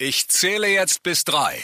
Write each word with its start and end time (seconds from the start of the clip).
Ich 0.00 0.28
zähle 0.28 0.68
jetzt 0.68 1.02
bis 1.02 1.24
drei. 1.24 1.56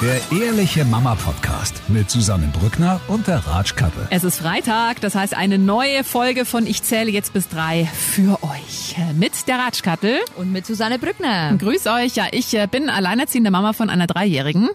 Der 0.00 0.18
Ehrliche 0.40 0.86
Mama 0.86 1.14
Podcast 1.14 1.74
mit 1.88 2.08
Susanne 2.08 2.50
Brückner 2.58 3.02
und 3.06 3.26
der 3.26 3.46
Ratschkattel. 3.46 4.08
Es 4.08 4.24
ist 4.24 4.38
Freitag, 4.38 5.02
das 5.02 5.14
heißt 5.14 5.34
eine 5.34 5.58
neue 5.58 6.04
Folge 6.04 6.46
von 6.46 6.66
Ich 6.66 6.82
zähle 6.82 7.10
jetzt 7.10 7.34
bis 7.34 7.50
drei 7.50 7.84
für 7.84 8.42
euch. 8.42 8.96
Mit 9.14 9.46
der 9.46 9.58
Ratschkattel. 9.58 10.20
Und 10.36 10.52
mit 10.52 10.64
Susanne 10.64 10.98
Brückner. 10.98 11.54
Grüß 11.58 11.86
euch, 11.88 12.16
ja, 12.16 12.28
ich 12.30 12.54
äh, 12.54 12.66
bin 12.66 12.88
alleinerziehende 12.88 13.50
Mama 13.50 13.74
von 13.74 13.90
einer 13.90 14.06
Dreijährigen. 14.06 14.70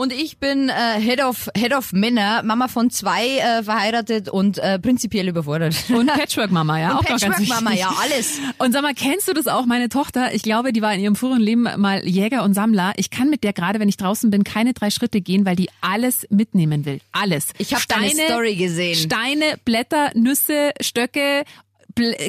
Und 0.00 0.14
ich 0.14 0.38
bin 0.38 0.70
äh, 0.70 0.98
Head 0.98 1.22
of 1.22 1.50
Head 1.54 1.74
of 1.74 1.92
Männer, 1.92 2.42
Mama 2.42 2.68
von 2.68 2.88
zwei, 2.88 3.36
äh, 3.36 3.62
verheiratet 3.62 4.30
und 4.30 4.56
äh, 4.56 4.78
prinzipiell 4.78 5.28
überfordert. 5.28 5.74
Und 5.90 6.06
Patchwork-Mama, 6.14 6.80
ja. 6.80 6.96
Und 6.96 7.06
Patchwork-Mama, 7.06 7.74
ja, 7.74 7.94
alles. 8.02 8.40
Und 8.56 8.72
sag 8.72 8.80
mal, 8.80 8.94
kennst 8.94 9.28
du 9.28 9.34
das 9.34 9.46
auch? 9.46 9.66
Meine 9.66 9.90
Tochter, 9.90 10.32
ich 10.32 10.42
glaube, 10.42 10.72
die 10.72 10.80
war 10.80 10.94
in 10.94 11.00
ihrem 11.00 11.16
früheren 11.16 11.42
Leben 11.42 11.68
mal 11.76 12.02
Jäger 12.08 12.44
und 12.44 12.54
Sammler. 12.54 12.94
Ich 12.96 13.10
kann 13.10 13.28
mit 13.28 13.44
der 13.44 13.52
gerade, 13.52 13.78
wenn 13.78 13.90
ich 13.90 13.98
draußen 13.98 14.30
bin, 14.30 14.42
keine 14.42 14.72
drei 14.72 14.88
Schritte 14.88 15.20
gehen, 15.20 15.44
weil 15.44 15.56
die 15.56 15.68
alles 15.82 16.26
mitnehmen 16.30 16.86
will. 16.86 17.00
Alles. 17.12 17.48
Ich 17.58 17.74
habe 17.74 17.84
deine 17.86 18.08
Story 18.08 18.56
gesehen. 18.56 18.96
Steine, 18.96 19.58
Blätter, 19.66 20.12
Nüsse, 20.14 20.70
Stöcke, 20.80 21.44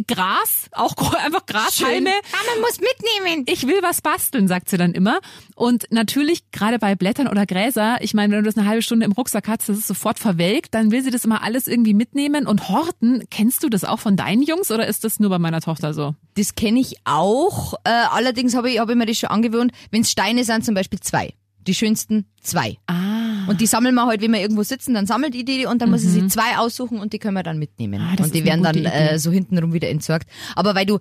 Gras, 0.07 0.69
auch 0.71 0.95
einfach 1.13 1.45
Grashalme. 1.45 2.09
Mama 2.09 2.61
muss 2.61 2.79
mitnehmen. 2.79 3.45
Ich 3.47 3.67
will 3.67 3.79
was 3.81 4.01
basteln, 4.01 4.47
sagt 4.47 4.69
sie 4.69 4.77
dann 4.77 4.93
immer. 4.93 5.19
Und 5.55 5.85
natürlich, 5.91 6.51
gerade 6.51 6.79
bei 6.79 6.95
Blättern 6.95 7.27
oder 7.27 7.45
Gräser, 7.45 7.97
ich 8.01 8.13
meine, 8.13 8.33
wenn 8.33 8.43
du 8.43 8.49
das 8.49 8.57
eine 8.57 8.67
halbe 8.67 8.81
Stunde 8.81 9.05
im 9.05 9.11
Rucksack 9.11 9.47
hast, 9.47 9.69
das 9.69 9.77
ist 9.77 9.87
sofort 9.87 10.19
verwelkt, 10.19 10.73
dann 10.73 10.91
will 10.91 11.03
sie 11.03 11.11
das 11.11 11.25
immer 11.25 11.43
alles 11.43 11.67
irgendwie 11.67 11.93
mitnehmen 11.93 12.47
und 12.47 12.69
horten. 12.69 13.25
Kennst 13.29 13.63
du 13.63 13.69
das 13.69 13.83
auch 13.83 13.99
von 13.99 14.15
deinen 14.17 14.43
Jungs 14.43 14.71
oder 14.71 14.87
ist 14.87 15.03
das 15.03 15.19
nur 15.19 15.29
bei 15.29 15.39
meiner 15.39 15.61
Tochter 15.61 15.93
so? 15.93 16.15
Das 16.35 16.55
kenne 16.55 16.79
ich 16.79 16.95
auch. 17.05 17.73
Äh, 17.83 17.89
allerdings 17.89 18.55
habe 18.55 18.69
ich, 18.69 18.79
hab 18.79 18.89
ich 18.89 18.95
mir 18.95 19.05
das 19.05 19.17
schon 19.17 19.29
angewöhnt. 19.29 19.71
Wenn 19.91 20.01
es 20.01 20.11
Steine 20.11 20.43
sind, 20.43 20.65
zum 20.65 20.75
Beispiel 20.75 20.99
zwei. 20.99 21.33
Die 21.67 21.75
schönsten 21.75 22.25
zwei. 22.41 22.77
Ah. 22.87 23.20
Und 23.51 23.61
die 23.61 23.67
sammeln 23.67 23.95
wir 23.95 24.05
halt, 24.05 24.21
wenn 24.21 24.31
wir 24.31 24.39
irgendwo 24.39 24.63
sitzen, 24.63 24.93
dann 24.93 25.05
sammelt 25.05 25.33
die 25.33 25.43
die 25.43 25.65
und 25.65 25.81
dann 25.81 25.91
muss 25.91 26.03
ich 26.03 26.09
sie 26.09 26.27
zwei 26.27 26.57
aussuchen 26.57 26.99
und 26.99 27.13
die 27.13 27.19
können 27.19 27.35
wir 27.35 27.43
dann 27.43 27.59
mitnehmen. 27.59 28.01
Mhm. 28.01 28.07
Ah, 28.07 28.23
und 28.23 28.33
die 28.33 28.45
werden 28.45 28.63
dann 28.63 28.85
äh, 28.85 29.19
so 29.19 29.29
hintenrum 29.29 29.73
wieder 29.73 29.89
entsorgt. 29.89 30.27
Aber 30.55 30.73
weil 30.73 30.85
du 30.85 30.99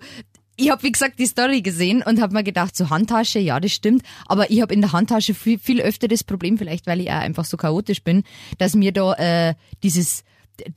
ich 0.57 0.69
habe 0.69 0.83
wie 0.83 0.91
gesagt 0.91 1.17
die 1.17 1.25
Story 1.25 1.61
gesehen 1.61 2.03
und 2.03 2.21
habe 2.21 2.33
mir 2.33 2.43
gedacht, 2.43 2.75
so 2.75 2.89
Handtasche, 2.89 3.39
ja, 3.39 3.59
das 3.59 3.71
stimmt, 3.71 4.03
aber 4.27 4.51
ich 4.51 4.61
habe 4.61 4.73
in 4.73 4.81
der 4.81 4.91
Handtasche 4.91 5.33
viel, 5.33 5.57
viel 5.57 5.81
öfter 5.81 6.07
das 6.07 6.23
Problem, 6.23 6.57
vielleicht 6.57 6.85
weil 6.85 6.99
ich 6.99 7.09
auch 7.09 7.15
einfach 7.15 7.45
so 7.45 7.57
chaotisch 7.57 8.03
bin, 8.03 8.23
dass 8.57 8.75
mir 8.75 8.91
da 8.91 9.13
äh, 9.13 9.55
dieses 9.81 10.23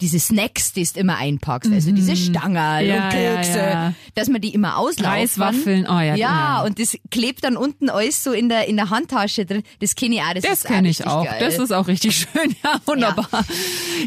diese 0.01 0.19
Snacks, 0.19 0.73
die 0.73 0.85
du 0.85 1.01
immer 1.01 1.17
einpackst, 1.17 1.73
also 1.73 1.93
diese 1.93 2.17
Stangerl 2.17 2.85
Mhm. 2.85 2.89
Ja, 2.89 3.05
und 3.05 3.11
Kekse, 3.13 3.59
ja, 3.59 3.71
ja. 3.71 3.95
dass 4.15 4.29
man 4.29 4.41
die 4.41 4.55
immer 4.55 4.77
auslaufen. 4.77 5.13
Reiswaffeln, 5.19 5.87
oh 5.89 5.93
ja, 6.01 6.15
Ja, 6.15 6.17
ja. 6.17 6.63
und 6.65 6.79
das 6.79 6.97
klebt 7.11 7.45
dann 7.45 7.57
unten 7.57 7.89
alles 7.91 8.23
so 8.25 8.33
in 8.33 8.49
der 8.49 8.67
in 8.69 8.77
der 8.77 8.91
Handtasche 8.91 9.45
drin. 9.47 9.63
Das 9.81 9.95
kenne 9.95 10.15
ich 10.17 10.23
auch. 10.23 10.35
Das, 10.35 10.43
Das 10.43 10.65
kenne 10.65 10.89
ich 10.89 11.07
auch. 11.07 11.25
Geil. 11.25 11.37
Das 11.41 11.59
ist 11.59 11.73
auch 11.73 11.87
richtig 11.89 12.17
schön. 12.33 12.55
Ja, 12.63 12.81
wunderbar. 12.87 13.45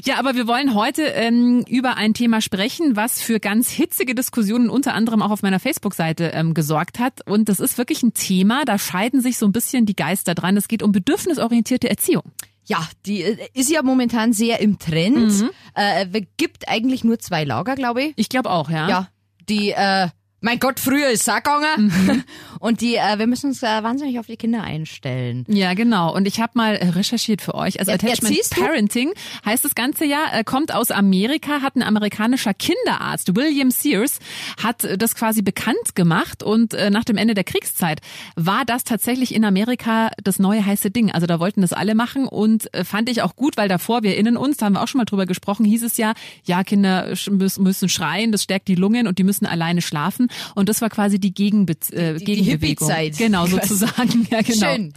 Ja, 0.03 0.19
aber 0.19 0.35
wir 0.35 0.47
wollen 0.47 0.73
heute 0.73 1.03
ähm, 1.03 1.63
über 1.67 1.97
ein 1.97 2.13
Thema 2.13 2.41
sprechen, 2.41 2.95
was 2.95 3.21
für 3.21 3.39
ganz 3.39 3.69
hitzige 3.69 4.15
Diskussionen 4.15 4.69
unter 4.69 4.93
anderem 4.93 5.21
auch 5.21 5.31
auf 5.31 5.41
meiner 5.43 5.59
Facebook-Seite 5.59 6.31
ähm, 6.33 6.53
gesorgt 6.53 6.99
hat. 6.99 7.21
Und 7.27 7.49
das 7.49 7.59
ist 7.59 7.77
wirklich 7.77 8.03
ein 8.03 8.13
Thema, 8.13 8.65
da 8.65 8.77
scheiden 8.77 9.21
sich 9.21 9.37
so 9.37 9.45
ein 9.45 9.51
bisschen 9.51 9.85
die 9.85 9.95
Geister 9.95 10.35
dran. 10.35 10.57
Es 10.57 10.67
geht 10.67 10.83
um 10.83 10.91
bedürfnisorientierte 10.91 11.89
Erziehung. 11.89 12.23
Ja, 12.67 12.87
die 13.05 13.23
äh, 13.23 13.47
ist 13.53 13.71
ja 13.71 13.81
momentan 13.81 14.33
sehr 14.33 14.59
im 14.59 14.77
Trend. 14.77 15.41
Mhm. 15.41 15.49
Äh, 15.73 16.21
gibt 16.37 16.67
eigentlich 16.67 17.03
nur 17.03 17.17
zwei 17.19 17.43
Lager, 17.43 17.75
glaube 17.75 18.03
ich. 18.03 18.13
Ich 18.17 18.29
glaube 18.29 18.49
auch, 18.51 18.69
ja. 18.69 18.89
Ja, 18.89 19.09
die, 19.49 19.71
äh, 19.71 20.09
mein 20.47 20.59
Gott, 20.59 20.79
früher 20.79 21.09
ist 21.09 21.25
gegangen. 21.25 21.91
Mhm. 21.91 22.23
Und 22.59 22.81
die, 22.81 22.95
äh, 22.95 23.19
wir 23.19 23.27
müssen 23.27 23.47
uns 23.47 23.61
äh, 23.61 23.83
wahnsinnig 23.83 24.17
auf 24.17 24.27
die 24.27 24.37
Kinder 24.37 24.63
einstellen. 24.63 25.45
Ja, 25.47 25.73
genau. 25.73 26.15
Und 26.15 26.25
ich 26.25 26.39
habe 26.39 26.53
mal 26.55 26.75
äh, 26.75 26.89
recherchiert 26.89 27.41
für 27.41 27.53
euch. 27.53 27.79
Also 27.79 27.91
Ja, 27.91 27.95
Attachment 27.95 28.35
du? 28.35 28.61
Parenting 28.61 29.11
heißt 29.45 29.63
das 29.63 29.75
ganze 29.75 30.05
ja, 30.05 30.25
äh, 30.31 30.43
kommt 30.43 30.73
aus 30.73 30.89
Amerika, 30.89 31.61
hat 31.61 31.75
ein 31.75 31.83
amerikanischer 31.83 32.53
Kinderarzt, 32.53 33.35
William 33.35 33.71
Sears, 33.71 34.19
hat 34.63 34.85
äh, 34.85 34.97
das 34.97 35.15
quasi 35.15 35.41
bekannt 35.41 35.95
gemacht 35.95 36.41
und 36.41 36.73
äh, 36.73 36.89
nach 36.89 37.03
dem 37.03 37.17
Ende 37.17 37.33
der 37.33 37.43
Kriegszeit 37.43 37.99
war 38.35 38.65
das 38.65 38.83
tatsächlich 38.85 39.35
in 39.35 39.45
Amerika 39.45 40.11
das 40.23 40.39
neue 40.39 40.65
heiße 40.65 40.91
Ding. 40.91 41.11
Also 41.11 41.27
da 41.27 41.39
wollten 41.39 41.61
das 41.61 41.73
alle 41.73 41.93
machen 41.93 42.25
und 42.25 42.73
äh, 42.73 42.85
fand 42.85 43.09
ich 43.09 43.21
auch 43.21 43.35
gut, 43.35 43.57
weil 43.57 43.67
davor, 43.67 44.01
wir 44.01 44.11
erinnern 44.11 44.37
uns, 44.37 44.57
da 44.57 44.65
haben 44.65 44.73
wir 44.73 44.81
auch 44.81 44.87
schon 44.87 44.99
mal 44.99 45.05
drüber 45.05 45.25
gesprochen, 45.25 45.65
hieß 45.65 45.83
es 45.83 45.97
ja, 45.97 46.13
ja, 46.45 46.63
Kinder 46.63 47.13
müssen 47.29 47.89
schreien, 47.89 48.31
das 48.31 48.43
stärkt 48.43 48.67
die 48.67 48.75
Lungen 48.75 49.07
und 49.07 49.19
die 49.19 49.23
müssen 49.23 49.45
alleine 49.45 49.81
schlafen. 49.81 50.29
Und 50.55 50.69
das 50.69 50.81
war 50.81 50.89
quasi 50.89 51.19
die, 51.19 51.33
Gegenbe 51.33 51.73
äh, 51.91 52.13
Die- 52.13 52.19
die 52.19 52.25
Gegenbewegung. 52.25 52.89
Hippie-Zeit. 52.89 53.17
Genau, 53.17 53.45
sozusagen. 53.47 54.27
Ja, 54.31 54.41
genau. 54.41 54.73
Schön. 54.75 54.93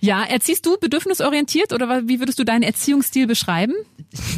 Ja, 0.00 0.22
erziehst 0.22 0.64
du 0.66 0.76
bedürfnisorientiert 0.78 1.72
oder 1.72 2.06
wie 2.06 2.20
würdest 2.20 2.38
du 2.38 2.44
deinen 2.44 2.62
Erziehungsstil 2.62 3.26
beschreiben? 3.26 3.74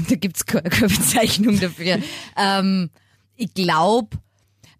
da 0.09 0.15
gibt's 0.17 0.47
keine, 0.47 0.69
keine 0.71 0.89
Bezeichnung 0.89 1.59
dafür. 1.61 1.99
ähm, 2.37 2.91
ich 3.37 3.53
glaube, 3.55 4.17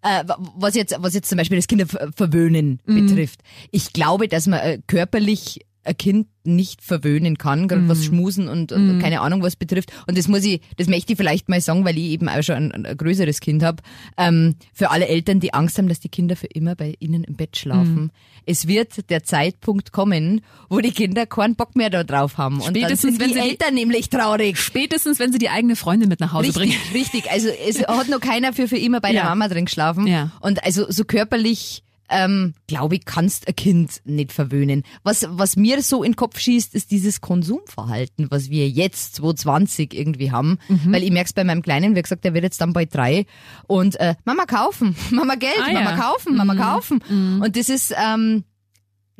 äh, 0.01 0.23
wa- 0.27 0.37
was 0.55 0.73
jetzt, 0.75 0.95
was 0.99 1.13
jetzt 1.13 1.29
zum 1.29 1.37
Beispiel 1.37 1.57
das 1.57 1.67
Kinderverwöhnen 1.67 2.79
Mhm. 2.85 3.07
betrifft, 3.07 3.41
ich 3.71 3.93
glaube, 3.93 4.27
dass 4.27 4.47
man 4.47 4.59
äh, 4.59 4.79
körperlich 4.87 5.59
ein 5.83 5.97
Kind 5.97 6.27
nicht 6.43 6.81
verwöhnen 6.83 7.37
kann, 7.37 7.67
gerade 7.67 7.83
Mhm. 7.83 7.89
was 7.89 8.03
Schmusen 8.05 8.47
und, 8.47 8.71
und 8.71 8.99
keine 8.99 9.21
Ahnung 9.21 9.41
was 9.43 9.55
betrifft. 9.55 9.91
Und 10.07 10.17
das 10.17 10.27
muss 10.27 10.43
ich, 10.43 10.61
das 10.77 10.87
möchte 10.87 11.13
ich 11.13 11.17
vielleicht 11.17 11.49
mal 11.49 11.61
sagen, 11.61 11.85
weil 11.85 11.97
ich 11.97 12.05
eben 12.05 12.29
auch 12.29 12.41
schon 12.43 12.71
ein, 12.71 12.85
ein 12.85 12.97
größeres 12.97 13.39
Kind 13.41 13.63
habe. 13.63 13.81
Ähm, 14.17 14.55
für 14.73 14.89
alle 14.91 15.07
Eltern, 15.07 15.39
die 15.39 15.53
Angst 15.53 15.77
haben, 15.77 15.87
dass 15.87 15.99
die 15.99 16.09
Kinder 16.09 16.35
für 16.35 16.47
immer 16.47 16.75
bei 16.75 16.95
ihnen 16.99 17.23
im 17.23 17.35
Bett 17.35 17.57
schlafen. 17.57 17.95
Mhm. 17.95 18.11
Es 18.45 18.67
wird 18.67 19.09
der 19.11 19.23
Zeitpunkt 19.23 19.91
kommen, 19.91 20.41
wo 20.69 20.79
die 20.79 20.91
Kinder 20.91 21.25
keinen 21.27 21.55
Bock 21.55 21.75
mehr 21.75 21.89
da 21.91 22.03
drauf 22.03 22.37
haben. 22.37 22.55
Und 22.55 22.67
dann 22.75 22.75
Spätestens, 22.75 23.01
sind 23.17 23.19
wenn 23.19 23.27
die 23.29 23.33
sie 23.35 23.41
die- 23.41 23.49
Eltern 23.49 23.73
nämlich 23.75 24.09
traurig. 24.09 24.57
Spätestens, 24.57 25.19
wenn 25.19 25.31
sie 25.31 25.37
die 25.39 25.49
eigene 25.49 25.75
Freundin 25.75 26.09
mit 26.09 26.19
nach 26.19 26.33
Hause 26.33 26.51
bringen. 26.53 26.73
Richtig, 26.93 27.23
richtig. 27.23 27.31
Also 27.31 27.49
es 27.67 27.81
hat 27.87 28.09
noch 28.09 28.19
keiner 28.19 28.53
für 28.53 28.67
für 28.67 28.77
immer 28.77 28.99
bei 29.01 29.11
der 29.11 29.23
Ja. 29.23 29.29
Mama 29.29 29.47
drin 29.47 29.65
geschlafen. 29.65 30.07
Ja. 30.07 30.31
Und 30.41 30.63
also 30.63 30.89
so 30.91 31.05
körperlich, 31.05 31.83
ähm, 32.11 32.53
glaube 32.67 32.95
ich, 32.95 33.05
kannst 33.05 33.47
ein 33.47 33.55
Kind 33.55 34.01
nicht 34.05 34.31
verwöhnen. 34.31 34.83
Was, 35.03 35.25
was 35.29 35.55
mir 35.55 35.81
so 35.81 36.03
in 36.03 36.11
den 36.11 36.15
Kopf 36.17 36.39
schießt, 36.39 36.75
ist 36.75 36.91
dieses 36.91 37.21
Konsumverhalten, 37.21 38.29
was 38.29 38.49
wir 38.49 38.69
jetzt 38.69 39.15
2020 39.15 39.93
irgendwie 39.93 40.31
haben. 40.31 40.59
Mhm. 40.67 40.93
Weil 40.93 41.03
ich 41.03 41.11
merk's 41.11 41.33
bei 41.33 41.43
meinem 41.43 41.61
Kleinen, 41.61 41.95
wie 41.95 42.01
gesagt, 42.01 42.23
der 42.23 42.33
wird 42.33 42.43
jetzt 42.43 42.61
dann 42.61 42.73
bald 42.73 42.93
drei. 42.93 43.25
Und 43.67 43.99
äh, 43.99 44.15
Mama 44.25 44.45
kaufen, 44.45 44.95
Mama 45.11 45.35
Geld, 45.35 45.57
Ah, 45.59 45.71
Mama 45.73 45.89
ja. 45.91 45.95
Mhm. 45.95 45.99
kaufen, 45.99 46.35
Mama 46.35 46.55
kaufen. 46.55 47.01
Und 47.41 47.55
das 47.55 47.69
ist... 47.69 47.93
Ähm, 47.97 48.43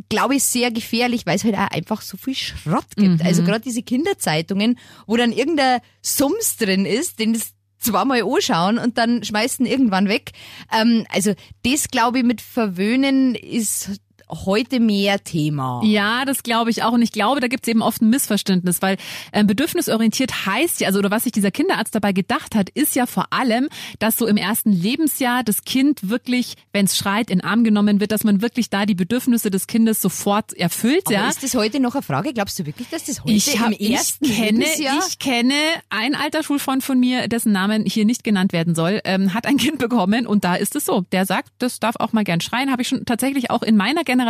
glaube 0.10 0.36
ich, 0.36 0.44
sehr 0.44 0.72
gefährlich, 0.72 1.28
weil 1.28 1.36
es 1.36 1.44
halt 1.44 1.56
auch 1.56 1.70
einfach 1.70 2.02
so 2.02 2.18
viel 2.18 2.34
Schrott 2.34 2.88
gibt. 2.96 3.20
Mhm. 3.20 3.22
Also 3.24 3.44
gerade 3.44 3.62
diese 3.62 3.84
Kinderzeitungen, 3.84 4.80
wo 5.06 5.16
dann 5.16 5.32
irgendein 5.32 5.80
Sums 6.02 6.58
drin 6.58 6.86
ist, 6.86 7.20
den 7.20 7.34
das 7.34 7.54
zweimal 7.82 8.22
anschauen 8.22 8.78
und 8.78 8.98
dann 8.98 9.24
schmeißen 9.24 9.66
irgendwann 9.66 10.08
weg. 10.08 10.32
Ähm, 10.72 11.06
also 11.10 11.34
das, 11.64 11.90
glaube 11.90 12.20
ich, 12.20 12.24
mit 12.24 12.42
Verwöhnen 12.42 13.36
ist 13.36 14.00
heute 14.32 14.80
mehr 14.80 15.24
Thema. 15.24 15.82
Ja, 15.84 16.26
das 16.26 16.44
glaube 16.44 16.70
ich 16.70 16.84
auch. 16.84 16.94
Und 16.94 17.02
ich 17.02 17.12
glaube, 17.12 17.40
da 17.40 17.48
gibt 17.48 17.66
es 17.66 17.70
eben 17.70 17.82
oft 17.82 18.02
ein 18.02 18.10
Missverständnis, 18.10 18.82
weil 18.82 18.98
ähm, 19.34 19.48
bedürfnisorientiert 19.48 20.46
heißt 20.46 20.82
ja, 20.82 20.88
also 20.88 21.00
oder 21.00 21.12
was 21.12 21.24
sich 21.24 21.32
dieser 21.32 21.52
Kinderarzt 21.52 21.94
dabei 21.94 22.14
gedacht 22.14 22.56
hat, 22.56 22.70
ist 22.70 22.96
ja 22.96 23.06
vor 23.06 23.28
allem, 23.32 23.70
dass 24.00 24.18
so 24.18 24.28
im 24.28 24.38
ersten 24.38 24.72
Lebensjahr 24.72 25.44
das 25.44 25.64
Kind 25.64 26.10
wirklich, 26.10 26.56
wenn 26.74 26.86
es 26.86 26.98
schreit, 26.98 27.30
in 27.30 27.42
Arm 27.42 27.64
genommen 27.64 28.00
wird, 28.00 28.12
dass 28.12 28.24
man 28.24 28.42
wirklich 28.42 28.70
da 28.70 28.86
die 28.86 28.96
Bedürfnisse 28.96 29.52
des 29.52 29.68
Kindes 29.68 30.02
sofort 30.02 30.54
erfüllt. 30.54 31.04
Aber 31.08 31.16
ja. 31.16 31.30
ist 31.30 31.44
das 31.44 31.56
heute 31.56 31.80
noch 31.80 31.96
eine 31.96 32.02
Frage? 32.02 32.34
Glaubst 32.34 32.58
du 32.60 32.66
wirklich, 32.66 32.90
dass 32.90 33.06
das 33.06 33.24
heute 33.24 33.34
Ich, 33.34 33.60
hab, 33.60 33.72
im 33.72 33.94
ersten 33.94 34.26
ich 34.26 34.36
kenne, 34.36 34.60
Lebensjahr? 34.60 35.00
ich 35.08 35.20
kenne 35.20 35.54
einen 35.90 36.16
alter 36.16 36.44
Schulfreund 36.44 36.84
von 36.84 37.00
mir, 37.00 37.28
dessen 37.28 37.52
Namen 37.52 37.86
hier 37.86 38.06
nicht 38.06 38.24
genannt 38.24 38.54
werden 38.54 38.76
soll, 38.76 39.02
ähm, 39.04 39.34
hat 39.34 39.46
ein 39.46 39.58
Kind 39.58 39.78
bekommen 39.78 40.26
und 40.26 40.44
da 40.44 40.56
ist 40.56 40.76
es 40.76 40.86
so. 40.86 41.02
Der 41.12 41.26
sagt, 41.26 41.50
das 41.60 41.80
darf 41.80 41.96
auch 41.98 42.14
mal 42.14 42.24
gern 42.24 42.42
schreien. 42.42 42.72
Habe 42.72 42.82
ich 42.82 42.88
schon 42.88 43.06
tatsächlich 43.06 43.50
auch 43.50 43.64
in 43.64 43.76
meiner 43.76 44.04
Generation 44.04 44.21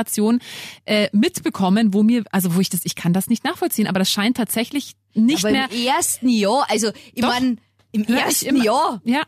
äh, 0.85 1.09
mitbekommen, 1.11 1.93
wo 1.93 2.03
mir, 2.03 2.23
also 2.31 2.55
wo 2.55 2.59
ich 2.59 2.69
das, 2.69 2.81
ich 2.83 2.95
kann 2.95 3.13
das 3.13 3.27
nicht 3.27 3.43
nachvollziehen, 3.43 3.87
aber 3.87 3.99
das 3.99 4.11
scheint 4.11 4.37
tatsächlich 4.37 4.95
nicht 5.13 5.43
Aber 5.43 5.51
mehr. 5.51 5.69
im 5.71 5.85
ersten 5.87 6.29
Jahr, 6.29 6.65
also 6.69 6.91
ich 7.13 7.21
meine, 7.21 7.57
im 7.91 8.07
Hör 8.07 8.19
ersten 8.19 8.61
Jahr. 8.61 9.01
Ja. 9.03 9.23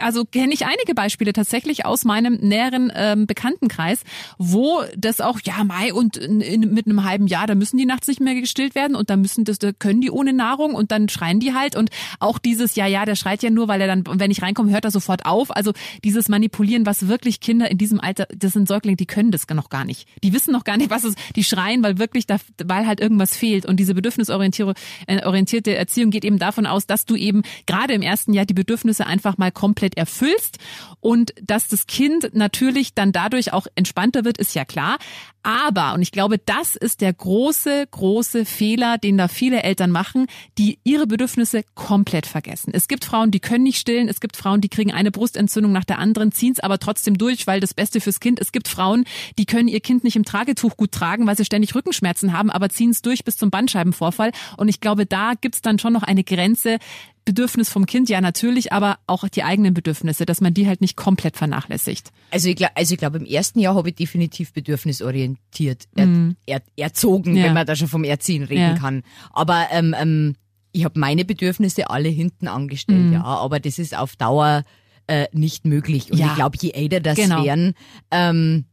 Also 0.00 0.24
kenne 0.24 0.52
ich 0.52 0.66
einige 0.66 0.94
Beispiele 0.94 1.32
tatsächlich 1.32 1.86
aus 1.86 2.04
meinem 2.04 2.34
näheren 2.34 2.92
ähm, 2.94 3.26
Bekanntenkreis, 3.26 4.00
wo 4.38 4.82
das 4.96 5.20
auch 5.20 5.40
ja 5.44 5.64
Mai 5.64 5.92
und 5.92 6.16
in, 6.16 6.40
in, 6.40 6.72
mit 6.72 6.86
einem 6.86 7.04
halben 7.04 7.26
Jahr, 7.26 7.46
da 7.46 7.54
müssen 7.54 7.76
die 7.76 7.86
nachts 7.86 8.08
nicht 8.08 8.20
mehr 8.20 8.34
gestillt 8.34 8.74
werden 8.74 8.96
und 8.96 9.10
da 9.10 9.16
müssen 9.16 9.44
das, 9.44 9.58
da 9.58 9.72
können 9.72 10.00
die 10.00 10.10
ohne 10.10 10.32
Nahrung 10.32 10.74
und 10.74 10.90
dann 10.90 11.08
schreien 11.08 11.40
die 11.40 11.54
halt 11.54 11.76
und 11.76 11.90
auch 12.20 12.38
dieses 12.38 12.76
ja 12.76 12.86
ja, 12.86 13.04
der 13.04 13.16
schreit 13.16 13.42
ja 13.42 13.50
nur, 13.50 13.68
weil 13.68 13.80
er 13.80 13.86
dann, 13.86 14.04
wenn 14.06 14.30
ich 14.30 14.42
reinkomme, 14.42 14.70
hört 14.72 14.84
er 14.84 14.90
sofort 14.90 15.26
auf. 15.26 15.54
Also 15.54 15.72
dieses 16.02 16.28
Manipulieren, 16.28 16.86
was 16.86 17.08
wirklich 17.08 17.40
Kinder 17.40 17.70
in 17.70 17.78
diesem 17.78 18.00
Alter, 18.00 18.26
das 18.34 18.52
sind 18.52 18.68
Säuglinge, 18.68 18.96
die 18.96 19.06
können 19.06 19.30
das 19.30 19.46
noch 19.48 19.68
gar 19.68 19.84
nicht. 19.84 20.08
Die 20.22 20.32
wissen 20.32 20.52
noch 20.52 20.64
gar 20.64 20.76
nicht, 20.76 20.90
was 20.90 21.04
es, 21.04 21.14
die 21.36 21.44
schreien, 21.44 21.82
weil 21.82 21.98
wirklich 21.98 22.26
da, 22.26 22.38
weil 22.64 22.86
halt 22.86 23.00
irgendwas 23.00 23.36
fehlt 23.36 23.66
und 23.66 23.78
diese 23.78 23.94
bedürfnisorientierte 23.94 24.74
äh, 25.06 25.74
Erziehung 25.74 26.10
geht 26.10 26.24
eben 26.24 26.38
davon 26.38 26.66
aus, 26.66 26.86
dass 26.86 27.04
du 27.04 27.16
eben 27.16 27.42
gerade 27.66 27.94
im 27.94 28.02
ersten 28.02 28.32
Jahr 28.32 28.46
die 28.46 28.54
Bedürfnisse 28.54 29.06
einfach 29.06 29.38
mal 29.38 29.50
komplett 29.54 29.96
erfüllst 29.96 30.58
und 31.00 31.34
dass 31.42 31.68
das 31.68 31.86
Kind 31.86 32.34
natürlich 32.34 32.94
dann 32.94 33.12
dadurch 33.12 33.52
auch 33.52 33.66
entspannter 33.74 34.24
wird, 34.24 34.38
ist 34.38 34.54
ja 34.54 34.64
klar. 34.64 34.96
Aber, 35.42 35.92
und 35.92 36.00
ich 36.00 36.10
glaube, 36.10 36.38
das 36.38 36.74
ist 36.74 37.02
der 37.02 37.12
große, 37.12 37.86
große 37.90 38.46
Fehler, 38.46 38.96
den 38.96 39.18
da 39.18 39.28
viele 39.28 39.62
Eltern 39.62 39.90
machen, 39.90 40.26
die 40.56 40.78
ihre 40.84 41.06
Bedürfnisse 41.06 41.62
komplett 41.74 42.24
vergessen. 42.24 42.72
Es 42.72 42.88
gibt 42.88 43.04
Frauen, 43.04 43.30
die 43.30 43.40
können 43.40 43.64
nicht 43.64 43.78
stillen, 43.78 44.08
es 44.08 44.20
gibt 44.20 44.38
Frauen, 44.38 44.62
die 44.62 44.70
kriegen 44.70 44.90
eine 44.90 45.10
Brustentzündung 45.10 45.70
nach 45.70 45.84
der 45.84 45.98
anderen, 45.98 46.32
ziehen 46.32 46.52
es 46.52 46.60
aber 46.60 46.78
trotzdem 46.78 47.18
durch, 47.18 47.46
weil 47.46 47.60
das 47.60 47.74
Beste 47.74 48.00
fürs 48.00 48.20
Kind. 48.20 48.40
Es 48.40 48.52
gibt 48.52 48.68
Frauen, 48.68 49.04
die 49.36 49.44
können 49.44 49.68
ihr 49.68 49.80
Kind 49.80 50.02
nicht 50.02 50.16
im 50.16 50.24
Tragetuch 50.24 50.78
gut 50.78 50.92
tragen, 50.92 51.26
weil 51.26 51.36
sie 51.36 51.44
ständig 51.44 51.74
Rückenschmerzen 51.74 52.32
haben, 52.32 52.50
aber 52.50 52.70
ziehen 52.70 52.90
es 52.90 53.02
durch 53.02 53.24
bis 53.24 53.36
zum 53.36 53.50
Bandscheibenvorfall. 53.50 54.32
Und 54.56 54.68
ich 54.68 54.80
glaube, 54.80 55.04
da 55.04 55.34
gibt's 55.38 55.60
dann 55.60 55.78
schon 55.78 55.92
noch 55.92 56.02
eine 56.02 56.24
Grenze, 56.24 56.78
Bedürfnis 57.24 57.70
vom 57.70 57.86
Kind, 57.86 58.08
ja 58.10 58.20
natürlich, 58.20 58.72
aber 58.72 58.98
auch 59.06 59.26
die 59.28 59.42
eigenen 59.44 59.72
Bedürfnisse, 59.72 60.26
dass 60.26 60.40
man 60.42 60.52
die 60.52 60.66
halt 60.68 60.80
nicht 60.82 60.94
komplett 60.96 61.36
vernachlässigt. 61.36 62.10
Also 62.30 62.48
ich 62.50 62.56
glaube, 62.56 62.76
also 62.76 62.92
ich 62.94 62.98
glaube, 63.00 63.16
im 63.18 63.24
ersten 63.24 63.60
Jahr 63.60 63.74
habe 63.76 63.88
ich 63.88 63.94
definitiv 63.94 64.52
bedürfnisorientiert 64.52 65.84
er, 65.96 66.08
er, 66.46 66.62
erzogen. 66.76 67.34
Ja. 67.36 67.44
wenn 67.44 67.54
man 67.54 67.66
da 67.66 67.76
schon 67.76 67.88
vom 67.88 68.04
Erziehen 68.04 68.42
reden 68.44 68.60
Ja. 68.60 68.74
kann. 68.74 69.02
Aber 69.32 69.66
ähm, 69.70 69.94
ähm, 69.98 70.36
ich 70.72 70.84
habe 70.84 70.98
meine 71.00 71.24
Bedürfnisse 71.24 71.88
alle 71.88 72.08
hinten 72.08 72.46
angestellt, 72.48 73.06
Mhm. 73.06 73.12
ja. 73.14 73.22
Aber 73.24 73.58
das 73.60 73.78
ist 73.78 73.96
auf 73.96 74.16
Dauer 74.16 74.64
äh, 75.06 75.26
nicht 75.32 75.64
möglich. 75.66 76.10
Und 76.12 76.18
Ja. 76.18 76.26
ich 76.28 76.34
glaube, 76.34 76.58
je 76.60 76.70
älter 76.72 77.00
das 77.00 77.16
Genau. 77.16 77.44
werden, 77.44 77.74
ähm, 78.10 78.64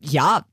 ja, 0.00 0.44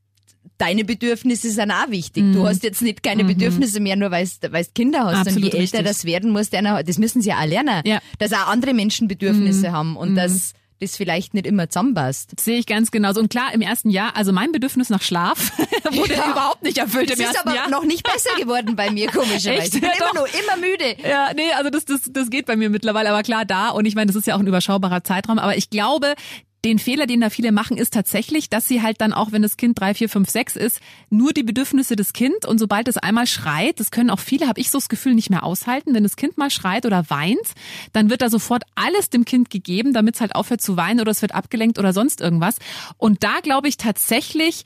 deine 0.62 0.86
Bedürfnisse 0.86 1.50
sind 1.50 1.72
auch 1.72 1.90
wichtig. 1.90 2.24
Mhm. 2.24 2.34
Du 2.34 2.48
hast 2.48 2.64
jetzt 2.64 2.82
nicht 2.82 3.02
keine 3.04 3.24
Bedürfnisse 3.24 3.80
mehr, 3.80 3.96
nur 3.96 4.12
weil 4.12 4.28
du 4.42 4.50
Kinder 4.76 5.06
hast. 5.06 5.10
und 5.10 5.16
je 5.16 5.20
Absolut 5.32 5.54
älter 5.56 5.60
richtig. 5.80 5.84
das 5.86 6.06
werden 6.06 6.30
muss, 6.32 6.54
einer, 6.54 6.84
das 6.84 6.98
müssen 6.98 7.22
sie 7.22 7.30
ja 7.30 7.40
auch 7.40 7.46
lernen, 7.48 7.82
Ja. 7.86 7.96
Mhm. 7.98 8.00
dass 8.20 8.34
auch 8.34 8.48
andere 8.48 8.74
Menschen 8.74 9.08
Bedürfnisse 9.08 9.72
haben 9.72 9.96
und 9.98 10.16
dass 10.16 10.54
das 10.80 10.96
vielleicht 10.98 11.36
nicht 11.36 11.46
immer 11.46 11.70
zusammenpasst. 11.70 12.40
Sehe 12.40 12.58
ich 12.58 12.66
ganz 12.66 12.90
genauso. 12.90 13.20
Und 13.20 13.30
klar, 13.30 13.54
im 13.54 13.62
ersten 13.62 13.92
Jahr, 13.92 14.16
also 14.18 14.32
mein 14.34 14.52
Bedürfnis 14.52 14.90
nach 14.90 15.04
Schlaf 15.04 15.52
wurde 15.92 16.14
Ja. 16.16 16.32
überhaupt 16.32 16.64
nicht 16.64 16.80
erfüllt 16.80 17.12
Das 17.12 17.20
im 17.20 17.26
ist 17.26 17.36
ersten 17.36 17.50
aber 17.50 17.56
Jahr. 17.58 17.70
noch 17.70 17.84
nicht 17.84 18.02
besser 18.04 18.32
geworden 18.40 18.76
bei 18.76 18.90
mir, 18.90 19.08
komischerweise. 19.12 19.64
Ich 19.66 19.72
bin 19.74 19.84
Ja, 19.84 19.92
immer 19.96 20.08
doch. 20.08 20.14
noch 20.16 20.28
immer 20.28 20.58
müde. 20.58 20.96
Ja, 21.08 21.32
nee, 21.36 21.52
also 21.56 21.70
das, 21.70 21.86
das, 21.86 22.02
das 22.12 22.32
geht 22.32 22.48
bei 22.48 22.56
mir 22.56 22.72
mittlerweile, 22.72 23.10
aber 23.12 23.22
klar 23.22 23.46
da. 23.46 23.70
Und 23.70 23.86
ich 23.86 23.94
meine, 23.94 24.08
das 24.08 24.16
ist 24.16 24.26
ja 24.26 24.36
auch 24.36 24.40
ein 24.40 24.48
überschaubarer 24.48 25.04
Zeitraum. 25.04 25.38
Aber 25.38 25.56
ich 25.56 25.70
glaube, 25.70 26.16
den 26.64 26.78
Fehler, 26.78 27.08
den 27.08 27.22
da 27.22 27.30
viele 27.30 27.52
machen, 27.52 27.78
ist 27.78 27.94
tatsächlich, 27.94 28.50
dass 28.50 28.68
sie 28.68 28.82
halt 28.82 29.02
dann 29.02 29.14
auch, 29.14 29.32
wenn 29.32 29.42
das 29.42 29.58
Kind 29.58 29.80
drei, 29.80 29.94
vier, 29.96 30.10
fünf, 30.10 30.30
sechs 30.30 30.56
ist, 30.56 30.80
nur 31.10 31.34
die 31.34 31.44
Bedürfnisse 31.44 31.96
des 31.96 32.14
Kind 32.14 32.46
und 32.46 32.60
sobald 32.60 32.88
es 32.88 32.98
einmal 32.98 33.26
schreit, 33.26 33.80
das 33.80 33.90
können 33.90 34.12
auch 34.12 34.20
viele, 34.20 34.48
habe 34.48 34.60
ich 34.60 34.70
so 34.70 34.78
das 34.78 34.88
Gefühl, 34.88 35.16
nicht 35.16 35.32
mehr 35.32 35.44
aushalten. 35.44 35.96
Wenn 35.96 36.04
das 36.04 36.16
Kind 36.16 36.38
mal 36.38 36.52
schreit 36.52 36.86
oder 36.86 37.10
weint, 37.10 37.56
dann 37.94 38.10
wird 38.10 38.22
da 38.22 38.30
sofort 38.30 38.64
alles 38.76 39.10
dem 39.10 39.26
Kind 39.26 39.50
gegeben, 39.50 39.94
damit 39.94 40.16
es 40.16 40.22
halt 40.22 40.36
aufhört 40.36 40.62
zu 40.62 40.78
weinen 40.78 41.00
oder 41.00 41.12
es 41.12 41.24
wird 41.24 41.34
abgelenkt 41.34 41.80
oder 41.80 41.94
sonst 41.94 42.22
irgendwas. 42.22 42.58
Und 42.98 43.24
da 43.24 43.40
glaube 43.42 43.68
ich 43.68 43.78
tatsächlich, 43.78 44.64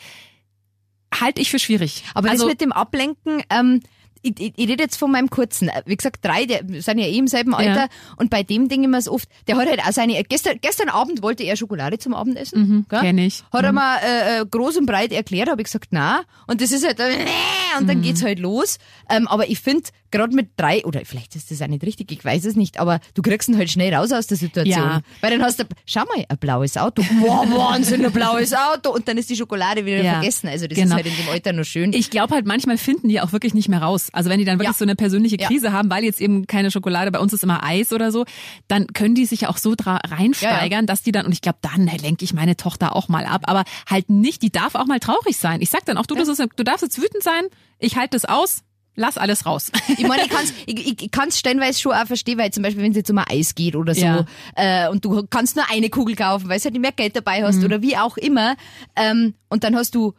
halte 1.13 1.41
ich 1.41 1.49
für 1.49 1.59
schwierig. 1.59 2.03
Aber 2.13 2.29
also, 2.29 2.43
das 2.43 2.51
mit 2.51 2.61
dem 2.61 2.73
Ablenken, 2.73 3.41
ähm, 3.49 3.81
ich, 4.25 4.39
ich, 4.39 4.53
ich 4.55 4.67
rede 4.67 4.83
jetzt 4.83 4.97
von 4.97 5.11
meinem 5.11 5.29
Kurzen. 5.29 5.69
Wie 5.85 5.95
gesagt, 5.95 6.23
drei, 6.25 6.45
der 6.45 6.61
sind 6.81 6.97
ja 6.97 7.05
eh 7.05 7.17
im 7.17 7.27
selben 7.27 7.53
Alter. 7.53 7.81
Ja. 7.81 7.87
Und 8.17 8.29
bei 8.29 8.43
dem 8.43 8.67
Ding 8.69 8.83
immer 8.83 9.01
so 9.01 9.11
oft, 9.11 9.29
der 9.47 9.55
hat 9.57 9.67
halt 9.69 9.79
auch 9.81 9.91
seine, 9.91 10.21
gestern, 10.23 10.57
gestern 10.61 10.89
Abend 10.89 11.21
wollte 11.21 11.43
er 11.43 11.55
Schokolade 11.55 11.97
zum 11.99 12.13
Abendessen. 12.13 12.59
Mhm, 12.59 12.85
kenn 12.89 13.17
ich. 13.19 13.43
Hat 13.53 13.63
er 13.63 13.71
mal 13.71 13.97
äh, 13.97 14.41
äh, 14.41 14.45
groß 14.45 14.77
und 14.77 14.85
breit 14.87 15.11
erklärt, 15.11 15.49
habe 15.49 15.61
ich 15.61 15.65
gesagt, 15.65 15.87
na. 15.91 16.21
Und 16.47 16.61
das 16.61 16.71
ist 16.71 16.85
halt, 16.85 16.99
äh, 16.99 17.03
und 17.77 17.83
Mhm. 17.83 17.87
dann 17.87 18.01
geht's 18.01 18.23
halt 18.23 18.39
los. 18.39 18.77
Ähm, 19.09 19.27
aber 19.27 19.49
ich 19.49 19.59
finde, 19.59 19.83
gerade 20.11 20.35
mit 20.35 20.51
drei, 20.57 20.83
oder 20.85 21.01
vielleicht 21.05 21.35
ist 21.35 21.51
das 21.51 21.61
auch 21.61 21.67
nicht 21.67 21.83
richtig, 21.83 22.11
ich 22.11 22.23
weiß 22.23 22.45
es 22.45 22.55
nicht, 22.55 22.79
aber 22.79 22.99
du 23.13 23.21
kriegst 23.21 23.49
ihn 23.49 23.57
halt 23.57 23.69
schnell 23.69 23.93
raus 23.93 24.11
aus 24.11 24.27
der 24.27 24.37
Situation. 24.37 24.77
Ja. 24.83 25.01
Weil 25.21 25.31
dann 25.31 25.41
hast 25.43 25.59
du, 25.59 25.63
schau 25.85 26.01
mal, 26.05 26.25
ein 26.27 26.37
blaues 26.37 26.77
Auto. 26.77 27.03
Wow, 27.19 27.45
Wahnsinn, 27.49 28.05
ein 28.05 28.11
blaues 28.11 28.53
Auto. 28.53 28.91
Und 28.93 29.07
dann 29.07 29.17
ist 29.17 29.29
die 29.29 29.35
Schokolade 29.35 29.85
wieder 29.85 30.01
Ja, 30.01 30.13
vergessen. 30.13 30.47
Also 30.47 30.67
das 30.67 30.77
ist 30.77 30.83
genau. 30.83 30.95
halt 30.95 31.05
in 31.05 31.13
dem 31.15 31.29
Alter 31.29 31.53
nur 31.53 31.65
schön. 31.65 31.93
Ich 31.93 32.09
glaube 32.09 32.33
halt, 32.33 32.45
manchmal 32.45 32.77
finden 32.77 33.09
die 33.09 33.19
auch 33.21 33.31
wirklich 33.31 33.53
nicht 33.53 33.69
mehr 33.69 33.81
raus. 33.81 34.09
Also 34.13 34.29
wenn 34.29 34.39
die 34.39 34.45
dann 34.45 34.59
wirklich 34.59 34.73
Ja. 34.73 34.77
so 34.77 34.85
eine 34.85 34.95
persönliche. 34.95 35.37
Krise 35.37 35.71
haben, 35.71 35.89
weil 35.89 36.03
jetzt 36.03 36.21
eben 36.21 36.47
keine 36.47 36.71
Schokolade, 36.71 37.11
bei 37.11 37.19
uns 37.19 37.33
ist 37.33 37.43
immer 37.43 37.63
Eis 37.63 37.91
oder 37.93 38.11
so, 38.11 38.25
dann 38.67 38.87
können 38.87 39.15
die 39.15 39.25
sich 39.25 39.41
ja 39.41 39.49
auch 39.49 39.57
so 39.57 39.75
reinsteigern, 39.85 40.85
dass 40.85 41.01
die 41.01 41.11
dann, 41.11 41.25
und 41.25 41.31
ich 41.31 41.41
glaube, 41.41 41.59
dann 41.61 41.85
lenke 41.85 42.23
ich 42.25 42.33
meine 42.33 42.55
Tochter 42.55 42.95
auch 42.95 43.07
mal 43.07 43.25
ab, 43.25 43.43
aber 43.45 43.63
halt 43.89 44.09
nicht, 44.09 44.41
die 44.41 44.51
darf 44.51 44.75
auch 44.75 44.85
mal 44.85 44.99
traurig 44.99 45.37
sein. 45.37 45.61
Ich 45.61 45.69
sag 45.69 45.85
dann 45.85 45.97
auch, 45.97 46.05
du, 46.05 46.15
das 46.15 46.27
ist, 46.27 46.41
du 46.55 46.63
darfst 46.63 46.83
jetzt 46.83 47.01
wütend 47.01 47.23
sein, 47.23 47.43
ich 47.79 47.95
halte 47.97 48.11
das 48.11 48.25
aus, 48.25 48.63
lass 48.95 49.17
alles 49.17 49.45
raus. 49.45 49.71
Ich 49.97 50.07
meine, 50.07 50.23
ich 50.23 50.29
kann's, 50.29 50.53
ich, 50.65 51.01
ich 51.03 51.11
kann's 51.11 51.37
stellenweise 51.39 51.79
schon 51.79 51.91
auch 51.93 52.05
verstehen, 52.07 52.37
weil 52.37 52.51
zum 52.51 52.63
Beispiel, 52.63 52.83
wenn 52.83 52.91
es 52.91 52.97
jetzt 52.97 53.09
um 53.11 53.17
ein 53.17 53.25
Eis 53.29 53.55
geht 53.55 53.75
oder 53.75 53.93
so, 53.93 54.01
Ja. 54.05 54.25
äh, 54.55 54.89
und 54.89 55.03
du 55.05 55.25
kannst 55.29 55.55
nur 55.55 55.65
eine 55.69 55.89
Kugel 55.89 56.15
kaufen, 56.15 56.49
weil 56.49 56.57
du 56.59 56.63
halt 56.65 56.73
nicht 56.73 56.81
mehr 56.81 56.91
Geld 56.91 57.15
dabei 57.15 57.43
hast 57.43 57.57
Mhm. 57.59 57.65
oder 57.65 57.81
wie 57.81 57.97
auch 57.97 58.17
immer, 58.17 58.55
ähm, 58.95 59.33
und 59.49 59.63
dann 59.63 59.75
hast 59.75 59.95
du 59.95 60.13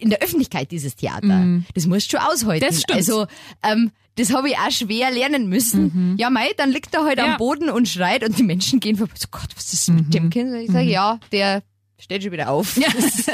in 0.00 0.10
der 0.10 0.20
Öffentlichkeit 0.20 0.70
dieses 0.70 0.96
Theater. 0.96 1.46
Das 1.74 1.86
musst 1.86 2.12
du 2.12 2.18
schon 2.18 2.26
aushalten. 2.28 2.64
Mhm. 2.66 2.68
Das 2.68 2.80
stimmt. 2.82 2.96
Also, 2.98 3.26
ähm, 3.62 3.90
das 4.16 4.34
habe 4.34 4.48
ich 4.50 4.56
auch 4.58 4.70
schwer 4.70 5.10
lernen 5.12 5.48
müssen. 5.48 6.16
Ja, 6.18 6.28
mei, 6.28 6.48
dann 6.56 6.70
liegt 6.72 6.92
er 6.94 7.04
halt 7.04 7.16
Mhm. 7.18 7.22
Ja. 7.22 7.26
Mhm. 7.26 7.32
am 7.32 7.38
Boden 7.38 7.70
und 7.70 7.88
schreit 7.88 8.22
und 8.24 8.36
die 8.38 8.42
Menschen 8.42 8.80
gehen 8.80 8.96
vorbei. 8.96 9.14
So, 9.16 9.28
Gott, 9.30 9.48
was 9.56 9.72
ist 9.72 9.88
mit 9.88 10.12
dem 10.12 10.28
Kind? 10.28 10.54
Ich 10.56 10.70
sage, 10.70 10.88
ja, 10.90 11.18
der 11.32 11.62
steht 12.00 12.22
schon 12.22 12.32
wieder 12.32 12.50
auf. 12.50 12.76
Das, 12.76 13.26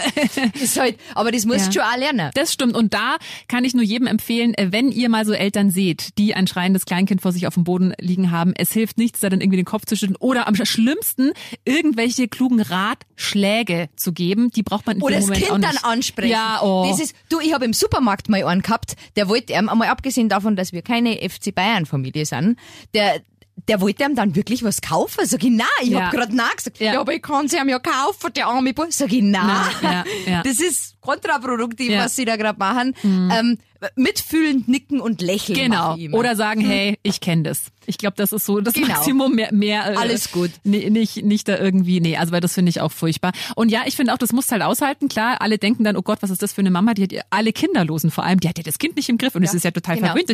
das 0.53 0.63
ist 0.63 0.79
halt, 0.81 0.99
aber 1.15 1.31
das 1.33 1.45
musst 1.45 1.75
du 1.75 1.79
Ja. 1.81 1.85
schon 1.87 1.95
auch 1.95 1.99
lernen. 1.99 2.31
Das 2.35 2.53
stimmt. 2.53 2.77
Und 2.77 2.95
da 2.95 3.17
kann 3.49 3.65
ich 3.65 3.75
nur 3.75 3.85
jedem 3.85 4.07
empfehlen, 4.07 4.55
äh, 4.55 4.69
wenn 4.73 4.91
ihr 4.91 5.09
mal 5.09 5.25
so 5.27 5.33
Eltern 5.33 5.71
seht, 5.71 6.17
die 6.19 6.35
ein 6.35 6.47
schreiendes 6.47 6.85
Kleinkind 6.87 7.21
vor 7.23 7.33
sich 7.33 7.47
auf 7.47 7.55
dem 7.55 7.65
Boden 7.65 7.93
liegen 8.01 8.31
haben, 8.31 8.53
es 8.57 8.73
hilft 8.73 8.99
nichts, 8.99 9.21
da 9.21 9.29
dann 9.29 9.41
irgendwie 9.41 9.57
den 9.59 9.65
Kopf 9.67 9.85
zu 9.87 9.97
schütteln 9.97 10.17
oder 10.17 10.49
am 10.49 10.55
schlimmsten 10.57 11.33
irgendwelche 11.65 12.29
klugen 12.29 12.61
Ratschläge 12.61 13.89
zu 13.97 14.13
geben. 14.13 14.51
Die 14.51 14.63
braucht 14.63 14.87
man 14.87 14.97
in 14.97 15.03
Oder 15.03 15.17
das 15.17 15.27
Moment 15.27 15.47
Kind 15.47 15.65
dann 15.65 15.77
ansprechen. 15.79 16.31
Ja, 16.33 16.61
oh. 16.63 16.87
Das 16.89 17.01
ist, 17.01 17.15
du, 17.29 17.41
ich 17.41 17.53
habe 17.53 17.65
im 17.65 17.73
Supermarkt 17.73 18.29
mal 18.29 18.45
einen 18.45 18.63
gehabt, 18.63 18.95
der 19.17 19.29
wollte 19.29 19.53
ihm, 19.53 19.69
einmal 19.69 19.89
abgesehen 19.89 20.29
davon, 20.29 20.57
dass 20.57 20.73
wir 20.73 20.83
keine 20.83 21.17
FC 21.17 21.55
Bayern 21.55 21.87
Familie 21.87 22.27
sind, 22.27 22.59
der, 22.95 23.21
der 23.69 23.81
wollte 23.81 24.05
ihm 24.05 24.15
dann 24.15 24.35
wirklich 24.35 24.63
was 24.63 24.81
kaufen. 24.81 25.25
Sag 25.27 25.43
ich, 25.45 25.51
na, 25.51 25.65
ich 25.83 25.89
Ja. 25.91 26.07
hab 26.07 26.13
grad 26.13 26.33
na 26.33 26.49
gesagt. 26.55 26.81
Ja. 26.81 26.95
Ja. 26.95 27.01
aber 27.01 27.15
ich 27.15 27.23
kann's 27.23 27.53
ihm 27.53 27.69
ja 27.69 27.79
kaufen, 27.79 28.33
der 28.35 28.47
arme 28.47 28.75
Bub. 28.75 28.87
Sag 28.93 29.13
ich, 29.13 29.23
na. 29.23 29.71
Na, 29.81 29.91
ja, 29.93 30.05
ja. 30.27 30.43
Das 30.45 30.61
ist 30.61 30.94
kontraproduktiv, 31.05 31.91
Ja. 31.91 32.01
Mhm. 32.01 32.05
was 32.05 32.17
sie 32.17 32.25
da 32.25 32.37
gerade 32.37 32.59
machen. 32.59 32.95
Ähm, 33.05 33.59
mitfühlend 33.97 34.69
nicken 34.69 35.01
und 35.01 35.21
lächeln. 35.21 35.59
Genau. 35.59 35.97
ich. 35.97 36.13
Oder 36.13 36.37
sagen, 36.37 36.61
hey, 36.61 36.99
ich 37.03 37.21
kenne 37.21 37.43
das. 37.43 37.65
Ich 37.87 37.99
glaube, 37.99 38.15
das 38.17 38.33
ist 38.33 38.47
so 38.47 38.61
das 38.61 38.73
Genau. 38.73 38.89
Maximum 38.89 39.35
mehr, 39.35 39.53
mehr 39.53 39.93
äh, 39.93 39.97
Alles 39.97 40.33
gut. 40.33 40.51
Nee, 40.65 40.89
nicht, 40.89 41.23
nicht 41.23 41.49
da 41.49 41.59
irgendwie, 41.59 42.01
nee, 42.01 42.17
also 42.17 42.33
weil 42.33 42.41
das 42.41 42.55
finde 42.55 42.71
ich 42.71 42.81
auch 42.81 42.93
furchtbar. 42.93 43.33
Und 43.57 43.71
ja, 43.71 43.83
ich 43.85 43.95
finde 43.97 44.15
auch, 44.15 44.19
das 44.19 44.33
musst 44.33 44.51
halt 44.53 44.63
aushalten. 44.63 45.09
Klar, 45.09 45.43
alle 45.43 45.59
denken 45.59 45.85
dann, 45.85 45.97
oh 45.97 46.03
Gott, 46.03 46.19
was 46.23 46.31
ist 46.31 46.43
das 46.43 46.55
für 46.55 46.63
eine 46.63 46.71
Mama? 46.71 46.95
Die 46.95 47.03
hat 47.03 47.13
ja 47.13 47.23
alle 47.29 47.53
Kinderlosen 47.53 48.11
vor 48.11 48.25
allem, 48.25 48.41
die 48.41 48.49
hat 48.49 48.57
ja 48.57 48.65
das 48.65 48.79
Kind 48.79 48.97
nicht 48.97 49.11
im 49.11 49.19
Griff 49.19 49.35
und 49.35 49.43
es 49.43 49.53
ist 49.53 49.65
ja 49.65 49.71
total 49.71 49.97
genau. 49.97 50.09
verwöhnt. 50.09 50.29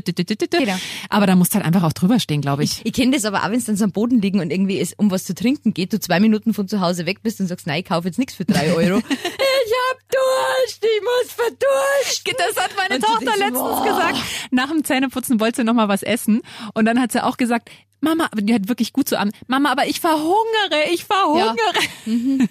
Genau. 0.50 0.77
Aber 1.09 1.27
da 1.27 1.35
musst 1.35 1.55
halt 1.55 1.65
einfach 1.65 1.83
auch 1.83 1.93
drüber 1.93 2.21
stehen, 2.21 2.41
glaube 2.41 2.62
ich. 2.62 2.83
Ich 2.85 2.93
kenne 2.93 3.17
das 3.17 3.25
aber 3.25 3.43
auch, 3.43 3.50
wenn 3.50 3.59
es 3.59 3.65
dann 3.65 3.77
so 3.77 3.85
am 3.85 3.93
Boden 3.93 4.21
liegen 4.23 4.39
und 4.39 4.53
irgendwie 4.53 4.79
es 4.79 4.93
um 4.97 5.11
was 5.11 5.25
zu 5.25 5.35
trinken 5.35 5.75
geht, 5.75 5.93
du 5.93 5.99
zwei 5.99 6.21
Minuten 6.21 6.55
von 6.55 6.69
zu 6.69 6.81
Hause 6.81 7.07
weg 7.07 7.23
bist 7.23 7.41
und 7.41 7.49
sagst, 7.49 7.67
nein, 7.67 7.81
ich 7.81 7.87
kaufe 7.87 8.07
jetzt 8.07 8.19
nichts 8.19 8.35
für 8.35 8.45
drei 8.45 8.73
Euro. 8.75 9.03
ich 9.64 9.73
hab 9.90 9.99
Durst, 10.09 10.85
ich 10.85 11.02
muss 11.02 11.33
verdursten. 11.33 12.35
Das 12.38 12.64
hat 12.64 12.76
meine 12.76 12.95
Und 12.97 13.05
Tochter 13.05 13.37
letztens 13.37 13.83
gesagt. 13.83 14.19
Nach 14.50 14.69
dem 14.69 14.85
Zähneputzen 14.85 15.40
wollte 15.40 15.57
sie 15.61 15.64
noch 15.64 15.75
mal 15.75 15.88
was 15.88 16.02
essen 16.02 16.43
und 16.75 16.85
dann 16.85 17.00
hat 17.00 17.12
sie 17.12 17.23
auch 17.23 17.37
gesagt, 17.37 17.71
Mama, 18.00 18.28
die 18.35 18.54
hat 18.54 18.69
wirklich 18.69 18.92
gut 18.92 19.09
zu 19.09 19.19
an. 19.19 19.30
Mama, 19.47 19.71
aber 19.71 19.87
ich 19.87 20.00
verhungere, 20.00 20.90
ich 20.92 21.04
verhungere. 21.04 21.54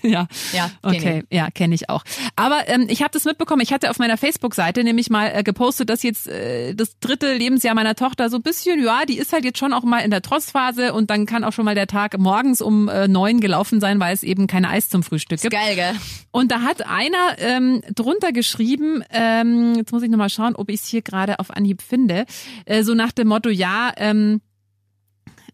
Ja, 0.04 0.28
Ja, 0.54 0.70
kenn 0.84 0.96
okay, 0.96 1.24
ja, 1.32 1.50
kenne 1.52 1.76
ich 1.76 1.90
auch. 1.90 2.04
Aber 2.36 2.68
ähm, 2.68 2.88
ich 2.90 3.02
habe 3.02 3.12
das 3.12 3.26
mitbekommen. 3.26 3.62
Ich 3.62 3.74
hatte 3.74 3.90
auf 3.90 4.00
meiner 4.00 4.18
Facebook-Seite 4.18 4.84
nämlich 4.84 5.10
mal 5.10 5.32
äh, 5.34 5.44
gepostet, 5.44 5.90
dass 5.90 6.04
jetzt 6.04 6.28
äh, 6.28 6.76
das 6.76 7.00
dritte 7.00 7.34
Lebensjahr 7.34 7.76
meiner 7.76 7.96
Tochter 7.96 8.30
so 8.30 8.38
ein 8.38 8.44
bisschen, 8.44 8.84
ja, 8.84 9.06
die 9.06 9.18
ist 9.18 9.34
halt 9.34 9.46
jetzt 9.46 9.58
schon 9.58 9.74
auch 9.74 9.84
mal 9.84 10.00
in 10.00 10.12
der 10.12 10.22
Trotzphase 10.22 10.94
und 10.94 11.10
dann 11.10 11.26
kann 11.26 11.44
auch 11.44 11.54
schon 11.54 11.66
mal 11.66 11.76
der 11.76 11.88
Tag 11.88 12.18
morgens 12.18 12.62
um 12.62 12.88
äh, 12.88 13.08
neun 13.08 13.40
gelaufen 13.40 13.80
sein, 13.80 14.00
weil 14.00 14.14
es 14.14 14.24
eben 14.24 14.48
kein 14.48 14.66
Eis 14.66 14.90
zum 14.90 15.04
Frühstück 15.04 15.42
gibt. 15.42 15.54
Geil, 15.54 15.76
gell? 15.76 15.96
Und 16.32 16.52
da 16.52 16.62
hat 16.62 16.86
einer 16.86 17.38
ähm, 17.40 17.82
drunter 17.96 18.32
geschrieben, 18.32 19.04
ähm, 19.12 19.76
jetzt 19.78 19.92
muss 19.92 20.04
ich 20.04 20.10
nochmal 20.10 20.30
schauen, 20.30 20.56
ob 20.56 20.70
ich 20.70 20.82
es 20.82 20.88
hier 20.88 21.02
gerade 21.02 21.40
auf 21.40 21.50
Anhieb 21.52 21.82
finde, 21.82 22.26
äh, 22.66 22.84
so 22.84 22.94
nach 22.94 23.12
dem 23.12 23.28
Motto, 23.30 23.50
ja, 23.50 23.92
ähm, 23.98 24.42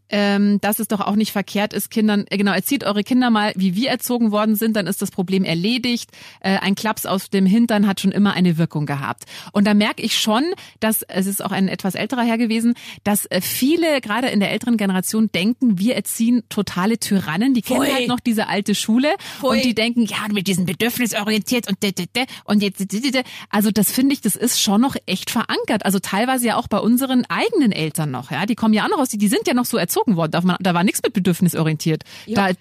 ähm, 0.10 0.60
dass 0.62 0.80
es 0.80 0.88
doch 0.88 1.02
auch 1.02 1.16
nicht 1.16 1.32
verkehrt 1.32 1.74
ist, 1.74 1.90
Kindern, 1.90 2.26
äh, 2.30 2.38
genau, 2.38 2.52
erzieht 2.52 2.84
eure 2.84 3.04
Kinder 3.04 3.30
mal, 3.30 3.54
wie 3.56 3.76
wir 3.76 3.90
erzogen 3.90 4.32
worden 4.32 4.56
sind, 4.56 4.76
dann 4.76 4.88
ist 4.88 5.02
das 5.02 5.12
Problem 5.12 5.44
erledigt. 5.44 6.12
Äh, 6.42 6.58
ein 6.58 6.76
Klaps 6.76 7.06
auf 7.06 7.28
dem 7.28 7.46
Hintern 7.46 7.88
hat 7.88 8.00
schon 8.00 8.12
immer 8.12 8.34
eine 8.34 8.58
Wirkung 8.58 8.86
gehabt. 8.86 9.24
Und 9.52 9.66
da 9.66 9.74
merke 9.74 10.02
ich 10.04 10.18
schon, 10.18 10.44
dass, 10.80 11.02
es 11.04 11.26
ist 11.26 11.44
auch 11.44 11.52
ein 11.52 11.68
etwas 11.68 11.96
älterer 11.96 12.24
Herr 12.24 12.38
gewesen, 12.38 12.76
dass 13.04 13.26
äh, 13.26 13.42
viele, 13.42 14.00
gerade 14.02 14.28
in 14.28 14.40
der 14.40 14.52
älteren 14.52 14.78
Generation, 14.78 15.30
denken, 15.34 15.80
wir 15.80 15.96
erziehen 15.96 16.44
totale 16.50 17.00
Tyrannen. 17.00 17.54
Die 17.54 17.62
kennen 17.62 17.92
halt 17.92 18.08
noch 18.08 18.20
diese 18.20 18.48
alte 18.48 18.76
Schule 18.76 19.16
Voll. 19.40 19.58
und 19.58 19.66
die 19.66 19.74
denken, 19.74 20.06
ja, 20.06 20.28
mit 20.32 20.48
diesen 20.48 20.66
bedürfnisorientiert 20.66 21.68
und 21.68 21.82
de, 21.82 21.92
de, 21.92 22.08
de, 22.16 22.26
und 22.44 22.62
jetzt 22.62 22.80
de, 22.80 23.02
de, 23.02 23.12
de. 23.12 23.24
also 23.50 23.72
das 23.72 23.92
finde 23.92 24.14
ich, 24.14 24.22
das 24.22 24.36
ist 24.36 24.62
schon 24.62 24.82
noch 24.82 24.96
echt 25.06 25.32
verankert. 25.32 25.86
Also 25.86 26.00
teilweise 26.00 26.48
ja 26.48 26.58
auch 26.58 26.68
bei 26.68 26.78
unseren 26.78 27.26
eigenen 27.26 27.72
Eltern 27.72 28.12
noch, 28.12 28.32
ja, 28.32 28.46
die 28.46 28.56
kommen 28.56 28.74
ja 28.74 28.86
auch 28.86 28.90
noch 28.90 29.00
aus, 29.00 29.10
die, 29.10 29.18
die 29.18 29.28
sind 29.28 29.48
ja 29.48 29.54
noch 29.54 29.66
so 29.66 29.78
erzogen 29.78 29.95
erzogen 29.96 30.16
worden. 30.16 30.32
Da, 30.32 30.44
war- 30.44 30.58
da 30.60 30.74
war 30.74 30.84
nichts 30.84 31.02
mit 31.04 31.14
bedürfnisorientiert. 31.14 32.04
Ja. 32.26 32.48
Da, 32.50 32.56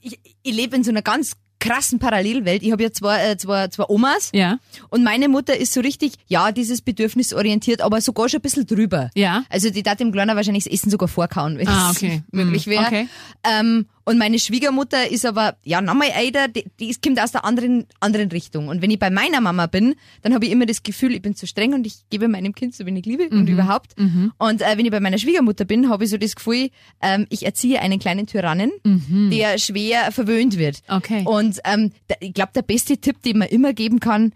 Ich, 0.00 0.18
ich 0.42 0.54
lebe 0.54 0.76
in 0.76 0.84
so 0.84 0.90
einer 0.90 1.02
ganz 1.02 1.32
krassen 1.60 1.98
Parallelwelt. 1.98 2.62
Ich 2.62 2.70
habe 2.70 2.84
ja 2.84 2.92
zwei, 2.92 3.30
äh, 3.30 3.36
zwei, 3.36 3.66
zwei 3.66 3.84
Omas 3.88 4.30
ja, 4.32 4.58
und 4.90 5.02
meine 5.02 5.28
Mutter 5.28 5.56
ist 5.56 5.72
so 5.72 5.80
richtig, 5.80 6.12
ja, 6.28 6.52
dieses 6.52 6.82
bedürfnisorientiert, 6.82 7.80
aber 7.80 8.00
sogar 8.00 8.28
schon 8.28 8.38
ein 8.38 8.42
bisschen 8.42 8.64
drüber. 8.66 9.10
ja. 9.16 9.42
Also 9.50 9.68
die 9.70 9.82
darf 9.82 9.96
dem 9.96 10.12
Kleiner 10.12 10.36
wahrscheinlich 10.36 10.64
das 10.64 10.72
Essen 10.72 10.88
sogar 10.90 11.08
vorkauen, 11.08 11.58
wenn 11.58 11.66
Ah, 11.66 11.90
es 11.90 11.96
okay. 11.96 12.22
möglich 12.30 12.66
Hm, 12.66 12.72
wäre. 12.72 12.86
okay. 12.86 13.08
Ähm, 13.42 13.86
und 14.08 14.18
meine 14.18 14.38
Schwiegermutter 14.38 15.10
ist 15.10 15.26
aber, 15.26 15.56
ja, 15.64 15.80
nochmal 15.80 16.08
Eider, 16.14 16.48
die, 16.48 16.64
die 16.80 16.94
kommt 17.04 17.20
aus 17.20 17.32
der 17.32 17.44
anderen, 17.44 17.86
anderen 18.00 18.30
Richtung. 18.30 18.68
Und 18.68 18.80
wenn 18.82 18.90
ich 18.90 18.98
bei 18.98 19.10
meiner 19.10 19.40
Mama 19.40 19.66
bin, 19.66 19.94
dann 20.22 20.32
habe 20.34 20.46
ich 20.46 20.50
immer 20.52 20.66
das 20.66 20.82
Gefühl, 20.82 21.14
ich 21.14 21.22
bin 21.22 21.34
zu 21.34 21.46
streng 21.46 21.74
und 21.74 21.86
ich 21.86 21.96
gebe 22.10 22.26
meinem 22.28 22.54
Kind 22.54 22.74
so 22.74 22.86
wenig 22.86 23.04
Liebe 23.06 23.28
Mhm. 23.30 23.40
und 23.40 23.48
überhaupt. 23.48 23.94
Und 24.38 24.62
äh, 24.62 24.76
wenn 24.76 24.84
ich 24.86 24.90
bei 24.90 25.00
meiner 25.00 25.18
Schwiegermutter 25.18 25.64
bin, 25.66 25.90
habe 25.90 26.04
ich 26.04 26.10
so 26.10 26.16
das 26.16 26.34
Gefühl, 26.36 26.70
ähm, 27.02 27.26
ich 27.28 27.44
erziehe 27.44 27.80
einen 27.80 27.98
kleinen 27.98 28.26
Tyrannen, 28.26 28.70
der 29.30 29.58
schwer 29.58 30.10
verwöhnt 30.12 30.56
wird. 30.58 30.82
Mhm. 30.88 30.96
Okay. 30.96 31.22
Und 31.26 31.58
ähm, 31.64 31.92
da, 32.06 32.14
ich 32.20 32.32
glaube, 32.32 32.52
der 32.54 32.62
beste 32.62 32.96
Tipp, 32.98 33.22
den 33.22 33.38
man 33.38 33.48
immer 33.48 33.72
geben 33.74 34.00
kann, 34.00 34.32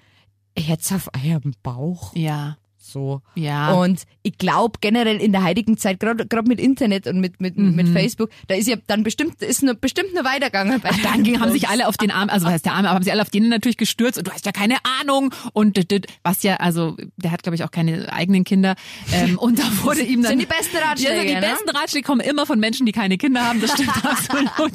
Herz 0.58 0.92
auf 0.92 1.08
eurem 1.24 1.54
Bauch. 1.62 2.14
Ja, 2.14 2.58
So. 2.92 3.22
ja. 3.34 3.72
Und 3.72 4.02
ich 4.22 4.38
glaube 4.38 4.78
generell 4.80 5.16
in 5.20 5.32
der 5.32 5.44
heutigen 5.44 5.76
Zeit, 5.76 5.98
gerade 6.00 6.48
mit 6.48 6.60
Internet 6.60 7.06
und 7.06 7.20
mit, 7.20 7.40
mit, 7.40 7.56
mit 7.56 7.88
Facebook, 7.88 8.30
da 8.48 8.54
ist 8.54 8.68
ja 8.68 8.76
dann 8.86 9.02
bestimmt, 9.02 9.42
ist 9.42 9.62
nur, 9.62 9.74
bestimmt 9.74 10.14
nur 10.14 10.24
weitergegangen. 10.24 10.80
Bei 10.80 10.90
dann 11.02 11.24
haben 11.40 11.52
sich 11.52 11.68
alle 11.68 11.88
auf 11.88 11.96
den 11.96 12.10
Arm, 12.10 12.28
also 12.28 12.46
was 12.46 12.54
heißt 12.54 12.66
der 12.66 12.74
Arm, 12.74 12.84
aber 12.84 12.94
haben 12.94 13.02
sich 13.02 13.12
alle 13.12 13.22
auf 13.22 13.30
denen 13.30 13.48
natürlich 13.48 13.76
gestürzt 13.76 14.18
und 14.18 14.26
du 14.28 14.32
hast 14.32 14.46
ja 14.46 14.52
keine 14.52 14.76
Ahnung 15.00 15.34
und 15.52 15.78
was 16.22 16.42
ja, 16.42 16.56
also 16.56 16.96
der 17.16 17.30
hat 17.30 17.42
glaube 17.42 17.56
ich 17.56 17.64
auch 17.64 17.70
keine 17.70 18.12
eigenen 18.12 18.44
Kinder 18.44 18.74
ähm, 19.12 19.38
und 19.38 19.58
da 19.58 19.64
wurde 19.82 20.02
ihm 20.02 20.22
dann 20.22 20.30
Sind 20.30 20.40
die 20.40 20.46
besten 20.46 20.76
Ratschläge, 20.76 21.16
Ja, 21.16 21.40
die 21.40 21.46
ne? 21.46 21.52
besten 21.52 21.70
Ratschläge 21.70 22.06
kommen 22.06 22.20
immer 22.20 22.46
von 22.46 22.60
Menschen, 22.60 22.86
die 22.86 22.92
keine 22.92 23.18
Kinder 23.18 23.44
haben, 23.48 23.60
das 23.60 23.72
stimmt 23.72 23.92
absolut. 24.04 24.72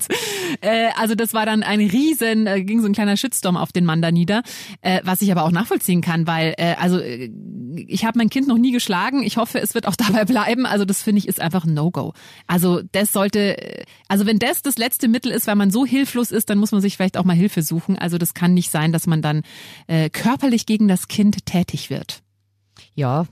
Äh, 0.62 0.90
also 0.98 1.16
das 1.16 1.34
war 1.34 1.46
dann 1.46 1.64
ein 1.64 1.80
riesen, 1.80 2.48
äh, 2.48 2.64
ging 2.64 2.82
so 2.82 2.88
ein 2.88 2.94
kleiner 2.94 3.18
Shitstorm 3.18 3.58
auf 3.58 3.72
den 3.72 3.86
Mann 3.86 4.02
da 4.02 4.12
nieder, 4.12 4.42
äh, 4.82 5.02
was 5.04 5.22
ich 5.22 5.32
aber 5.32 5.44
auch 5.44 5.52
nachvollziehen 5.52 6.02
kann, 6.02 6.28
weil 6.28 6.54
äh, 6.58 6.76
also 6.80 7.00
äh, 7.00 7.30
ich 7.88 8.06
habe 8.06 8.07
mein 8.16 8.30
Kind 8.30 8.48
noch 8.48 8.58
nie 8.58 8.72
geschlagen, 8.72 9.24
ich 9.24 9.38
hoffe, 9.38 9.60
es 9.60 9.74
wird 9.74 9.88
auch 9.88 9.96
dabei 9.98 10.26
bleiben, 10.26 10.66
also 10.66 10.86
das 10.86 11.04
finde 11.04 11.20
ich 11.20 11.28
ist 11.28 11.42
einfach 11.42 11.66
ein 11.66 11.74
No-Go. 11.74 12.14
Also 12.48 12.82
das 12.92 13.14
sollte, 13.14 13.86
also 14.08 14.26
wenn 14.26 14.40
das 14.40 14.62
das 14.62 14.78
letzte 14.78 15.08
Mittel 15.08 15.32
ist, 15.32 15.48
weil 15.48 15.56
man 15.56 15.72
so 15.72 15.86
hilflos 15.86 16.32
ist, 16.32 16.50
dann 16.50 16.58
muss 16.58 16.72
man 16.72 16.82
sich 16.82 16.96
vielleicht 16.96 17.18
auch 17.18 17.26
mal 17.26 17.36
Hilfe 17.36 17.62
suchen. 17.62 17.98
Also 17.98 18.18
das 18.18 18.34
kann 18.34 18.54
nicht 18.54 18.72
sein, 18.72 18.92
dass 18.92 19.08
man 19.08 19.22
dann 19.22 19.44
äh, 19.88 20.10
körperlich 20.10 20.66
gegen 20.66 20.88
das 20.88 21.08
Kind 21.08 21.46
tätig 21.46 21.90
wird. 21.90 22.22
Ja. 22.96 23.26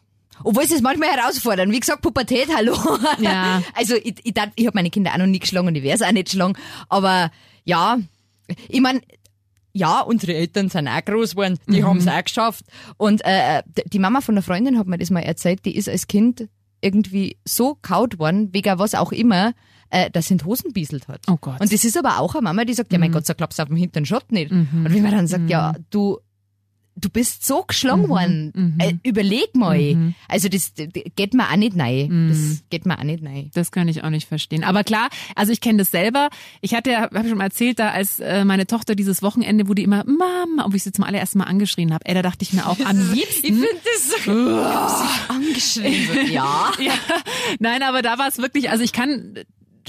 Obwohl 0.43 0.63
es 0.63 0.71
ist 0.71 0.81
manchmal 0.81 1.09
herausfordernd. 1.09 1.71
Wie 1.71 1.79
gesagt, 1.79 2.01
Pubertät, 2.01 2.49
hallo. 2.53 2.75
Ja. 3.19 3.61
Also 3.73 3.95
ich, 3.95 4.15
ich, 4.23 4.33
ich 4.55 4.67
habe 4.67 4.75
meine 4.75 4.89
Kinder 4.89 5.13
auch 5.13 5.17
noch 5.17 5.27
nie 5.27 5.39
geschlagen 5.39 5.67
und 5.67 5.75
ich 5.75 5.83
werde 5.83 6.03
es 6.03 6.07
auch 6.07 6.11
nicht 6.11 6.29
schlagen. 6.29 6.57
Aber 6.89 7.31
ja, 7.63 7.99
ich 8.67 8.81
mein, 8.81 9.01
ja, 9.77 9.99
unsere 10.01 10.33
Eltern 10.33 10.69
sind 10.69 10.87
auch 10.87 11.03
groß 11.03 11.31
geworden, 11.31 11.59
die 11.67 11.81
Mhm. 11.81 11.85
haben 11.87 11.97
es 11.97 12.07
auch 12.07 12.23
geschafft. 12.23 12.65
Und 12.97 13.21
äh, 13.25 13.61
d- 13.65 13.83
die 13.85 13.99
Mama 13.99 14.21
von 14.21 14.35
einer 14.35 14.41
Freundin 14.41 14.77
hat 14.79 14.87
mir 14.87 14.97
das 14.97 15.09
mal 15.11 15.19
erzählt, 15.19 15.65
die 15.65 15.75
ist 15.75 15.89
als 15.89 16.07
Kind 16.07 16.47
irgendwie 16.81 17.37
so 17.45 17.77
kaut 17.81 18.17
worden, 18.19 18.53
wegen 18.53 18.79
was 18.79 18.95
auch 18.95 19.11
immer, 19.11 19.53
äh, 19.89 20.09
dass 20.11 20.27
sie 20.27 20.35
in 20.35 20.45
Hosen 20.45 20.71
bieselt 20.73 21.07
hat. 21.07 21.21
Oh 21.29 21.37
Gott. 21.39 21.55
Mhm. 21.55 21.61
Und 21.61 21.73
das 21.73 21.83
ist 21.83 21.97
aber 21.97 22.19
auch 22.19 22.35
eine 22.35 22.43
Mama, 22.43 22.63
die 22.65 22.73
sagt, 22.73 22.91
ja 22.93 22.99
mein 22.99 23.11
Gott, 23.11 23.25
so 23.25 23.33
klappt's 23.33 23.59
auf 23.59 23.67
dem 23.67 23.77
Hintern 23.77 24.05
Schott 24.05 24.31
nicht. 24.31 24.51
Und 24.51 24.69
wenn 24.93 25.01
man 25.03 25.11
dann 25.11 25.27
sagt, 25.27 25.49
ja, 25.49 25.73
du, 25.89 26.19
du 26.95 27.09
bist 27.09 27.45
so 27.45 27.63
geschlagen 27.63 28.09
worden, 28.09 28.51
mhm. 28.55 28.79
äh, 28.79 28.93
überleg 29.03 29.53
mal. 29.55 30.13
Also 30.27 30.49
das, 30.49 30.73
das 30.73 30.87
geht 31.15 31.33
mir 31.33 31.49
auch 31.49 31.55
nicht 31.55 31.77
rein. 31.77 32.29
Das 32.29 32.63
geht 32.69 32.85
mir 32.85 32.97
auch 32.97 33.03
nicht 33.03 33.23
rein. 33.23 33.51
Das 33.53 33.71
kann 33.71 33.87
ich 33.87 34.03
auch 34.03 34.09
nicht 34.09 34.27
verstehen. 34.27 34.63
Aber 34.63 34.83
klar, 34.83 35.09
also 35.35 35.51
ich 35.51 35.61
kenne 35.61 35.79
das 35.79 35.91
selber. 35.91 36.29
Ich 36.61 36.73
hatte 36.73 36.91
ja, 36.91 37.01
habe 37.01 37.21
ich 37.21 37.29
schon 37.29 37.37
mal 37.37 37.45
erzählt, 37.45 37.79
da 37.79 37.89
als 37.89 38.19
äh, 38.19 38.45
meine 38.45 38.67
Tochter 38.67 38.95
dieses 38.95 39.21
Wochenende, 39.21 39.67
wo 39.67 39.73
die 39.73 39.83
immer 39.83 40.03
Mama, 40.05 40.65
ob 40.65 40.73
ich 40.73 40.83
sie 40.83 40.91
zum 40.91 41.03
allerersten 41.03 41.39
Mal 41.39 41.45
angeschrien 41.45 41.93
habe. 41.93 42.05
Ey, 42.05 42.13
da 42.13 42.21
dachte 42.21 42.43
ich 42.43 42.53
mir 42.53 42.67
auch 42.67 42.79
am 42.79 42.97
liebsten. 43.13 43.61
das 43.61 44.25
so 44.25 44.31
angeschrieben. 45.33 46.27
ja. 46.31 46.71
ja, 46.79 46.93
nein, 47.59 47.83
aber 47.83 48.01
da 48.01 48.17
war 48.17 48.27
es 48.27 48.37
wirklich, 48.37 48.69
also 48.69 48.83
ich 48.83 48.93
kann 48.93 49.35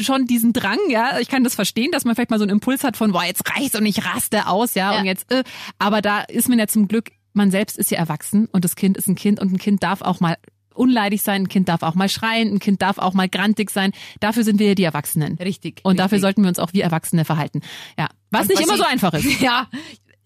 schon 0.00 0.26
diesen 0.26 0.53
Drang, 0.53 0.79
ja, 0.88 1.19
ich 1.21 1.29
kann 1.29 1.45
das 1.45 1.55
verstehen, 1.55 1.91
dass 1.93 2.05
man 2.05 2.15
vielleicht 2.15 2.31
mal 2.31 2.38
so 2.38 2.45
einen 2.45 2.53
Impuls 2.53 2.85
hat 2.85 2.97
von, 2.97 3.12
boah, 3.12 3.25
jetzt 3.25 3.43
reicht's 3.50 3.75
und 3.76 3.87
ich 3.87 4.05
raste 4.05 4.47
aus, 4.49 4.75
ja, 4.75 4.93
Ja. 4.95 5.00
und 5.00 5.07
jetzt, 5.07 5.31
äh, 5.33 5.43
aber 5.79 6.03
da 6.03 6.21
ist 6.23 6.49
man 6.49 6.59
ja 6.59 6.67
zum 6.67 6.88
Glück, 6.88 7.11
man 7.33 7.50
selbst 7.50 7.76
ist 7.79 7.91
ja 7.91 7.99
erwachsen 7.99 8.47
und 8.53 8.65
das 8.65 8.76
Kind 8.76 8.97
ist 8.97 9.09
ein 9.09 9.15
Kind 9.15 9.41
und 9.41 9.53
ein 9.53 9.59
Kind 9.59 9.83
darf 9.83 10.00
auch 10.03 10.21
mal 10.21 10.37
unleidig 10.75 11.23
sein, 11.23 11.43
ein 11.45 11.49
Kind 11.49 11.69
darf 11.71 11.83
auch 11.83 11.95
mal 11.95 12.09
schreien, 12.09 12.53
ein 12.53 12.59
Kind 12.59 12.83
darf 12.83 12.99
auch 12.99 13.15
mal 13.15 13.29
grantig 13.31 13.71
sein. 13.71 13.93
Dafür 14.21 14.45
sind 14.45 14.59
wir 14.59 14.69
ja 14.69 14.75
die 14.75 14.85
Erwachsenen. 14.85 15.37
Richtig. 15.37 15.81
Und 15.85 15.99
dafür 15.99 16.17
richtig. 16.17 16.21
sollten 16.23 16.43
wir 16.43 16.49
uns 16.49 16.59
auch 16.59 16.73
wie 16.75 16.83
Erwachsene 16.83 17.25
verhalten. 17.25 17.62
Ja, 17.99 18.09
was 18.31 18.43
Und 18.43 18.49
nicht 18.49 18.59
was 18.59 18.65
immer 18.67 18.75
ich- 18.75 18.81
so 18.81 18.87
einfach 18.87 19.15
ist. 19.15 19.25
Ja, 19.41 19.69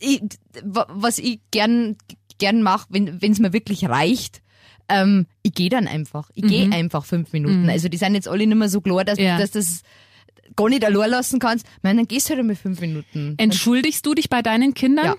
ich, 0.01 0.21
wa- 0.65 0.87
was 0.91 1.19
ich 1.19 1.41
gern, 1.53 1.97
gern 2.39 2.63
mache, 2.63 2.87
wenn 2.91 3.19
es 3.21 3.39
mir 3.39 3.53
wirklich 3.53 3.89
reicht, 3.89 4.41
ähm, 4.91 5.27
ich 5.43 5.55
gehe 5.55 5.69
dann 5.71 5.87
einfach. 5.87 6.31
Ich 6.35 6.43
gehe 6.45 6.71
einfach 6.73 7.05
fünf 7.05 7.33
Minuten. 7.33 7.69
Also 7.71 7.89
die 7.89 7.97
sind 7.97 8.15
jetzt 8.15 8.29
alle 8.29 8.47
nicht 8.47 8.57
mehr 8.57 8.69
so 8.69 8.81
klar, 8.81 9.05
dass, 9.05 9.19
Ja. 9.19 9.39
dass 9.39 9.53
das 9.53 9.83
gar 10.57 10.69
nicht 10.69 10.85
allein 10.85 11.11
lassen 11.11 11.39
kannst. 11.39 11.67
Meine, 11.83 12.01
dann 12.01 12.09
gehst 12.09 12.27
du 12.29 12.31
halt 12.31 12.41
einmal 12.41 12.57
fünf 12.57 12.81
Minuten. 12.81 13.35
Entschuldigst 13.39 14.05
du 14.05 14.15
dich 14.15 14.29
bei 14.29 14.43
deinen 14.43 14.75
Kindern? 14.75 15.07
Ja. 15.07 15.17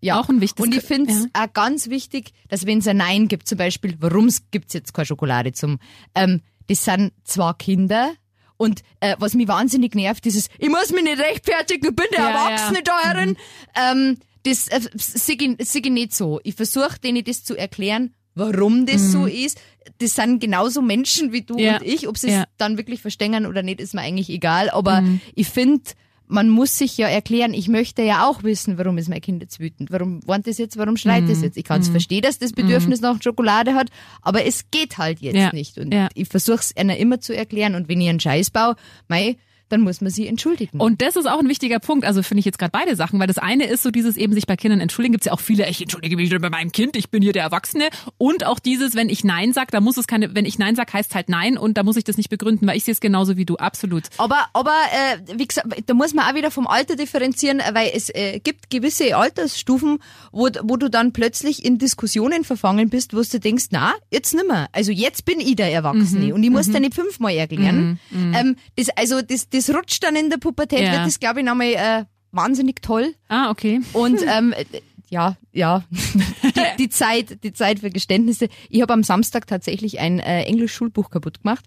Ja. 0.00 0.20
Auch 0.20 0.28
ein 0.28 0.40
wichtiges 0.42 0.66
Und 0.66 0.74
ich 0.76 0.82
finde 0.82 1.12
es 1.12 1.20
ja. 1.34 1.44
auch 1.44 1.52
ganz 1.54 1.88
wichtig, 1.88 2.32
dass 2.48 2.66
wenn 2.66 2.78
es 2.80 2.86
ein 2.86 2.98
Nein 2.98 3.26
gibt, 3.28 3.48
zum 3.48 3.56
Beispiel, 3.56 3.96
warum 4.00 4.28
gibt's 4.50 4.74
jetzt 4.74 4.92
keine 4.92 5.06
Schokolade 5.06 5.52
zum, 5.52 5.78
ähm, 6.14 6.42
das 6.66 6.84
sind 6.84 7.12
zwei 7.24 7.54
Kinder 7.54 8.12
und 8.58 8.82
äh, 9.00 9.16
was 9.18 9.32
mich 9.34 9.48
wahnsinnig 9.48 9.94
nervt, 9.94 10.24
dieses, 10.26 10.48
ich 10.58 10.68
muss 10.68 10.90
mich 10.90 11.04
nicht 11.04 11.18
rechtfertigen, 11.18 11.86
ich 11.88 11.96
bin 11.96 12.06
der 12.12 12.20
Ja, 12.20 12.28
Erwachsene 12.30 12.78
ja. 12.78 12.82
da 12.84 13.00
herin. 13.02 13.36
Ähm, 13.74 14.18
das 14.42 14.68
äh, 14.68 14.80
sehe 14.94 15.36
ich, 15.40 15.68
seh 15.68 15.78
ich 15.78 15.90
nicht 15.90 16.12
so. 16.14 16.38
Ich 16.44 16.54
versuche 16.54 16.98
denen 17.02 17.24
das 17.24 17.42
zu 17.42 17.56
erklären, 17.56 18.14
warum 18.34 18.86
das 18.86 19.12
so 19.12 19.26
ist. 19.26 19.60
Das 19.98 20.14
sind 20.14 20.40
genauso 20.40 20.82
Menschen 20.82 21.32
wie 21.32 21.42
du 21.42 21.54
Mhm. 21.54 21.60
Ja. 21.60 21.76
und 21.78 21.86
ich. 21.86 22.08
Ob 22.08 22.18
sie 22.18 22.28
es 22.28 22.32
Ja. 22.34 22.40
Mhm. 22.40 22.44
dann 22.58 22.78
wirklich 22.78 23.00
verstehen 23.02 23.46
oder 23.46 23.62
nicht, 23.62 23.80
ist 23.80 23.94
mir 23.94 24.00
eigentlich 24.02 24.30
egal. 24.30 24.70
Aber 24.70 25.02
ich 25.34 25.48
finde, 25.48 25.82
man 26.26 26.48
muss 26.48 26.78
sich 26.78 26.96
ja 26.96 27.06
erklären, 27.06 27.52
ich 27.52 27.68
möchte 27.68 28.02
ja 28.02 28.26
auch 28.26 28.42
wissen, 28.42 28.78
warum 28.78 28.96
ist 28.96 29.08
mein 29.10 29.20
Kind 29.20 29.42
jetzt 29.42 29.60
wütend? 29.60 29.92
Warum 29.92 30.26
warnt 30.26 30.46
es 30.48 30.56
jetzt? 30.56 30.78
Warum 30.78 30.96
schreit 30.96 31.24
Mhm. 31.24 31.30
es 31.30 31.42
jetzt? 31.42 31.56
Ich 31.58 31.64
kann 31.64 31.82
es 31.82 31.88
verstehen, 31.90 32.22
dass 32.22 32.38
das 32.38 32.52
Bedürfnis 32.52 33.00
nach 33.02 33.20
Schokolade 33.22 33.74
hat, 33.74 33.88
aber 34.22 34.44
es 34.46 34.70
geht 34.70 34.96
halt 34.96 35.20
jetzt 35.20 35.36
Ja. 35.36 35.52
nicht. 35.52 35.76
Und 35.78 35.94
ich 36.14 36.28
versuche 36.28 36.60
es 36.60 36.76
einer 36.76 36.96
immer 36.96 37.20
zu 37.20 37.36
erklären. 37.36 37.74
Und 37.74 37.88
wenn 37.88 38.00
ich 38.00 38.08
einen 38.08 38.20
Scheiß 38.20 38.50
baue, 38.50 38.74
mei, 39.06 39.36
dann 39.68 39.80
muss 39.80 40.00
man 40.00 40.10
sie 40.10 40.26
entschuldigen. 40.26 40.80
Und 40.80 41.02
das 41.02 41.16
ist 41.16 41.26
auch 41.26 41.38
ein 41.38 41.48
wichtiger 41.48 41.78
Punkt. 41.78 42.04
Also 42.04 42.22
finde 42.22 42.40
ich 42.40 42.44
jetzt 42.44 42.58
gerade 42.58 42.70
beide 42.70 42.96
Sachen, 42.96 43.18
weil 43.18 43.26
das 43.26 43.38
eine 43.38 43.64
ist 43.66 43.82
so 43.82 43.90
dieses 43.90 44.16
eben 44.16 44.32
sich 44.32 44.46
bei 44.46 44.56
Kindern 44.56 44.80
entschuldigen. 44.80 45.12
Gibt's 45.12 45.26
ja 45.26 45.32
auch 45.32 45.40
viele, 45.40 45.68
ich 45.68 45.80
entschuldige 45.80 46.16
mich 46.16 46.30
bei 46.30 46.50
meinem 46.50 46.72
Kind, 46.72 46.96
ich 46.96 47.10
bin 47.10 47.22
hier 47.22 47.32
der 47.32 47.42
Erwachsene. 47.42 47.88
Und 48.18 48.44
auch 48.44 48.58
dieses, 48.58 48.94
wenn 48.94 49.08
ich 49.08 49.24
Nein 49.24 49.52
sag, 49.52 49.70
da 49.70 49.80
muss 49.80 49.96
es 49.96 50.06
keine, 50.06 50.34
wenn 50.34 50.44
ich 50.44 50.58
Nein 50.58 50.76
sag, 50.76 50.92
heißt 50.92 51.14
halt 51.14 51.28
Nein 51.28 51.56
und 51.58 51.78
da 51.78 51.82
muss 51.82 51.96
ich 51.96 52.04
das 52.04 52.16
nicht 52.16 52.30
begründen, 52.30 52.66
weil 52.66 52.76
ich 52.76 52.84
sehe 52.84 52.92
es 52.92 53.00
genauso 53.00 53.36
wie 53.36 53.44
du, 53.44 53.56
absolut. 53.56 54.04
Aber, 54.18 54.46
aber 54.52 54.74
äh, 54.92 55.38
wie 55.38 55.46
gesagt, 55.46 55.66
da 55.86 55.94
muss 55.94 56.14
man 56.14 56.26
auch 56.26 56.34
wieder 56.34 56.50
vom 56.50 56.66
Alter 56.66 56.96
differenzieren, 56.96 57.60
weil 57.72 57.90
es 57.94 58.10
äh, 58.10 58.40
gibt 58.40 58.70
gewisse 58.70 59.16
Altersstufen, 59.16 59.98
wo, 60.32 60.48
wo 60.62 60.76
du 60.76 60.88
dann 60.88 61.12
plötzlich 61.12 61.64
in 61.64 61.78
Diskussionen 61.78 62.44
verfangen 62.44 62.90
bist, 62.90 63.14
wo 63.14 63.22
du 63.22 63.40
denkst, 63.40 63.66
na, 63.70 63.94
jetzt 64.10 64.34
nimmer. 64.34 64.68
Also 64.72 64.92
jetzt 64.92 65.24
bin 65.24 65.40
ich 65.40 65.56
der 65.56 65.72
Erwachsene 65.72 66.26
Mhm, 66.26 66.32
und 66.32 66.42
ich 66.42 66.50
muss 66.50 66.70
dir 66.70 66.80
nicht 66.80 66.94
fünfmal 66.94 67.34
erklären. 67.34 67.98
Ähm, 68.12 68.56
das, 68.76 68.88
also 68.90 69.22
das, 69.22 69.48
das 69.54 69.70
rutscht 69.74 70.02
dann 70.02 70.16
in 70.16 70.30
der 70.30 70.38
Pubertät, 70.38 70.80
Ja. 70.80 70.92
wird 70.92 71.06
das, 71.06 71.20
glaube 71.20 71.40
ich, 71.40 71.46
nochmal 71.46 71.72
äh, 71.74 72.04
wahnsinnig 72.32 72.82
toll. 72.82 73.14
Ah, 73.28 73.50
okay. 73.50 73.80
Und 73.92 74.20
ähm, 74.26 74.52
äh, 74.52 74.64
ja, 75.10 75.36
ja, 75.52 75.84
die, 75.90 76.62
die 76.78 76.88
Zeit, 76.88 77.42
die 77.44 77.52
Zeit 77.52 77.78
für 77.80 77.90
Geständnisse. 77.90 78.48
Ich 78.68 78.82
habe 78.82 78.92
am 78.92 79.02
Samstag 79.04 79.46
tatsächlich 79.46 80.00
ein 80.00 80.18
äh, 80.18 80.42
Englisch-Schulbuch 80.44 81.10
kaputt 81.10 81.42
gemacht 81.42 81.64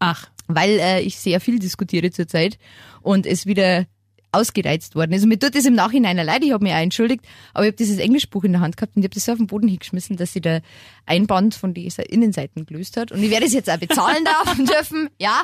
Ach, 0.00 0.30
weil 0.46 0.78
äh, 0.80 1.00
ich 1.02 1.18
sehr 1.18 1.40
viel 1.40 1.58
diskutiere 1.58 2.10
zurzeit 2.10 2.58
und 3.02 3.26
es 3.26 3.44
wieder 3.46 3.86
ausgereizt 4.32 4.94
worden 4.94 5.12
ist. 5.12 5.22
Und 5.22 5.28
mir 5.28 5.38
tut 5.38 5.54
das 5.54 5.64
im 5.64 5.74
Nachhinein 5.74 6.16
leid, 6.16 6.42
ich 6.42 6.52
habe 6.52 6.62
mich 6.62 6.72
auch 6.72 6.78
entschuldigt, 6.78 7.24
aber 7.52 7.64
ich 7.64 7.68
habe 7.68 7.76
dieses 7.76 7.98
Englischbuch 7.98 8.44
in 8.44 8.52
der 8.52 8.60
Hand 8.60 8.76
gehabt 8.76 8.96
und 8.96 9.02
ich 9.02 9.06
habe 9.06 9.14
das 9.14 9.24
so 9.24 9.32
auf 9.32 9.38
den 9.38 9.46
Boden 9.46 9.68
hingeschmissen, 9.68 10.16
dass 10.16 10.32
sie 10.32 10.40
der 10.40 10.62
Einband 11.06 11.54
von 11.54 11.74
dieser 11.74 12.10
Innenseiten 12.10 12.66
gelöst 12.66 12.96
hat. 12.96 13.12
Und 13.12 13.22
ich 13.22 13.30
werde 13.30 13.46
es 13.46 13.52
jetzt 13.52 13.70
auch 13.70 13.78
bezahlen 13.78 14.24
darf, 14.24 14.56
dürfen, 14.58 15.08
ja. 15.18 15.42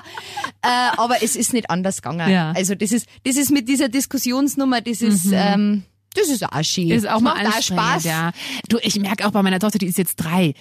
Äh, 0.62 0.68
aber 0.96 1.22
es 1.22 1.36
ist 1.36 1.52
nicht 1.52 1.70
anders 1.70 2.02
gegangen. 2.02 2.30
Ja. 2.30 2.52
Also 2.52 2.74
das 2.74 2.92
ist, 2.92 3.06
das 3.24 3.36
ist 3.36 3.50
mit 3.50 3.68
dieser 3.68 3.88
Diskussionsnummer, 3.88 4.80
das 4.80 5.02
ist, 5.02 5.26
ähm, 5.32 5.84
das 6.14 6.28
ist 6.28 6.44
auch 6.44 6.62
schön. 6.62 6.90
ist 6.90 7.06
auch 7.06 7.14
das 7.14 7.22
mal 7.22 7.42
macht 7.42 7.58
auch 7.58 7.62
Spaß. 7.62 8.04
ja. 8.04 8.32
Du, 8.68 8.78
ich 8.80 8.98
merke 8.98 9.26
auch 9.26 9.32
bei 9.32 9.42
meiner 9.42 9.58
Tochter, 9.58 9.78
die 9.78 9.86
ist 9.86 9.98
jetzt 9.98 10.16
drei. 10.16 10.54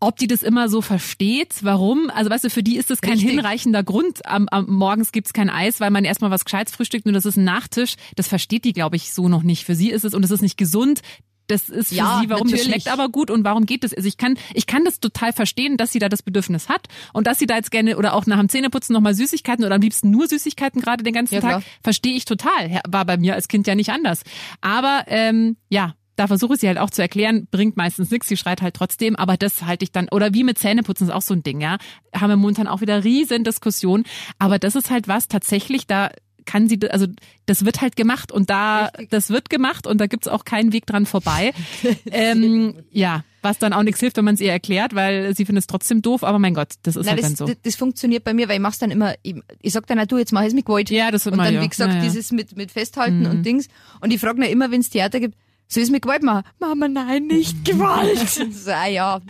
Ob 0.00 0.16
die 0.16 0.28
das 0.28 0.42
immer 0.44 0.68
so 0.68 0.80
versteht, 0.80 1.56
warum? 1.62 2.10
Also 2.14 2.30
weißt 2.30 2.44
du, 2.44 2.50
für 2.50 2.62
die 2.62 2.76
ist 2.76 2.88
das 2.90 3.00
kein 3.00 3.14
Richtig. 3.14 3.30
hinreichender 3.30 3.82
Grund. 3.82 4.24
Am, 4.26 4.48
am 4.48 4.66
morgens 4.68 5.10
gibt's 5.10 5.32
kein 5.32 5.50
Eis, 5.50 5.80
weil 5.80 5.90
man 5.90 6.04
erstmal 6.04 6.30
was 6.30 6.44
Gescheites 6.44 6.74
frühstückt 6.76 7.06
und 7.06 7.14
das 7.14 7.26
ist 7.26 7.36
ein 7.36 7.44
Nachtisch. 7.44 7.96
Das 8.14 8.28
versteht 8.28 8.64
die, 8.64 8.72
glaube 8.72 8.94
ich, 8.96 9.12
so 9.12 9.28
noch 9.28 9.42
nicht. 9.42 9.64
Für 9.64 9.74
sie 9.74 9.90
ist 9.90 10.04
es 10.04 10.14
und 10.14 10.24
es 10.24 10.30
ist 10.30 10.42
nicht 10.42 10.56
gesund. 10.56 11.00
das 11.48 11.68
ist 11.70 11.88
für 11.88 11.94
Ja, 11.96 12.20
sie, 12.22 12.28
warum 12.30 12.48
das 12.48 12.60
natürlich. 12.60 12.82
schmeckt 12.84 12.88
aber 12.96 13.08
gut 13.08 13.30
und 13.30 13.42
warum 13.42 13.64
geht 13.66 13.82
das? 13.82 13.92
Also 13.94 14.06
ich 14.06 14.18
kann, 14.18 14.36
ich 14.54 14.66
kann 14.66 14.84
das 14.84 15.00
total 15.00 15.32
verstehen, 15.32 15.76
dass 15.78 15.90
sie 15.92 15.98
da 15.98 16.08
das 16.08 16.22
Bedürfnis 16.22 16.68
hat 16.68 16.86
und 17.14 17.26
dass 17.26 17.38
sie 17.38 17.46
da 17.46 17.56
jetzt 17.56 17.70
gerne 17.70 17.96
oder 17.96 18.12
auch 18.14 18.26
nach 18.26 18.38
dem 18.38 18.48
Zähneputzen 18.50 18.92
nochmal 18.92 19.14
Süßigkeiten 19.14 19.64
oder 19.64 19.74
am 19.76 19.80
liebsten 19.80 20.10
nur 20.10 20.28
Süßigkeiten 20.28 20.80
gerade 20.82 21.02
den 21.02 21.14
ganzen 21.14 21.34
Ja, 21.36 21.40
Tag, 21.40 21.62
verstehe 21.82 22.14
ich 22.14 22.24
total. 22.26 22.80
War 22.86 23.04
bei 23.04 23.16
mir 23.16 23.34
als 23.34 23.48
Kind 23.48 23.66
ja 23.66 23.74
nicht 23.74 23.90
anders. 23.90 24.22
Aber 24.60 25.04
ähm, 25.08 25.56
ja, 25.70 25.94
da 26.18 26.26
versuche 26.26 26.54
ich 26.54 26.60
sie 26.60 26.66
halt 26.66 26.78
auch 26.78 26.90
zu 26.90 27.00
erklären, 27.00 27.46
bringt 27.50 27.76
meistens 27.76 28.10
nichts, 28.10 28.28
sie 28.28 28.36
schreit 28.36 28.60
halt 28.60 28.74
trotzdem, 28.74 29.14
aber 29.14 29.36
das 29.36 29.62
halte 29.62 29.84
ich 29.84 29.92
dann, 29.92 30.08
oder 30.10 30.34
wie 30.34 30.42
mit 30.42 30.58
Zähneputzen 30.58 31.06
ist 31.06 31.14
auch 31.14 31.22
so 31.22 31.32
ein 31.32 31.44
Ding, 31.44 31.60
ja, 31.60 31.78
haben 32.12 32.30
wir 32.30 32.36
momentan 32.36 32.66
auch 32.66 32.80
wieder 32.80 33.04
riesen 33.04 33.44
Diskussionen, 33.44 34.04
aber 34.38 34.58
das 34.58 34.74
ist 34.74 34.90
halt 34.90 35.06
was, 35.06 35.28
tatsächlich, 35.28 35.86
da 35.86 36.10
kann 36.44 36.68
sie, 36.68 36.80
also 36.90 37.06
das 37.46 37.64
wird 37.64 37.82
halt 37.82 37.94
gemacht 37.94 38.32
und 38.32 38.50
da, 38.50 38.90
das 39.10 39.30
wird 39.30 39.48
gemacht 39.50 39.86
und 39.86 40.00
da 40.00 40.06
gibt's 40.06 40.26
auch 40.26 40.44
keinen 40.44 40.72
Weg 40.72 40.86
dran 40.86 41.04
vorbei. 41.06 41.52
ähm, 42.10 42.74
ja, 42.90 43.22
was 43.42 43.58
dann 43.58 43.72
auch 43.72 43.82
nichts 43.82 44.00
hilft, 44.00 44.16
wenn 44.16 44.24
man 44.24 44.34
es 44.34 44.40
ihr 44.40 44.50
erklärt, 44.50 44.94
weil 44.94 45.36
sie 45.36 45.44
findet 45.44 45.62
es 45.62 45.66
trotzdem 45.66 46.02
doof, 46.02 46.24
aber 46.24 46.38
mein 46.38 46.54
Gott, 46.54 46.70
das 46.82 46.96
ist 46.96 47.04
Nein, 47.04 47.16
halt 47.16 47.22
das, 47.22 47.28
dann 47.28 47.36
so. 47.36 47.46
das, 47.46 47.56
das 47.62 47.76
funktioniert 47.76 48.24
bei 48.24 48.34
mir, 48.34 48.48
weil 48.48 48.56
ich 48.56 48.62
mach's 48.62 48.78
dann 48.78 48.90
immer, 48.90 49.14
ich, 49.22 49.36
ich 49.60 49.72
sag 49.72 49.86
dann 49.86 50.00
auch, 50.00 50.06
du, 50.06 50.16
jetzt 50.18 50.32
mach 50.32 50.42
es 50.42 50.54
mit 50.54 50.64
Gewalt. 50.64 50.90
Ja, 50.90 51.10
das 51.10 51.26
Und 51.26 51.34
immer, 51.34 51.44
dann, 51.44 51.54
ja. 51.54 51.62
wie 51.62 51.68
gesagt, 51.68 51.92
Ja, 51.92 51.98
ja. 51.98 52.02
dieses 52.02 52.32
mit, 52.32 52.56
mit 52.56 52.72
Festhalten 52.72 53.26
und 53.26 53.44
Dings. 53.44 53.68
Und 54.00 54.12
ich 54.12 54.20
frage 54.20 54.40
dann 54.40 54.50
immer, 54.50 54.70
wenn 54.70 54.80
es 54.80 54.90
Theater 54.90 55.20
gibt, 55.20 55.36
ich 55.76 55.82
es 55.84 55.90
mit 55.90 56.02
Gewalt 56.02 56.22
machen? 56.22 56.42
Mama, 56.58 56.88
nein, 56.88 57.26
nicht 57.26 57.64
Gewalt. 57.64 58.28
so, 58.28 58.70
ah, 58.70 58.86
ja. 58.86 59.20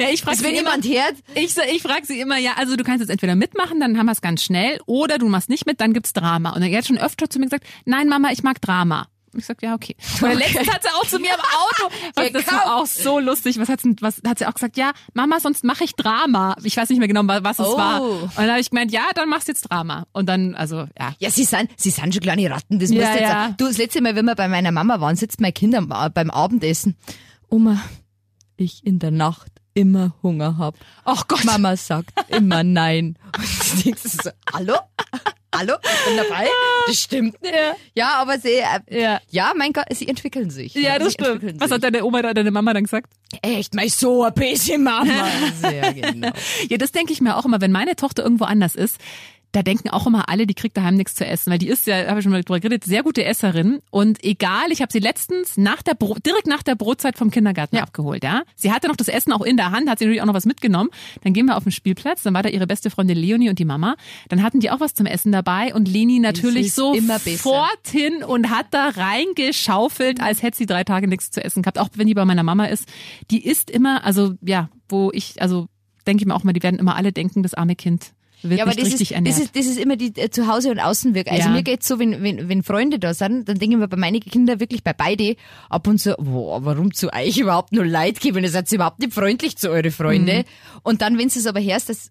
ja, 0.00 0.08
ich 0.12 0.22
frage 0.22 0.32
Also 0.36 0.44
wenn 0.44 0.54
jemand 0.54 0.84
hört, 0.86 1.14
Ich, 1.34 1.54
so- 1.54 1.62
ich 1.72 1.82
frage 1.82 2.04
sie 2.06 2.20
immer, 2.20 2.36
ja, 2.38 2.52
also 2.56 2.76
du 2.76 2.84
kannst 2.84 3.00
jetzt 3.00 3.10
entweder 3.10 3.36
mitmachen, 3.36 3.78
dann 3.80 3.96
haben 3.98 4.06
wir 4.06 4.12
es 4.12 4.20
ganz 4.20 4.42
schnell, 4.42 4.80
oder 4.86 5.18
du 5.18 5.28
machst 5.28 5.48
nicht 5.48 5.66
mit, 5.66 5.80
dann 5.80 5.92
gibt's 5.92 6.12
Drama. 6.12 6.50
Und 6.54 6.62
er 6.62 6.76
hat 6.76 6.86
schon 6.86 6.98
öfter 6.98 7.30
zu 7.30 7.38
mir 7.38 7.46
gesagt, 7.46 7.64
nein, 7.84 8.08
Mama, 8.08 8.30
ich 8.32 8.42
mag 8.42 8.60
Drama. 8.60 9.06
Und 9.34 9.40
ich 9.40 9.46
sag, 9.46 9.60
ja, 9.62 9.74
okay. 9.74 9.96
Oder 10.22 10.34
letztens 10.34 10.68
hat 10.72 10.82
sie 10.82 10.88
auch 10.90 11.06
zu 11.06 11.18
mir 11.18 11.30
im 11.34 11.40
Auto, 11.40 11.94
was, 12.14 12.32
das 12.32 12.46
war 12.52 12.76
auch 12.76 12.86
so 12.86 13.18
lustig, 13.18 13.58
was 13.58 13.68
hat, 13.68 13.80
sie- 13.80 13.96
was 14.00 14.22
hat 14.26 14.38
sie 14.38 14.46
auch 14.46 14.54
gesagt, 14.54 14.76
ja, 14.76 14.92
Mama, 15.12 15.40
sonst 15.40 15.64
mache 15.64 15.84
ich 15.84 15.94
Drama. 15.96 16.56
Ich 16.64 16.76
weiß 16.76 16.88
nicht 16.88 16.98
mehr 17.00 17.08
genau, 17.08 17.22
was 17.26 17.58
es 17.58 17.66
Oh. 17.66 17.76
war. 17.76 18.00
Und 18.02 18.30
dann 18.36 18.50
habe 18.50 18.60
ich 18.60 18.70
gemeint, 18.70 18.92
ja, 18.92 19.02
dann 19.14 19.28
machst 19.28 19.48
du 19.48 19.52
jetzt 19.52 19.62
Drama. 19.70 20.06
Und 20.12 20.26
dann, 20.28 20.54
also, 20.54 20.86
ja. 20.98 21.14
ja, 21.18 21.30
sie 21.30 21.44
sind, 21.44 21.70
sie 21.76 21.90
sind 21.90 22.14
schon 22.14 22.22
kleine 22.22 22.48
Ratten, 22.50 22.78
das 22.78 22.90
Ja, 22.90 22.96
musst 23.00 23.08
du 23.08 23.12
jetzt 23.18 23.22
ja. 23.22 23.28
sagen. 23.28 23.54
Du, 23.58 23.66
das 23.66 23.78
letzte 23.78 24.00
Mal, 24.00 24.14
wenn 24.16 24.24
wir 24.24 24.34
bei 24.36 24.48
meiner 24.48 24.72
Mama 24.72 25.00
waren, 25.00 25.16
sitzt 25.16 25.40
mein 25.40 25.52
Kind 25.52 25.74
beim 25.74 26.30
Abendessen. 26.30 26.96
Oma, 27.48 27.80
ich 28.56 28.86
in 28.86 28.98
der 29.00 29.10
Nacht 29.10 29.50
immer 29.74 30.14
Hunger 30.22 30.56
hab. 30.58 30.74
Ach 31.04 31.26
Gott. 31.28 31.44
Mama 31.44 31.76
sagt 31.76 32.10
immer 32.28 32.62
nein. 32.64 33.16
Und 33.36 33.78
du 33.78 33.82
denkst 33.82 34.02
so, 34.22 34.30
hallo? 34.52 34.74
Hallo? 35.56 35.74
Ich 35.84 36.06
bin 36.06 36.16
dabei? 36.16 36.48
Das 36.88 36.96
stimmt 37.00 37.40
nicht. 37.42 37.54
Ja. 37.54 37.74
Ja, 37.94 38.14
aber 38.16 38.38
sie, 38.40 38.54
äh, 38.54 38.80
Ja. 39.00 39.20
ja, 39.30 39.52
mein 39.56 39.72
Gott, 39.72 39.84
sie 39.92 40.08
entwickeln 40.08 40.50
sich. 40.50 40.74
Ja, 40.74 40.98
das 40.98 41.12
sie 41.12 41.18
entwickeln 41.18 41.38
stimmt. 41.38 41.60
Was 41.60 41.68
sich. 41.68 41.74
hat 41.76 41.84
deine 41.84 42.04
Oma 42.04 42.18
oder 42.18 42.34
deine 42.34 42.50
Mama 42.50 42.72
dann 42.74 42.82
gesagt? 42.84 43.12
Echt, 43.40 43.72
mal 43.74 43.88
so 43.88 44.24
ein 44.24 44.34
bisschen 44.34 44.82
Mama. 44.82 45.28
Sehr 45.60 45.92
genau. 45.94 46.30
Ja, 46.68 46.76
das 46.76 46.90
denke 46.90 47.12
ich 47.12 47.20
mir 47.20 47.36
auch 47.36 47.44
immer, 47.44 47.60
wenn 47.60 47.70
meine 47.72 47.94
Tochter 47.94 48.24
irgendwo 48.24 48.44
anders 48.44 48.74
ist, 48.74 48.98
da 49.54 49.62
denken 49.62 49.88
auch 49.88 50.06
immer 50.06 50.28
alle, 50.28 50.46
die 50.46 50.54
kriegt 50.54 50.76
daheim 50.76 50.96
nichts 50.96 51.14
zu 51.14 51.24
essen, 51.24 51.52
weil 51.52 51.58
die 51.58 51.68
ist 51.68 51.86
ja, 51.86 52.08
habe 52.08 52.18
ich 52.18 52.24
schon 52.24 52.32
mal 52.32 52.42
drüber 52.42 52.58
geredet, 52.58 52.82
sehr 52.82 53.04
gute 53.04 53.24
Esserin 53.24 53.80
und 53.90 54.22
egal, 54.24 54.72
ich 54.72 54.82
habe 54.82 54.92
sie 54.92 54.98
letztens 54.98 55.56
nach 55.56 55.80
der 55.80 55.94
Bro 55.94 56.16
direkt 56.26 56.48
nach 56.48 56.64
der 56.64 56.74
Brotzeit 56.74 57.16
vom 57.16 57.30
Kindergarten 57.30 57.76
abgeholt, 57.76 58.24
ja. 58.24 58.42
Sie 58.56 58.72
hatte 58.72 58.88
noch 58.88 58.96
das 58.96 59.06
Essen 59.06 59.32
auch 59.32 59.42
in 59.42 59.56
der 59.56 59.70
Hand, 59.70 59.88
hat 59.88 60.00
sie 60.00 60.06
natürlich 60.06 60.22
auch 60.22 60.26
noch 60.26 60.34
was 60.34 60.44
mitgenommen. 60.44 60.90
Dann 61.22 61.32
gehen 61.32 61.46
wir 61.46 61.56
auf 61.56 61.62
den 61.62 61.72
Spielplatz, 61.72 62.24
dann 62.24 62.34
war 62.34 62.42
da 62.42 62.48
ihre 62.48 62.66
beste 62.66 62.90
Freundin 62.90 63.16
Leonie 63.16 63.48
und 63.48 63.60
die 63.60 63.64
Mama. 63.64 63.94
Dann 64.28 64.42
hatten 64.42 64.58
die 64.58 64.70
auch 64.70 64.80
was 64.80 64.94
zum 64.94 65.06
Essen 65.06 65.30
dabei 65.30 65.72
und 65.72 65.86
Leni 65.86 66.18
natürlich 66.18 66.66
ist 66.66 66.76
so 66.76 66.92
immer 66.92 67.20
besser. 67.20 67.38
fort 67.38 67.88
hin 67.88 68.24
und 68.24 68.50
hat 68.50 68.66
da 68.72 68.88
reingeschaufelt, 68.88 70.20
als 70.20 70.42
hätte 70.42 70.56
sie 70.56 70.66
drei 70.66 70.82
Tage 70.82 71.06
nichts 71.06 71.30
zu 71.30 71.44
essen 71.44 71.62
gehabt. 71.62 71.78
Auch 71.78 71.90
wenn 71.94 72.08
die 72.08 72.14
bei 72.14 72.24
meiner 72.24 72.42
Mama 72.42 72.66
ist, 72.66 72.88
die 73.30 73.46
isst 73.46 73.70
immer, 73.70 74.04
also 74.04 74.34
ja, 74.40 74.68
wo 74.88 75.12
ich, 75.12 75.40
also 75.40 75.68
denke 76.08 76.22
ich 76.22 76.26
mir 76.26 76.34
auch 76.34 76.42
mal, 76.42 76.52
die 76.52 76.62
werden 76.62 76.80
immer 76.80 76.96
alle 76.96 77.12
denken, 77.12 77.44
das 77.44 77.54
arme 77.54 77.76
Kind 77.76 78.13
wird 78.44 78.58
Ja, 78.58 78.64
aber 78.64 78.74
das 78.74 78.84
richtig 78.86 79.10
ist, 79.10 79.10
ernährt. 79.12 79.36
das 79.36 79.42
ist, 79.44 79.56
das 79.56 79.66
ist 79.66 79.78
immer 79.78 79.96
die 79.96 80.12
äh, 80.20 80.30
Zuhause- 80.30 80.70
und 80.70 80.78
Außenwirkung. 80.80 81.32
Also 81.32 81.48
Ja. 81.48 81.54
mir 81.54 81.62
geht's 81.62 81.88
so, 81.88 81.98
wenn, 81.98 82.22
wenn, 82.22 82.48
wenn 82.48 82.62
Freunde 82.62 82.98
da 82.98 83.14
sind, 83.14 83.48
dann 83.48 83.58
denke 83.58 83.74
ich 83.76 83.80
mir 83.80 83.88
bei 83.88 83.96
meinen 83.96 84.20
Kindern 84.20 84.60
wirklich 84.60 84.84
bei 84.84 84.92
beide 84.92 85.36
ab 85.68 85.86
und 85.88 85.98
zu, 85.98 86.14
boah, 86.18 86.64
warum 86.64 86.92
zu 86.94 87.12
euch 87.12 87.38
überhaupt 87.38 87.72
nur 87.72 87.84
Leid 87.84 88.20
geben? 88.20 88.44
Ihr 88.44 88.50
seid 88.50 88.70
überhaupt 88.72 89.00
nicht 89.00 89.12
freundlich 89.12 89.56
zu 89.56 89.70
eure 89.70 89.90
Freunde. 89.90 90.38
Mhm. 90.38 90.44
Und 90.82 91.02
dann, 91.02 91.18
wenn 91.18 91.28
sie 91.28 91.40
es 91.40 91.46
aber 91.46 91.60
hörst, 91.60 91.88
dass 91.88 92.10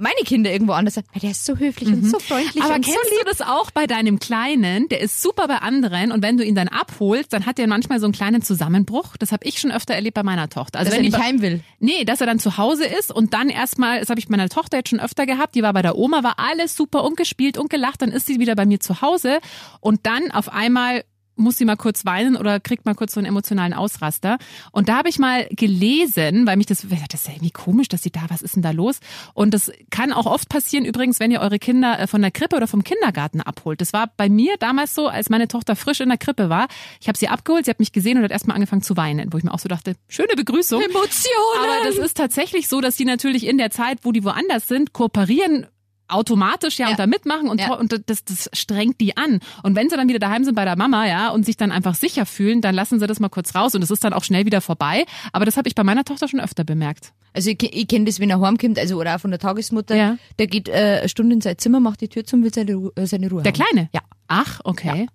meine 0.00 0.20
Kinder 0.24 0.50
irgendwo 0.50 0.72
anders 0.72 0.98
"Ah, 0.98 1.18
der 1.20 1.30
ist 1.30 1.44
so 1.44 1.56
höflich 1.56 1.88
und 1.88 2.04
so 2.04 2.18
freundlich 2.18 2.54
Mhm. 2.56 2.62
Aber 2.62 2.74
und 2.74 2.84
kennst 2.84 2.98
so 3.02 3.10
lieb. 3.16 3.24
du 3.24 3.30
das 3.30 3.40
auch 3.42 3.70
bei 3.70 3.86
deinem 3.86 4.18
Kleinen? 4.18 4.88
Der 4.88 5.00
ist 5.00 5.22
super 5.22 5.46
bei 5.48 5.58
anderen 5.58 6.10
und 6.12 6.22
wenn 6.22 6.36
du 6.36 6.44
ihn 6.44 6.54
dann 6.54 6.68
abholst, 6.68 7.32
dann 7.32 7.46
hat 7.46 7.58
er 7.58 7.66
manchmal 7.66 8.00
so 8.00 8.06
einen 8.06 8.12
kleinen 8.12 8.42
Zusammenbruch. 8.42 9.16
Das 9.18 9.32
habe 9.32 9.46
ich 9.46 9.58
schon 9.60 9.70
öfter 9.70 9.94
erlebt 9.94 10.14
bei 10.14 10.22
meiner 10.22 10.48
Tochter. 10.48 10.78
Also 10.78 10.90
Dass 10.90 10.98
wenn 10.98 11.04
er 11.04 11.10
nicht 11.10 11.22
heim 11.22 11.42
will. 11.42 11.60
Nee, 11.78 12.04
dass 12.04 12.20
er 12.20 12.26
dann 12.26 12.38
zu 12.38 12.56
Hause 12.56 12.84
ist 12.86 13.12
und 13.12 13.34
dann 13.34 13.48
erstmal, 13.48 14.00
das 14.00 14.08
habe 14.10 14.18
ich 14.18 14.26
bei 14.28 14.36
meiner 14.36 14.48
Tochter 14.48 14.78
jetzt 14.78 14.90
schon 14.90 15.00
öfter 15.00 15.26
gehabt, 15.26 15.54
die 15.54 15.62
war 15.62 15.72
bei 15.72 15.82
der 15.82 15.96
Oma, 15.96 16.22
war 16.22 16.38
alles 16.38 16.76
super 16.76 17.04
und 17.04 17.16
gespielt 17.16 17.58
und 17.58 17.70
gelacht, 17.70 18.02
dann 18.02 18.10
ist 18.10 18.26
sie 18.26 18.40
wieder 18.40 18.54
bei 18.56 18.66
mir 18.66 18.80
zu 18.80 19.02
Hause 19.02 19.38
und 19.80 20.06
dann 20.06 20.30
auf 20.30 20.52
einmal 20.52 21.04
muss 21.40 21.56
sie 21.56 21.64
mal 21.64 21.76
kurz 21.76 22.04
weinen 22.04 22.36
oder 22.36 22.60
kriegt 22.60 22.86
mal 22.86 22.94
kurz 22.94 23.14
so 23.14 23.20
einen 23.20 23.26
emotionalen 23.26 23.72
Ausraster. 23.72 24.38
Und 24.72 24.88
da 24.88 24.98
habe 24.98 25.08
ich 25.08 25.18
mal 25.18 25.48
gelesen, 25.50 26.46
weil 26.46 26.56
mich 26.56 26.66
das, 26.66 26.86
das 26.88 27.20
ist 27.20 27.26
ja 27.26 27.32
irgendwie 27.32 27.50
komisch, 27.50 27.88
dass 27.88 28.02
sie 28.02 28.10
da, 28.10 28.20
was 28.28 28.42
ist 28.42 28.56
denn 28.56 28.62
da 28.62 28.70
los? 28.70 29.00
Und 29.34 29.54
das 29.54 29.72
kann 29.90 30.12
auch 30.12 30.26
oft 30.26 30.48
passieren 30.48 30.84
übrigens, 30.84 31.20
wenn 31.20 31.30
ihr 31.30 31.40
eure 31.40 31.58
Kinder 31.58 31.98
äh, 31.98 32.06
von 32.06 32.20
der 32.20 32.30
Krippe 32.30 32.56
oder 32.56 32.66
vom 32.66 32.84
Kindergarten 32.84 33.40
abholt. 33.40 33.80
Das 33.80 33.92
war 33.92 34.10
bei 34.16 34.28
mir 34.28 34.56
damals 34.58 34.94
so, 34.94 35.08
als 35.08 35.30
meine 35.30 35.48
Tochter 35.48 35.76
frisch 35.76 36.00
in 36.00 36.08
der 36.08 36.18
Krippe 36.18 36.48
war. 36.48 36.68
Ich 37.00 37.08
habe 37.08 37.18
sie 37.18 37.28
abgeholt, 37.28 37.64
sie 37.64 37.70
hat 37.70 37.80
mich 37.80 37.92
gesehen 37.92 38.18
und 38.18 38.24
hat 38.24 38.30
erstmal 38.30 38.54
angefangen 38.54 38.82
zu 38.82 38.96
weinen, 38.96 39.32
wo 39.32 39.38
ich 39.38 39.44
mir 39.44 39.52
auch 39.52 39.58
so 39.58 39.68
dachte, 39.68 39.94
schöne 40.08 40.34
Begrüßung. 40.36 40.80
Emotionen! 40.82 41.60
Aber 41.62 41.88
das 41.88 41.96
ist 41.96 42.16
tatsächlich 42.16 42.68
so, 42.68 42.80
dass 42.80 42.96
die 42.96 43.04
natürlich 43.04 43.46
in 43.46 43.58
der 43.58 43.70
Zeit, 43.70 44.00
wo 44.02 44.12
die 44.12 44.24
woanders 44.24 44.68
sind, 44.68 44.92
kooperieren 44.92 45.66
automatisch 46.10 46.78
ja, 46.78 46.86
Ja. 46.86 46.90
und 46.92 46.98
da 46.98 47.06
mitmachen 47.06 47.48
und, 47.48 47.60
Ja. 47.60 47.74
und 47.74 47.92
das, 48.06 48.24
das 48.24 48.50
strengt 48.52 49.00
die 49.00 49.16
an. 49.16 49.40
Und 49.62 49.76
wenn 49.76 49.88
sie 49.90 49.96
dann 49.96 50.08
wieder 50.08 50.18
daheim 50.18 50.44
sind 50.44 50.54
bei 50.54 50.64
der 50.64 50.76
Mama, 50.76 51.06
ja, 51.06 51.30
und 51.30 51.44
sich 51.46 51.56
dann 51.56 51.72
einfach 51.72 51.94
sicher 51.94 52.26
fühlen, 52.26 52.60
dann 52.60 52.74
lassen 52.74 52.98
sie 53.00 53.06
das 53.06 53.20
mal 53.20 53.28
kurz 53.28 53.54
raus 53.54 53.74
und 53.74 53.82
es 53.82 53.90
ist 53.90 54.04
dann 54.04 54.12
auch 54.12 54.24
schnell 54.24 54.46
wieder 54.46 54.60
vorbei. 54.60 55.04
Aber 55.32 55.44
das 55.44 55.56
habe 55.56 55.68
ich 55.68 55.74
bei 55.74 55.84
meiner 55.84 56.04
Tochter 56.04 56.28
schon 56.28 56.40
öfter 56.40 56.64
bemerkt. 56.64 57.12
Also 57.32 57.50
ich, 57.50 57.62
ich 57.62 57.86
kenne 57.88 58.06
das, 58.06 58.18
wenn 58.18 58.28
er 58.30 58.40
heimkommt, 58.40 58.78
also 58.78 58.96
oder 58.98 59.14
auch 59.16 59.20
von 59.20 59.30
der 59.30 59.38
Tagesmutter, 59.40 59.94
Ja. 59.96 60.16
der 60.38 60.46
geht 60.48 60.68
äh, 60.68 60.98
eine 61.00 61.08
Stunde 61.08 61.34
in 61.34 61.40
sein 61.40 61.58
Zimmer, 61.58 61.78
macht 61.80 62.00
die 62.00 62.08
Tür 62.08 62.24
zu 62.24 62.36
und 62.36 62.42
will 62.42 62.52
seine, 62.52 62.74
Ru 62.74 62.90
äh, 62.96 63.06
seine 63.06 63.30
Ruhe 63.30 63.42
Der 63.42 63.52
haben. 63.52 63.60
Kleine? 63.62 63.88
Ja. 63.92 64.00
Ach, 64.28 64.60
okay. 64.64 65.02
Ja. 65.02 65.06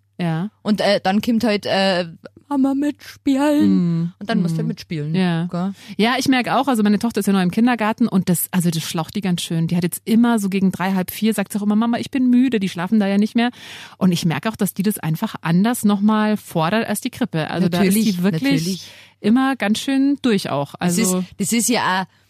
Und 0.62 0.82
äh, 0.82 1.00
dann 1.04 1.22
kommt 1.22 1.44
halt 1.44 1.66
äh, 1.66 2.06
Mama 2.48 2.74
mitspielen. 2.76 4.14
Und 4.20 4.30
dann 4.30 4.42
musst 4.42 4.54
du 4.54 4.60
halt 4.60 4.68
mitspielen. 4.68 5.12
Mm. 5.12 5.16
Ja. 5.16 5.46
Gell? 5.46 5.74
Ja, 5.98 6.16
ich 6.18 6.28
merke 6.28 6.56
auch, 6.56 6.68
also 6.68 6.84
meine 6.84 7.00
Tochter 7.00 7.20
ist 7.20 7.26
ja 7.26 7.34
noch 7.34 7.42
im 7.42 7.52
Kindergarten 7.52 8.08
und 8.08 8.30
das, 8.30 8.48
also 8.52 8.70
das 8.70 8.84
schlaucht 8.84 9.16
die 9.16 9.22
ganz 9.22 9.42
schön. 9.42 9.68
Die 9.68 9.76
hat 9.76 9.84
jetzt 9.84 10.02
immer 10.06 10.40
so 10.40 10.50
gegen 10.50 10.72
drei, 10.72 10.94
halb 10.94 11.12
vier, 11.12 11.34
sagt 11.34 11.52
sie 11.54 11.60
auch 11.60 11.64
immer, 11.64 11.76
Mama, 11.76 11.98
ich 11.98 12.12
bin 12.12 12.30
müde, 12.30 12.60
die 12.60 12.70
schlafen 12.70 13.00
da 13.00 13.08
ja 13.08 13.18
nicht 13.18 13.36
mehr. 13.36 13.50
Und 13.98 14.12
ich 14.12 14.26
merke 14.26 14.50
auch, 14.50 14.56
dass 14.56 14.74
die 14.74 14.84
das 14.84 15.00
einfach 15.00 15.36
anders 15.42 15.84
nochmal 15.84 16.38
fordert 16.38 16.88
als 16.88 17.02
die 17.02 17.10
Krippe. 17.10 17.50
Also 17.50 17.68
da 17.68 17.80
ist 17.80 17.86
Natürlich, 17.88 18.16
die 18.18 18.24
wirklich 18.24 18.44
natürlich. 18.44 18.88
immer 19.22 19.56
ganz 19.56 19.80
schön 19.80 20.18
durch 20.22 20.50
auch. 20.50 20.74
Das, 20.74 21.00
Also 21.00 21.20
ist, 21.20 21.28
das 21.38 21.52
ist 21.52 21.70
ja 21.70 22.02
auch 22.02 22.25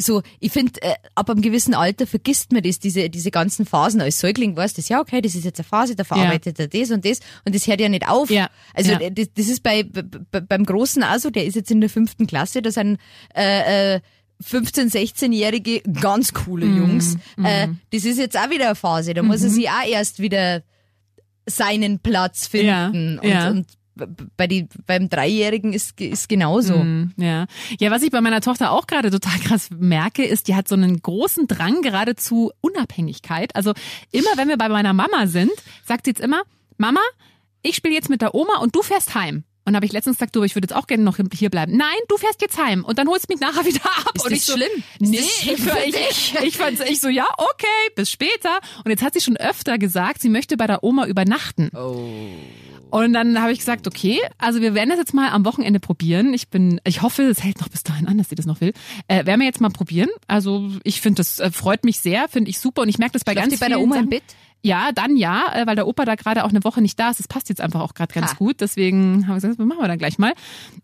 so, 0.00 0.22
ich 0.38 0.52
finde, 0.52 0.80
äh, 0.82 0.94
ab 1.14 1.28
einem 1.28 1.42
gewissen 1.42 1.74
Alter 1.74 2.06
vergisst 2.06 2.52
man 2.52 2.62
das, 2.62 2.78
diese, 2.78 3.10
diese 3.10 3.30
ganzen 3.30 3.66
Phasen. 3.66 4.00
Als 4.00 4.20
Säugling 4.20 4.56
weißt 4.56 4.76
du, 4.76 4.80
das, 4.80 4.88
ja, 4.88 5.00
okay, 5.00 5.20
das 5.20 5.34
ist 5.34 5.44
jetzt 5.44 5.58
eine 5.58 5.64
Phase, 5.64 5.96
da 5.96 6.04
verarbeitet 6.04 6.58
er 6.60 6.68
das 6.68 6.90
und 6.90 7.04
das 7.04 7.20
und 7.44 7.54
das 7.54 7.66
hört 7.66 7.80
ja 7.80 7.88
nicht 7.88 8.08
auf. 8.08 8.30
Ja, 8.30 8.48
Also 8.74 8.92
ja. 8.92 9.10
Das, 9.10 9.26
das 9.34 9.48
ist 9.48 9.62
bei, 9.62 9.82
bei 9.82 10.40
beim 10.40 10.64
Großen 10.64 11.02
auch 11.02 11.18
so, 11.18 11.30
der 11.30 11.44
ist 11.46 11.56
jetzt 11.56 11.70
in 11.70 11.80
der 11.80 11.90
fünften 11.90 12.26
Klasse, 12.26 12.62
da 12.62 12.70
sind 12.70 12.98
äh, 13.34 13.96
äh, 13.96 14.00
15-, 14.44 14.92
16-jährige 14.92 15.80
ganz 16.00 16.32
coole 16.32 16.66
Mhm, 16.66 16.76
Jungs. 16.76 17.16
Äh, 17.42 17.68
das 17.90 18.04
ist 18.04 18.18
jetzt 18.18 18.38
auch 18.38 18.50
wieder 18.50 18.66
eine 18.66 18.74
Phase, 18.76 19.14
da 19.14 19.22
muss 19.24 19.42
er 19.42 19.50
sich 19.50 19.68
auch 19.68 19.84
erst 19.88 20.20
wieder 20.20 20.62
seinen 21.46 21.98
Platz 21.98 22.46
finden. 22.46 23.18
Ja, 23.22 23.28
ja. 23.28 23.48
Und, 23.50 23.56
und 23.56 23.66
b- 23.66 23.77
bei 24.36 24.46
die, 24.46 24.68
beim 24.86 25.08
Dreijährigen 25.08 25.72
ist, 25.72 26.00
ist 26.00 26.28
genauso. 26.28 26.78
Mm, 26.78 27.12
Ja. 27.16 27.46
ja, 27.78 27.90
was 27.90 28.02
ich 28.02 28.10
bei 28.10 28.20
meiner 28.20 28.40
Tochter 28.40 28.72
auch 28.72 28.86
gerade 28.86 29.10
total 29.10 29.38
krass 29.40 29.68
merke, 29.76 30.24
ist, 30.24 30.48
die 30.48 30.54
hat 30.54 30.68
so 30.68 30.74
einen 30.74 31.00
großen 31.00 31.46
Drang 31.46 31.82
gerade 31.82 32.16
zu 32.16 32.52
Unabhängigkeit. 32.60 33.54
Also 33.56 33.72
immer, 34.12 34.30
wenn 34.36 34.48
wir 34.48 34.56
bei 34.56 34.68
meiner 34.68 34.92
Mama 34.92 35.26
sind, 35.26 35.52
sagt 35.84 36.04
sie 36.04 36.10
jetzt 36.12 36.20
immer, 36.20 36.42
Mama, 36.76 37.00
ich 37.62 37.76
spiele 37.76 37.94
jetzt 37.94 38.08
mit 38.08 38.22
der 38.22 38.34
Oma 38.34 38.58
und 38.58 38.74
du 38.74 38.82
fährst 38.82 39.14
heim. 39.14 39.44
Und 39.64 39.76
habe 39.76 39.84
ich 39.84 39.92
letztens 39.92 40.16
gesagt, 40.16 40.34
du, 40.34 40.44
ich 40.44 40.54
würde 40.54 40.64
jetzt 40.64 40.74
auch 40.74 40.86
gerne 40.86 41.02
noch 41.04 41.18
hier 41.30 41.50
bleiben. 41.50 41.76
Nein, 41.76 41.98
du 42.08 42.16
fährst 42.16 42.40
jetzt 42.40 42.56
heim 42.56 42.86
und 42.86 42.98
dann 42.98 43.06
holst 43.06 43.28
du 43.28 43.34
mich 43.34 43.40
nachher 43.42 43.66
wieder 43.66 43.84
ab. 43.84 44.12
Ist 44.14 44.24
und 44.24 44.32
das 44.32 44.38
ich 44.38 44.44
so, 44.46 44.54
schlimm? 44.54 44.70
Ist 44.98 45.10
Nee, 45.10 45.18
das 45.18 45.30
schlimm 45.30 45.54
ich, 45.56 45.62
für 45.62 45.78
ich, 45.84 46.34
ich, 46.48 46.56
fand's, 46.56 46.80
ich 46.80 47.00
so, 47.00 47.10
ja, 47.10 47.26
okay, 47.36 47.92
bis 47.94 48.10
später. 48.10 48.60
Und 48.82 48.90
jetzt 48.90 49.02
hat 49.02 49.12
sie 49.12 49.20
schon 49.20 49.36
öfter 49.36 49.76
gesagt, 49.76 50.22
sie 50.22 50.30
möchte 50.30 50.56
bei 50.56 50.66
der 50.66 50.82
Oma 50.84 51.04
übernachten. 51.04 51.68
Und 52.90 53.12
dann 53.12 53.40
habe 53.40 53.52
ich 53.52 53.58
gesagt, 53.58 53.86
okay, 53.86 54.18
also 54.38 54.60
wir 54.60 54.74
werden 54.74 54.90
das 54.90 54.98
jetzt 54.98 55.14
mal 55.14 55.30
am 55.30 55.44
Wochenende 55.44 55.80
probieren. 55.80 56.32
Ich 56.34 56.48
bin, 56.48 56.80
ich 56.84 57.02
hoffe, 57.02 57.22
es 57.22 57.42
hält 57.42 57.60
noch 57.60 57.68
bis 57.68 57.82
dahin 57.82 58.06
an, 58.08 58.18
dass 58.18 58.28
sie 58.28 58.34
das 58.34 58.46
noch 58.46 58.60
will. 58.60 58.72
Äh, 59.08 59.26
werden 59.26 59.40
wir 59.40 59.46
jetzt 59.46 59.60
mal 59.60 59.70
probieren. 59.70 60.08
Also 60.26 60.70
ich 60.84 61.00
finde, 61.00 61.16
das 61.16 61.38
äh, 61.38 61.50
freut 61.50 61.84
mich 61.84 62.00
sehr, 62.00 62.28
finde 62.28 62.50
ich 62.50 62.58
super 62.58 62.82
und 62.82 62.88
ich 62.88 62.98
merke 62.98 63.12
das 63.12 63.24
bei 63.24 63.32
Schlaft 63.32 63.50
ganz 63.50 63.58
die 63.58 63.60
bei 63.60 63.68
der 63.68 63.80
Oma 63.80 63.96
im 63.96 64.00
Sachen. 64.02 64.10
Bett? 64.10 64.22
Ja, 64.62 64.90
dann 64.92 65.16
ja, 65.16 65.52
äh, 65.54 65.66
weil 65.66 65.76
der 65.76 65.86
Opa 65.86 66.04
da 66.04 66.16
gerade 66.16 66.44
auch 66.44 66.48
eine 66.48 66.64
Woche 66.64 66.82
nicht 66.82 66.98
da 66.98 67.10
ist. 67.10 67.20
Das 67.20 67.28
passt 67.28 67.48
jetzt 67.48 67.60
einfach 67.60 67.80
auch 67.80 67.94
gerade 67.94 68.12
ganz 68.12 68.32
Ha. 68.32 68.36
gut. 68.36 68.60
Deswegen 68.60 69.22
haben 69.26 69.28
wir 69.28 69.34
gesagt, 69.36 69.58
das 69.58 69.66
machen 69.66 69.80
wir 69.80 69.86
dann 69.88 69.98
gleich 69.98 70.18
mal. 70.18 70.32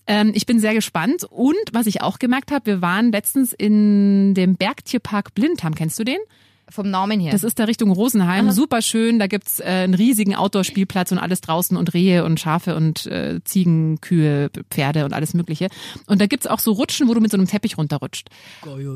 Ähm, 0.06 0.30
ich 0.34 0.46
bin 0.46 0.60
sehr 0.60 0.74
gespannt. 0.74 1.24
Und 1.24 1.56
was 1.72 1.86
ich 1.86 2.00
auch 2.00 2.20
gemerkt 2.20 2.52
habe, 2.52 2.66
wir 2.66 2.82
waren 2.82 3.10
letztens 3.10 3.52
in 3.52 4.34
dem 4.34 4.56
Bergtierpark 4.56 5.34
Blindham. 5.34 5.74
Kennst 5.74 5.98
du 5.98 6.04
den? 6.04 6.18
Vom 6.70 6.90
Namen 6.90 7.20
her. 7.20 7.32
Das 7.32 7.42
ist 7.44 7.58
da 7.58 7.64
Richtung 7.64 7.90
Rosenheim. 7.90 8.50
Super 8.50 8.80
schön. 8.82 9.18
Da 9.18 9.26
gibt's 9.26 9.60
äh, 9.60 9.64
einen 9.64 9.94
riesigen 9.94 10.34
Outdoor-Spielplatz 10.34 11.12
und 11.12 11.18
alles 11.18 11.40
draußen 11.40 11.76
und 11.76 11.92
Rehe 11.94 12.24
und 12.24 12.40
Schafe 12.40 12.74
und 12.74 13.06
äh, 13.06 13.40
Ziegen, 13.44 14.00
Kühe, 14.00 14.50
Pferde 14.70 15.04
und 15.04 15.12
alles 15.12 15.34
Mögliche. 15.34 15.68
Und 16.06 16.20
da 16.20 16.26
gibt's 16.26 16.46
auch 16.46 16.58
so 16.60 16.72
Rutschen, 16.72 17.06
wo 17.08 17.14
du 17.14 17.20
mit 17.20 17.30
so 17.30 17.36
einem 17.36 17.46
Teppich 17.46 17.76
runterrutscht. 17.78 18.28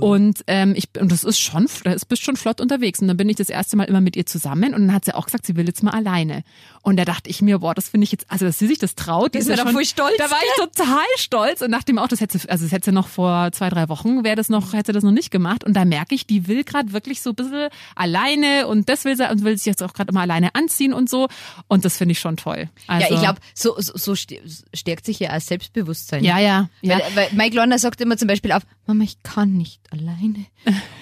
Und 0.00 0.42
ähm, 0.46 0.72
ich 0.76 0.88
und 0.98 1.12
das 1.12 1.24
ist 1.24 1.38
schon, 1.38 1.66
da 1.84 1.92
ist 1.92 2.06
bist 2.08 2.22
schon 2.24 2.36
flott 2.36 2.60
unterwegs. 2.60 3.00
Und 3.00 3.08
dann 3.08 3.16
bin 3.16 3.28
ich 3.28 3.36
das 3.36 3.48
erste 3.50 3.76
Mal 3.76 3.84
immer 3.84 4.00
mit 4.00 4.16
ihr 4.16 4.26
zusammen 4.26 4.74
und 4.74 4.86
dann 4.86 4.92
hat 4.94 5.04
sie 5.04 5.14
auch 5.14 5.26
gesagt, 5.26 5.46
sie 5.46 5.56
will 5.56 5.66
jetzt 5.66 5.82
mal 5.82 5.90
alleine. 5.92 6.42
Und 6.82 6.96
da 6.96 7.04
dachte 7.04 7.28
ich 7.28 7.42
mir, 7.42 7.58
boah, 7.58 7.74
das 7.74 7.88
finde 7.90 8.04
ich 8.04 8.12
jetzt, 8.12 8.26
also 8.30 8.46
dass 8.46 8.58
sie 8.58 8.66
sich 8.66 8.78
das 8.78 8.94
traut, 8.94 9.32
Bist 9.32 9.48
ist 9.48 9.50
ja 9.50 9.56
da 9.56 9.62
schon, 9.64 9.72
voll 9.72 9.84
stolz, 9.84 10.16
Da 10.16 10.30
war 10.30 10.38
ich 10.42 10.64
total 10.74 11.04
stolz 11.16 11.60
und 11.60 11.70
dachte 11.72 11.92
mir 11.92 12.02
auch, 12.02 12.08
das 12.08 12.20
hätte, 12.20 12.38
sie- 12.38 12.48
also 12.48 12.64
das 12.64 12.72
hätte 12.72 12.86
sie 12.86 12.92
noch 12.92 13.08
vor 13.08 13.50
zwei, 13.52 13.68
drei 13.68 13.88
Wochen, 13.88 14.24
wäre 14.24 14.36
das 14.36 14.48
noch, 14.48 14.72
hätte 14.72 14.86
sie 14.88 14.94
das 14.94 15.04
noch 15.04 15.10
nicht 15.12 15.30
gemacht. 15.30 15.64
Und 15.64 15.74
da 15.74 15.84
merke 15.84 16.14
ich, 16.14 16.26
die 16.26 16.48
will 16.48 16.64
gerade 16.64 16.92
wirklich 16.92 17.20
so 17.20 17.30
ein 17.30 17.36
bisschen 17.36 17.67
alleine 17.96 18.66
und 18.66 18.88
das 18.88 19.04
will 19.04 19.16
sie 19.16 19.30
und 19.30 19.44
will 19.44 19.56
sich 19.56 19.66
jetzt 19.66 19.82
auch 19.82 19.92
gerade 19.92 20.10
immer 20.10 20.20
alleine 20.22 20.54
anziehen 20.54 20.92
und 20.92 21.08
so. 21.10 21.28
Und 21.68 21.84
das 21.84 21.96
finde 21.96 22.12
ich 22.12 22.18
schon 22.20 22.36
toll. 22.36 22.68
Also, 22.86 23.06
ja, 23.08 23.14
ich 23.14 23.20
glaube, 23.20 23.40
so, 23.54 23.74
so, 23.78 23.92
so 23.96 24.12
st- 24.12 24.40
stärkt 24.74 25.04
sich 25.06 25.18
ja 25.20 25.36
auch 25.36 25.40
Selbstbewusstsein. 25.40 26.24
Ja, 26.24 26.38
ja, 26.38 26.68
ja. 26.82 26.98
Weil, 26.98 27.16
weil 27.16 27.28
Mike 27.32 27.50
Kleiner 27.52 27.78
sagt 27.78 28.00
immer 28.00 28.16
zum 28.16 28.28
Beispiel 28.28 28.52
auf, 28.52 28.62
Mama, 28.86 29.04
ich 29.04 29.22
kann 29.22 29.52
nicht 29.52 29.80
alleine. 29.92 30.46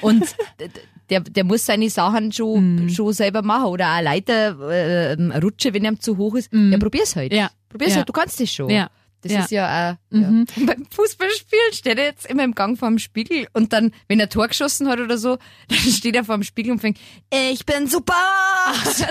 Und 0.01 0.25
der, 1.11 1.21
der 1.21 1.45
muss 1.45 1.65
seine 1.67 1.89
Sachen 1.91 2.33
schon, 2.33 2.77
Mhm. 2.85 2.89
schon 2.91 3.13
selber 3.13 3.43
machen. 3.43 3.67
Oder 3.67 3.97
auch 3.97 4.03
Leiter, 4.03 4.59
äh, 4.71 5.13
Rutsche, 5.39 5.73
wenn 5.75 5.85
er 5.85 5.99
zu 6.01 6.17
hoch 6.17 6.35
ist. 6.35 6.53
Ja, 6.53 6.79
probier's 6.79 7.15
halt. 7.17 7.33
Ja. 7.33 7.51
Probier's 7.69 7.93
Ja. 7.93 7.97
halt, 7.99 8.09
du 8.09 8.13
kannst 8.13 8.41
das 8.41 8.53
schon. 8.53 8.71
Ja. 8.71 8.91
Das 9.27 9.33
Ja. 9.33 9.41
ist 9.45 9.51
ja 9.51 9.91
auch, 9.93 9.97
Mhm. 10.17 10.47
ja. 10.57 10.67
Beim 10.67 10.87
Fußballspielen 10.91 11.73
steht 11.73 11.99
er 11.99 12.05
jetzt 12.05 12.27
immer 12.27 12.45
im 12.45 12.55
Gang 12.55 12.79
vor 12.79 12.89
dem 12.89 12.99
Spiegel 12.99 13.47
und 13.53 13.73
dann, 13.73 13.93
wenn 14.09 14.21
er 14.21 14.29
Tor 14.29 14.49
geschossen 14.49 14.89
hat 14.89 15.01
oder 15.01 15.19
so, 15.19 15.39
dann 15.69 15.79
steht 15.79 16.15
er 16.17 16.25
vor 16.25 16.37
dem 16.37 16.43
Spiegel 16.45 16.73
und 16.73 16.81
fängt, 16.81 16.99
"Äh, 17.33 17.51
ich 17.51 17.65
bin 17.67 17.87
super! 17.87 18.13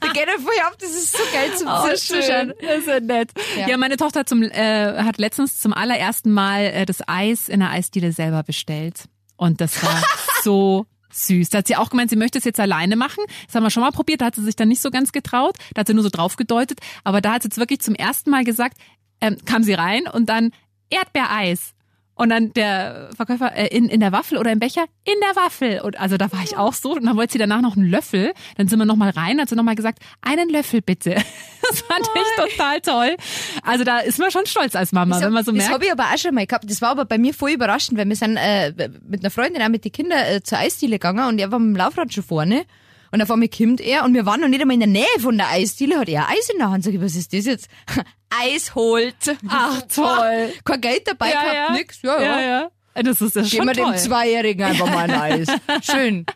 da 0.00 0.08
geht 0.12 0.26
er 0.28 0.38
voll 0.38 0.52
ab, 0.66 0.76
das 0.78 0.90
ist 0.90 1.12
so 1.12 1.22
geil 1.32 1.50
zum 1.56 1.68
Oh, 1.68 1.94
Zuschauen. 1.94 2.52
Das 2.60 2.78
ist 2.78 2.86
ja 2.86 3.00
nett. 3.00 3.30
Ja. 3.58 3.68
Ja. 3.68 3.76
meine 3.76 3.96
Tochter 3.96 4.20
hat, 4.20 4.28
zum, 4.28 4.42
äh, 4.42 5.02
hat 5.02 5.18
letztens 5.18 5.58
zum 5.60 5.72
allerersten 5.72 6.32
Mal 6.32 6.64
äh, 6.66 6.86
das 6.86 6.98
Eis 7.06 7.48
in 7.48 7.60
der 7.60 7.70
Eisdiele 7.70 8.12
selber 8.12 8.42
bestellt. 8.42 9.04
Und 9.36 9.60
das 9.60 9.82
war 9.82 10.02
so 10.42 10.86
süß. 11.12 11.50
Da 11.50 11.58
hat 11.58 11.66
sie 11.66 11.76
auch 11.76 11.90
gemeint, 11.90 12.10
sie 12.10 12.16
möchte 12.16 12.38
es 12.38 12.44
jetzt 12.44 12.60
alleine 12.60 12.94
machen. 12.96 13.24
Das 13.46 13.54
haben 13.54 13.62
wir 13.62 13.70
schon 13.70 13.82
mal 13.82 13.90
probiert, 13.90 14.20
da 14.20 14.26
hat 14.26 14.34
sie 14.36 14.42
sich 14.44 14.54
dann 14.56 14.68
nicht 14.68 14.82
so 14.82 14.90
ganz 14.90 15.12
getraut. 15.12 15.56
Da 15.74 15.80
hat 15.80 15.86
sie 15.86 15.94
nur 15.94 16.02
so 16.04 16.10
drauf 16.10 16.36
gedeutet. 16.36 16.80
Aber 17.04 17.20
da 17.20 17.32
hat 17.34 17.42
sie 17.42 17.48
jetzt 17.48 17.58
wirklich 17.58 17.80
zum 17.80 17.94
ersten 17.94 18.30
Mal 18.30 18.44
gesagt, 18.44 18.76
ähm, 19.20 19.36
kam 19.44 19.62
sie 19.62 19.74
rein 19.74 20.02
und 20.12 20.28
dann 20.28 20.50
Erdbeereis. 20.90 21.74
Und 22.16 22.28
dann 22.28 22.52
der 22.52 23.08
Verkäufer 23.16 23.56
äh, 23.56 23.68
in, 23.68 23.88
in 23.88 24.00
der 24.00 24.12
Waffel 24.12 24.36
oder 24.36 24.52
im 24.52 24.58
Becher 24.58 24.84
in 25.04 25.14
der 25.22 25.42
Waffel. 25.42 25.80
Und 25.80 25.98
also 25.98 26.18
da 26.18 26.30
war 26.30 26.42
ich 26.44 26.54
auch 26.54 26.74
so. 26.74 26.92
Und 26.96 27.06
dann 27.06 27.16
wollte 27.16 27.32
sie 27.32 27.38
danach 27.38 27.62
noch 27.62 27.78
einen 27.78 27.88
Löffel. 27.88 28.34
Dann 28.58 28.68
sind 28.68 28.78
wir 28.78 28.84
noch 28.84 28.96
mal 28.96 29.08
rein, 29.08 29.40
hat 29.40 29.48
sie 29.48 29.54
noch 29.56 29.62
mal 29.62 29.74
gesagt, 29.74 30.00
einen 30.20 30.50
Löffel 30.50 30.82
bitte. 30.82 31.16
Das 31.70 31.82
fand 31.82 32.04
ich 32.16 32.56
total 32.56 32.80
toll. 32.80 33.16
Also 33.62 33.84
da 33.84 34.00
ist 34.00 34.18
man 34.18 34.32
schon 34.32 34.44
stolz 34.44 34.74
als 34.74 34.90
Mama, 34.90 35.14
Das 35.14 35.24
wenn 35.24 35.32
man 35.32 35.44
so 35.44 35.52
das 35.52 35.58
merkt. 35.58 35.72
habe 35.72 35.84
ich 35.84 35.92
aber 35.92 36.02
auch 36.12 36.18
schon 36.18 36.34
mal 36.34 36.44
gehabt. 36.44 36.68
Das 36.68 36.82
war 36.82 36.88
aber 36.90 37.04
bei 37.04 37.16
mir 37.16 37.32
voll 37.32 37.52
überraschend, 37.52 37.96
weil 37.96 38.08
wir 38.08 38.16
sind 38.16 38.36
äh, 38.36 38.72
mit 39.06 39.20
einer 39.22 39.30
Freundin 39.30 39.62
auch 39.62 39.68
mit 39.68 39.84
den 39.84 39.92
Kindern 39.92 40.18
äh, 40.18 40.42
zur 40.42 40.58
Eisdiele 40.58 40.96
gegangen 40.98 41.28
und 41.28 41.38
er 41.38 41.52
war 41.52 41.60
mit 41.60 41.68
dem 41.68 41.76
Laufrad 41.76 42.12
schon 42.12 42.24
vorne. 42.24 42.64
Und 43.12 43.22
auf 43.22 43.30
einmal 43.30 43.48
kommt 43.48 43.80
er 43.80 44.04
und 44.04 44.14
wir 44.14 44.26
waren 44.26 44.40
noch 44.40 44.48
nicht 44.48 44.60
einmal 44.60 44.74
in 44.74 44.80
der 44.80 44.88
Nähe 44.88 45.20
von 45.20 45.36
der 45.36 45.48
Eisdiele, 45.48 45.98
hat 45.98 46.08
er 46.08 46.28
Eis 46.28 46.48
in 46.50 46.58
der 46.58 46.70
Hand. 46.70 46.84
Sag 46.84 46.94
ich, 46.94 47.00
was 47.00 47.16
ist 47.16 47.32
das 47.32 47.44
jetzt? 47.44 47.68
Eis 48.30 48.74
holt. 48.74 49.14
Ach, 49.48 49.82
toll. 49.92 50.52
Kein 50.64 50.80
Geld 50.80 51.08
dabei 51.08 51.32
gehabt, 51.32 51.72
nix. 51.72 52.02
Ja, 52.02 52.20
ja. 52.20 52.40
ja, 52.40 52.40
ja. 52.40 52.70
Das 53.02 53.20
ist 53.20 53.36
ja 53.36 53.42
Geben 53.42 53.56
schon 53.56 53.66
wir 53.66 53.74
dem. 53.74 53.96
Zweijährigen 53.96 54.64
einfach 54.64 54.86
mal 54.86 55.10
ein 55.10 55.12
Eis. 55.12 55.48
Schön. 55.82 56.26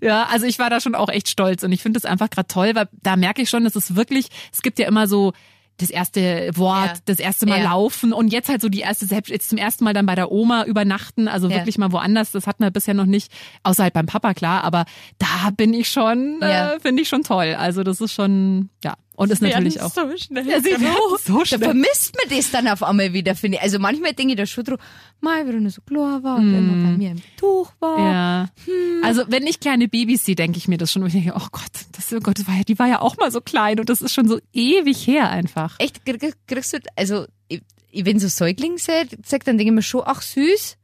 Ja, 0.00 0.24
also 0.24 0.46
ich 0.46 0.58
war 0.58 0.70
da 0.70 0.80
schon 0.80 0.94
auch 0.94 1.08
echt 1.08 1.28
stolz 1.28 1.62
und 1.62 1.72
ich 1.72 1.82
finde 1.82 1.98
das 1.98 2.10
einfach 2.10 2.30
gerade 2.30 2.48
toll, 2.48 2.74
weil 2.74 2.88
da 3.02 3.16
merke 3.16 3.42
ich 3.42 3.50
schon, 3.50 3.64
dass 3.64 3.76
es 3.76 3.96
wirklich, 3.96 4.28
es 4.52 4.62
gibt 4.62 4.78
ja 4.78 4.86
immer 4.86 5.08
so 5.08 5.32
das 5.80 5.90
erste 5.90 6.50
Wort, 6.54 6.86
Ja. 6.86 7.02
das 7.06 7.18
erste 7.18 7.46
Mal 7.46 7.58
Ja. 7.58 7.64
laufen 7.70 8.12
und 8.12 8.32
jetzt 8.32 8.48
halt 8.48 8.60
so 8.60 8.68
die 8.68 8.80
erste, 8.80 9.06
selbst 9.06 9.30
jetzt 9.30 9.48
zum 9.48 9.58
ersten 9.58 9.84
Mal 9.84 9.94
dann 9.94 10.06
bei 10.06 10.14
der 10.14 10.30
Oma 10.30 10.64
übernachten, 10.64 11.26
also 11.28 11.48
Ja. 11.48 11.56
wirklich 11.56 11.78
mal 11.78 11.92
woanders, 11.92 12.30
das 12.32 12.46
hatten 12.46 12.62
wir 12.62 12.70
bisher 12.70 12.94
noch 12.94 13.06
nicht, 13.06 13.32
außer 13.62 13.82
halt 13.84 13.94
beim 13.94 14.06
Papa, 14.06 14.34
klar, 14.34 14.64
aber 14.64 14.84
da 15.18 15.50
bin 15.56 15.72
ich 15.74 15.88
schon, 15.90 16.38
Ja. 16.42 16.74
äh, 16.74 16.80
finde 16.80 17.02
ich 17.02 17.08
schon 17.08 17.22
toll. 17.22 17.54
Also 17.58 17.82
das 17.82 18.00
ist 18.00 18.12
schon, 18.12 18.70
ja, 18.84 18.94
und 19.16 19.30
ist 19.32 19.42
natürlich 19.42 19.80
auch. 19.80 19.92
so 19.92 20.02
schnell. 20.16 20.46
Ja, 20.48 20.60
sie 20.60 20.70
so 21.24 21.38
Da 21.40 21.46
schnell. 21.46 21.60
vermisst 21.60 22.14
man 22.16 22.36
das 22.38 22.50
dann 22.50 22.68
auf 22.68 22.82
einmal 22.82 23.12
wieder, 23.12 23.34
finde 23.34 23.58
ich. 23.58 23.62
Also 23.62 23.78
manchmal 23.78 24.12
denke 24.14 24.32
ich 24.32 24.38
da 24.38 24.46
schon 24.46 24.64
drüber, 24.64 24.82
mal, 25.22 25.46
wenn 25.46 25.62
nur 25.62 25.70
so 25.70 25.80
klar 25.82 26.22
war 26.22 26.36
und 26.36 26.52
wenn 26.52 26.66
man 26.66 26.82
bei 26.92 26.96
mir 26.98 27.10
im 27.12 27.22
Tuch 27.36 27.72
war. 27.80 27.98
Mm. 27.98 28.02
Ja. 28.12 28.48
Hm. 28.64 29.04
Also 29.04 29.22
wenn 29.28 29.46
ich 29.46 29.60
kleine 29.60 29.88
Babys 29.88 30.24
sehe, 30.24 30.34
denke 30.36 30.58
ich 30.58 30.68
mir 30.68 30.78
das 30.78 30.92
schon. 30.92 31.02
Und 31.02 31.08
ich 31.08 31.14
denke, 31.14 31.32
oh 31.36 31.46
Gott, 31.52 31.70
das, 31.92 32.12
oh 32.12 32.20
Gott, 32.20 32.38
das 32.38 32.46
war 32.46 32.56
ja, 32.56 32.62
die 32.64 32.78
war 32.78 32.88
ja 32.88 33.00
auch 33.00 33.16
mal 33.16 33.30
so 33.30 33.40
klein 33.40 33.78
und 33.80 33.88
das 33.88 34.02
ist 34.02 34.12
schon 34.14 34.28
so 34.28 34.38
ewig 34.52 35.06
her 35.06 35.30
einfach. 35.30 35.76
Echt, 35.78 36.04
krieg- 36.04 36.34
kriegst 36.46 36.72
du, 36.72 36.78
also, 36.96 37.26
wenn 37.92 38.18
so 38.18 38.28
Säugling 38.28 38.78
sagt, 38.78 39.16
dann 39.46 39.58
denke 39.58 39.64
ich 39.64 39.72
mir 39.72 39.82
schon, 39.82 40.02
ach 40.04 40.22
süß. 40.22 40.76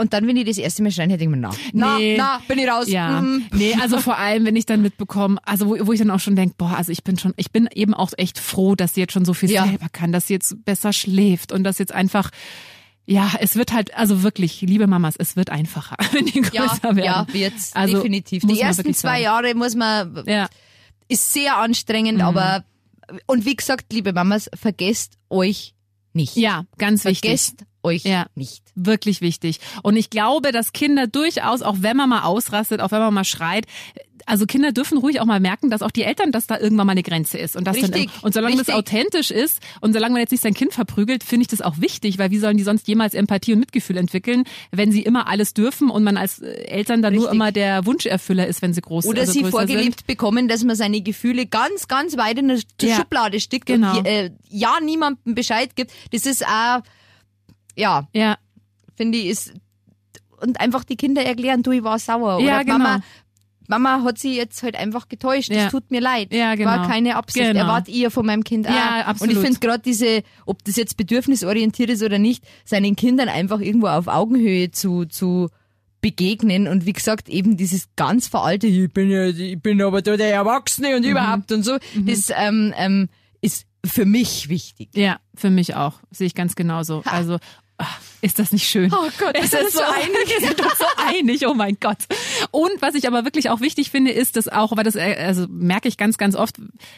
Und 0.00 0.12
dann, 0.12 0.28
wenn 0.28 0.36
ich 0.36 0.44
das 0.46 0.58
erste 0.58 0.84
Mal 0.84 0.92
schreien, 0.92 1.08
denke 1.08 1.24
ich 1.24 1.28
mir, 1.30 1.36
na, 1.38 1.50
na, 1.72 1.98
Nee. 1.98 2.14
na, 2.16 2.40
bin 2.46 2.60
ich 2.60 2.68
raus. 2.68 2.86
Ja, 2.88 3.20
Mm. 3.20 3.46
nee, 3.52 3.74
also 3.80 3.98
vor 3.98 4.16
allem, 4.16 4.44
wenn 4.44 4.54
ich 4.54 4.64
dann 4.64 4.80
mitbekomme, 4.80 5.38
also 5.44 5.66
wo, 5.66 5.86
wo 5.88 5.92
ich 5.92 5.98
dann 5.98 6.12
auch 6.12 6.20
schon 6.20 6.36
denke, 6.36 6.54
boah, 6.56 6.76
also 6.76 6.92
ich 6.92 7.02
bin 7.02 7.18
schon, 7.18 7.34
ich 7.36 7.50
bin 7.50 7.68
eben 7.74 7.94
auch 7.94 8.12
echt 8.16 8.38
froh, 8.38 8.76
dass 8.76 8.94
sie 8.94 9.00
jetzt 9.00 9.12
schon 9.12 9.24
so 9.24 9.34
viel 9.34 9.50
Ja. 9.50 9.66
selber 9.66 9.88
kann, 9.90 10.12
dass 10.12 10.28
sie 10.28 10.34
jetzt 10.34 10.64
besser 10.64 10.92
schläft 10.92 11.50
und 11.50 11.64
dass 11.64 11.78
jetzt 11.78 11.90
einfach, 11.92 12.30
ja, 13.10 13.32
es 13.40 13.56
wird 13.56 13.72
halt, 13.72 13.94
also 13.96 14.22
wirklich, 14.22 14.60
liebe 14.60 14.86
Mamas, 14.86 15.14
es 15.16 15.34
wird 15.34 15.48
einfacher, 15.50 15.96
wenn 16.12 16.26
die 16.26 16.42
größer 16.42 16.52
Ja, 16.90 16.96
werden. 16.96 16.98
ja, 16.98 17.26
wird's, 17.32 17.72
Also, 17.74 17.96
definitiv. 17.96 18.42
Die 18.46 18.60
ersten 18.60 18.92
zwei. 18.92 19.22
Jahre 19.22 19.54
muss 19.54 19.74
man, 19.74 20.24
Ja, 20.26 20.44
Mhm. 20.44 20.48
ist 21.08 21.32
sehr 21.32 21.56
anstrengend, 21.56 22.20
aber, 22.20 22.64
und 23.26 23.46
wie 23.46 23.56
gesagt, 23.56 23.92
liebe 23.92 24.12
Mamas, 24.12 24.50
vergesst 24.54 25.14
euch 25.30 25.74
nicht. 26.12 26.36
ja, 26.36 26.64
ganz 26.76 27.04
wichtig. 27.06 27.20
Vergesst 27.30 27.64
euch 27.82 28.04
Ja. 28.04 28.26
nicht. 28.34 28.62
Wirklich 28.74 29.20
wichtig. 29.22 29.60
Und 29.82 29.96
ich 29.96 30.10
glaube, 30.10 30.52
dass 30.52 30.72
Kinder 30.72 31.06
durchaus, 31.06 31.62
auch 31.62 31.76
wenn 31.80 31.96
man 31.96 32.08
mal 32.10 32.22
ausrastet, 32.24 32.80
auch 32.82 32.90
wenn 32.90 33.00
man 33.00 33.14
mal 33.14 33.24
schreit, 33.24 33.66
also 34.28 34.46
Kinder 34.46 34.72
dürfen 34.72 34.98
ruhig 34.98 35.20
auch 35.20 35.24
mal 35.24 35.40
merken, 35.40 35.70
dass 35.70 35.82
auch 35.82 35.90
die 35.90 36.02
Eltern, 36.02 36.32
dass 36.32 36.46
da 36.46 36.58
irgendwann 36.58 36.86
mal 36.86 36.92
eine 36.92 37.02
Grenze 37.02 37.38
ist. 37.38 37.56
Und, 37.56 37.66
das 37.66 37.78
dann, 37.80 37.92
Richtig, 37.92 38.10
und 38.22 38.34
solange 38.34 38.54
richtig. 38.54 38.66
das 38.66 38.76
authentisch 38.76 39.30
ist 39.30 39.60
und 39.80 39.92
solange 39.94 40.12
man 40.12 40.20
jetzt 40.20 40.30
nicht 40.30 40.42
sein 40.42 40.54
Kind 40.54 40.72
verprügelt, 40.74 41.24
finde 41.24 41.42
ich 41.42 41.48
das 41.48 41.62
auch 41.62 41.80
wichtig, 41.80 42.18
weil 42.18 42.30
wie 42.30 42.38
sollen 42.38 42.56
die 42.56 42.62
sonst 42.62 42.86
jemals 42.88 43.14
Empathie 43.14 43.54
und 43.54 43.60
Mitgefühl 43.60 43.96
entwickeln, 43.96 44.44
wenn 44.70 44.92
sie 44.92 45.02
immer 45.02 45.26
alles 45.28 45.54
dürfen 45.54 45.90
und 45.90 46.04
man 46.04 46.16
als 46.16 46.40
äh, 46.40 46.50
Eltern 46.64 47.02
dann 47.02 47.14
nur 47.14 47.24
Richtig. 47.24 47.34
immer 47.36 47.52
der 47.52 47.86
Wunscherfüller 47.86 48.46
ist, 48.46 48.62
wenn 48.62 48.72
sie 48.74 48.82
groß 48.82 49.06
Oder 49.06 49.22
also 49.22 49.32
sie 49.32 49.44
vorgelebt 49.44 50.06
bekommen, 50.06 50.48
dass 50.48 50.62
man 50.62 50.76
seine 50.76 51.00
Gefühle 51.00 51.46
ganz, 51.46 51.88
ganz 51.88 52.16
weit 52.16 52.38
in 52.38 52.48
der 52.48 52.58
Ja. 52.82 52.96
Schublade 52.96 53.40
steckt 53.40 53.66
Genau. 53.66 53.98
und 53.98 54.06
äh, 54.06 54.30
ja 54.48 54.78
niemandem 54.82 55.34
Bescheid 55.34 55.74
gibt. 55.74 55.90
Das 56.12 56.26
ist 56.26 56.44
auch, 56.44 56.82
ja, 57.76 58.08
sind. 58.12 58.20
Ja, 58.20 58.38
finde 58.96 59.18
ich, 59.18 59.26
ist 59.26 59.54
und 60.40 60.60
einfach 60.60 60.84
die 60.84 60.96
Kinder 60.96 61.24
erklären, 61.24 61.62
du, 61.62 61.72
ich 61.72 61.82
war 61.82 61.98
sauer. 61.98 62.40
Ja, 62.40 62.56
Oder 62.56 62.64
genau. 62.64 62.78
Mama, 62.78 63.00
Mama 63.68 64.02
hat 64.02 64.18
sie 64.18 64.34
jetzt 64.34 64.62
halt 64.62 64.74
einfach 64.76 65.08
getäuscht. 65.08 65.50
Ja. 65.50 65.64
Das 65.64 65.70
tut 65.70 65.90
mir 65.90 66.00
leid. 66.00 66.32
Ja, 66.32 66.54
genau. 66.56 66.70
War 66.70 66.88
keine 66.88 67.14
Absicht. 67.16 67.46
Genau. 67.46 67.60
Erwart 67.60 67.88
ihr 67.88 68.10
von 68.10 68.26
meinem 68.26 68.42
Kind 68.42 68.66
auch. 68.66 68.72
Ja, 68.74 69.04
absolut. 69.06 69.34
Und 69.36 69.40
ich 69.40 69.46
finde 69.46 69.60
gerade 69.60 69.82
diese, 69.84 70.22
ob 70.46 70.64
das 70.64 70.76
jetzt 70.76 70.96
bedürfnisorientiert 70.96 71.90
ist 71.90 72.02
oder 72.02 72.18
nicht, 72.18 72.42
seinen 72.64 72.96
Kindern 72.96 73.28
einfach 73.28 73.60
irgendwo 73.60 73.86
auf 73.88 74.08
Augenhöhe 74.08 74.70
zu, 74.70 75.04
zu 75.04 75.50
begegnen 76.00 76.68
und 76.68 76.86
wie 76.86 76.92
gesagt 76.92 77.28
eben 77.28 77.56
dieses 77.56 77.88
ganz 77.96 78.28
veraltete, 78.28 78.72
ich 78.72 78.92
bin 78.92 79.10
ja, 79.10 79.26
ich 79.26 79.60
bin 79.60 79.82
aber 79.82 80.00
da 80.00 80.16
der 80.16 80.32
Erwachsene 80.32 80.90
Mhm. 80.90 80.94
und 80.96 81.04
überhaupt 81.04 81.52
und 81.52 81.64
so, 81.64 81.76
das 81.96 82.30
ähm, 82.36 82.72
ähm, 82.76 83.08
ist 83.40 83.66
für 83.84 84.04
mich 84.06 84.48
wichtig. 84.48 84.90
ja, 84.94 85.18
für 85.34 85.50
mich 85.50 85.74
auch. 85.74 85.94
Sehe 86.10 86.26
ich 86.28 86.34
ganz 86.34 86.54
genauso. 86.54 87.02
Also, 87.04 87.38
ach, 87.78 88.00
ist 88.20 88.38
das 88.38 88.52
nicht 88.52 88.68
schön? 88.68 88.92
Oh 88.92 89.08
Gott, 89.18 89.34
es 89.34 89.52
ist 89.52 89.72
so 89.72 89.78
so 89.78 89.84
einig. 89.84 90.28
Wir 90.28 90.48
sind 90.48 90.60
uns 90.60 90.78
so 90.78 90.84
einig, 90.96 91.46
oh 91.46 91.54
mein 91.54 91.76
Gott. 91.80 91.98
Und 92.50 92.72
was 92.80 92.94
ich 92.94 93.06
aber 93.06 93.24
wirklich 93.24 93.48
auch 93.48 93.60
wichtig 93.60 93.90
finde, 93.90 94.10
ist, 94.10 94.36
dass 94.36 94.48
auch, 94.48 94.76
weil 94.76 94.84
das 94.84 94.96
äh, 94.96 95.16
also 95.18 95.46
merke 95.48 95.88
ich 95.88 95.96
ganz, 95.96 96.18
ganz 96.18 96.34
oft 96.34 96.56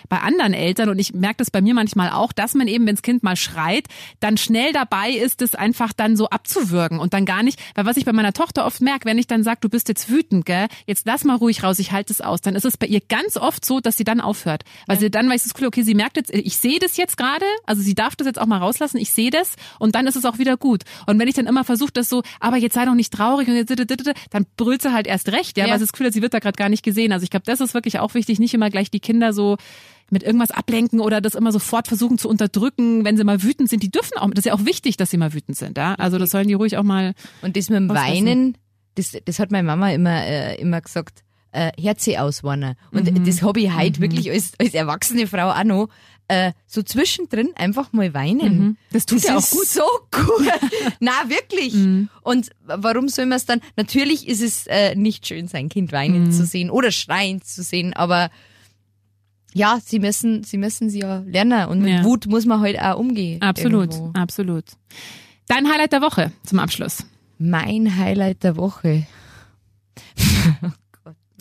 bei 0.08 0.18
anderen 0.18 0.54
Eltern 0.54 0.88
und 0.88 0.98
ich 0.98 1.12
merke 1.12 1.36
das 1.38 1.50
bei 1.50 1.60
mir 1.60 1.74
manchmal 1.74 2.10
auch, 2.10 2.32
dass 2.32 2.54
man 2.54 2.68
eben, 2.68 2.86
wenn 2.86 2.94
das 2.94 3.02
Kind 3.02 3.22
mal 3.22 3.36
schreit, 3.36 3.86
dann 4.20 4.36
schnell 4.36 4.72
dabei 4.72 5.10
ist, 5.10 5.40
das 5.42 5.54
einfach 5.54 5.92
dann 5.92 6.16
so 6.16 6.28
abzuwürgen 6.28 6.98
und 6.98 7.12
dann 7.12 7.26
gar 7.26 7.42
nicht, 7.42 7.60
weil 7.74 7.84
was 7.84 7.96
ich 7.96 8.04
bei 8.04 8.12
meiner 8.12 8.32
Tochter 8.32 8.64
oft 8.64 8.80
merke, 8.80 9.04
wenn 9.04 9.18
ich 9.18 9.26
dann 9.26 9.42
sage, 9.42 9.58
du 9.60 9.68
bist 9.68 9.88
jetzt 9.88 10.08
wütend, 10.08 10.46
gell, 10.46 10.68
jetzt 10.86 11.06
lass 11.06 11.24
mal 11.24 11.36
ruhig 11.36 11.62
raus, 11.62 11.78
ich 11.78 11.92
halte 11.92 12.12
es 12.12 12.20
aus, 12.20 12.40
dann 12.40 12.54
ist 12.54 12.64
es 12.64 12.76
bei 12.76 12.86
ihr 12.86 13.00
ganz 13.00 13.36
oft 13.36 13.64
so, 13.64 13.80
dass 13.80 13.96
sie 13.96 14.04
dann 14.04 14.20
aufhört. 14.20 14.64
Weil 14.86 14.98
sie 14.98 15.10
dann 15.10 15.28
weiß 15.28 15.44
es 15.44 15.52
cool, 15.60 15.66
okay, 15.66 15.82
sie 15.82 15.94
merkt 15.94 16.16
jetzt, 16.16 16.30
ich 16.32 16.56
sehe 16.56 16.78
das 16.78 16.96
jetzt 16.96 17.16
gerade, 17.16 17.44
also 17.66 17.82
sie 17.82 17.94
darf 17.94 18.16
das 18.16 18.26
jetzt 18.26 18.40
auch 18.40 18.46
mal 18.46 18.58
rauslassen, 18.58 18.96
ich 18.96 19.12
sehe 19.12 19.30
das 19.30 19.56
und 19.78 19.94
dann 19.94 20.06
ist 20.06 20.16
es 20.16 20.24
auch 20.24 20.38
wieder 20.38 20.56
gut. 20.56 20.70
gut. 20.70 20.84
Und 21.10 21.18
wenn 21.18 21.28
ich 21.28 21.34
dann 21.34 21.46
immer 21.46 21.64
versuche, 21.64 21.90
das 21.92 22.08
so, 22.08 22.22
aber 22.40 22.56
jetzt 22.56 22.74
sei 22.74 22.84
doch 22.84 22.94
nicht 22.94 23.12
traurig 23.12 23.48
und 23.48 23.54
jetzt, 23.56 23.70
dann 24.30 24.46
brüllt 24.56 24.82
sie 24.82 24.92
halt 24.92 25.06
erst 25.06 25.28
recht, 25.32 25.56
ja, 25.58 25.66
Ja. 25.66 25.72
weil 25.72 25.78
sie 25.78 25.84
das 25.84 25.92
Gefühl 25.92 26.06
hat, 26.06 26.12
sie 26.14 26.22
wird 26.22 26.32
da 26.34 26.38
gerade 26.38 26.56
gar 26.56 26.68
nicht 26.68 26.82
gesehen. 26.82 27.12
Also 27.12 27.24
ich 27.24 27.30
glaube, 27.30 27.44
das 27.46 27.60
ist 27.60 27.74
wirklich 27.74 27.98
auch 27.98 28.14
wichtig, 28.14 28.38
nicht 28.38 28.54
immer 28.54 28.70
gleich 28.70 28.90
die 28.90 29.00
Kinder 29.00 29.32
so 29.32 29.56
mit 30.10 30.22
irgendwas 30.24 30.50
ablenken 30.50 31.00
oder 31.00 31.20
das 31.20 31.34
immer 31.36 31.52
sofort 31.52 31.86
versuchen 31.86 32.18
zu 32.18 32.28
unterdrücken, 32.28 33.04
wenn 33.04 33.16
sie 33.16 33.24
mal 33.24 33.42
wütend 33.42 33.68
sind. 33.70 33.82
Die 33.82 33.90
dürfen 33.90 34.18
auch, 34.18 34.28
das 34.30 34.40
ist 34.40 34.46
ja 34.46 34.54
auch 34.54 34.64
wichtig, 34.64 34.96
dass 34.96 35.10
sie 35.10 35.16
mal 35.18 35.32
wütend 35.34 35.56
sind, 35.56 35.78
ja. 35.78 35.94
Also 35.94 36.18
das 36.18 36.30
sollen 36.30 36.48
die 36.48 36.54
ruhig 36.54 36.76
auch 36.76 36.82
mal, 36.82 37.14
Und 37.42 37.56
das 37.56 37.68
mit 37.70 37.76
dem 37.78 37.90
Auslassen. 37.90 38.12
Weinen, 38.26 38.58
das, 38.96 39.16
das 39.24 39.38
hat 39.38 39.50
meine 39.52 39.66
Mama 39.66 39.90
immer, 39.92 40.24
äh, 40.26 40.56
immer 40.60 40.80
gesagt, 40.80 41.20
äh, 41.52 41.70
Herze 41.80 42.20
auswarnen. 42.20 42.74
Und 42.92 43.10
Mhm. 43.12 43.24
das 43.24 43.42
habe 43.42 43.60
ich 43.60 43.72
heute 43.74 44.00
wirklich 44.00 44.30
als, 44.30 44.52
als 44.60 44.74
erwachsene 44.74 45.26
Frau 45.26 45.50
auch 45.50 45.64
noch, 45.64 45.88
äh, 46.30 46.52
so 46.66 46.82
zwischendrin 46.82 47.50
einfach 47.56 47.92
mal 47.92 48.14
weinen. 48.14 48.58
Mhm. 48.58 48.76
Das 48.92 49.04
tut 49.06 49.22
ja 49.24 49.36
auch 49.36 49.50
gut. 49.50 49.66
so 49.66 49.82
gut. 50.12 50.46
Na 51.00 51.12
wirklich. 51.26 51.74
Und 52.22 52.50
warum 52.64 53.08
soll 53.08 53.26
man 53.26 53.36
es 53.36 53.46
dann? 53.46 53.60
Natürlich 53.76 54.28
ist 54.28 54.40
es 54.42 54.66
äh, 54.68 54.94
nicht 54.94 55.26
schön, 55.26 55.48
sein 55.48 55.68
Kind 55.68 55.92
weinen 55.92 56.26
Mhm. 56.26 56.32
zu 56.32 56.44
sehen 56.46 56.70
oder 56.70 56.90
schreien 56.92 57.42
zu 57.42 57.62
sehen, 57.62 57.92
aber 57.94 58.30
ja, 59.52 59.80
sie 59.84 59.98
müssen, 59.98 60.44
sie 60.44 60.56
müssen 60.58 60.90
sie 60.90 61.00
ja 61.00 61.24
lernen 61.26 61.68
und 61.68 61.80
mit 61.80 61.90
Ja. 61.90 62.04
Wut 62.04 62.26
muss 62.26 62.46
man 62.46 62.60
halt 62.60 62.78
auch 62.80 62.98
umgehen. 62.98 63.42
absolut, 63.42 63.92
irgendwo. 63.94 64.18
absolut. 64.18 64.64
Dein 65.48 65.68
Highlight 65.68 65.92
der 65.92 66.02
Woche 66.02 66.30
zum 66.46 66.60
Abschluss. 66.60 67.04
Mein 67.38 67.96
Highlight 67.96 68.44
der 68.44 68.56
Woche. 68.56 69.06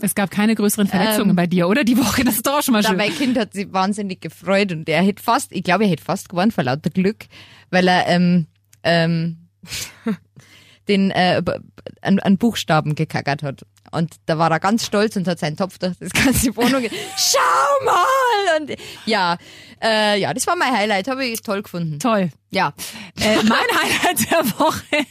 Es 0.01 0.15
gab 0.15 0.31
keine 0.31 0.55
größeren 0.55 0.88
Verletzungen 0.88 1.31
Ähm, 1.31 1.35
bei 1.35 1.47
dir, 1.47 1.67
oder? 1.67 1.83
Die 1.83 1.97
Woche, 1.97 2.23
das 2.23 2.35
ist 2.35 2.47
doch 2.47 2.59
auch 2.59 2.63
schon 2.63 2.73
mal 2.73 2.83
schön. 2.83 2.97
mein 2.97 3.13
Kind 3.13 3.38
hat 3.38 3.53
sich 3.53 3.71
wahnsinnig 3.73 4.21
gefreut 4.21 4.71
und 4.71 4.88
er 4.89 5.01
hätte 5.01 5.21
fast, 5.21 5.51
ich 5.51 5.63
glaube, 5.63 5.83
er 5.85 5.89
hätte 5.89 6.03
fast 6.03 6.29
gewonnen 6.29 6.51
vor 6.51 6.63
lauter 6.63 6.89
Glück, 6.89 7.25
weil 7.69 7.88
er 7.88 8.07
ähm, 8.07 8.47
ähm, 8.83 9.49
den 10.88 11.12
äh, 11.12 11.41
an, 12.01 12.19
an 12.19 12.38
Buchstaben 12.38 12.95
gekackert 12.95 13.43
hat. 13.43 13.62
Und 13.91 14.15
da 14.27 14.38
war 14.38 14.51
er 14.51 14.59
ganz 14.59 14.85
stolz 14.85 15.15
und 15.15 15.27
hat 15.27 15.39
seinen 15.39 15.57
Topf 15.57 15.79
durch 15.79 15.93
das 15.99 16.12
ganze 16.12 16.55
Wohnung. 16.55 16.83
Schau 17.17 17.85
mal! 17.85 18.59
Und 18.62 18.75
ja, 19.05 19.38
äh, 19.83 20.19
ja, 20.19 20.33
das 20.33 20.45
war 20.47 20.55
mein 20.55 20.71
Highlight, 20.75 21.07
habe 21.07 21.25
ich 21.25 21.41
toll 21.41 21.63
gefunden. 21.63 21.99
Toll. 21.99 22.29
Ja, 22.51 22.73
Äh, 23.19 23.35
mein 23.43 23.49
Highlight 23.59 24.31
der 24.31 24.59
Woche. 24.59 25.05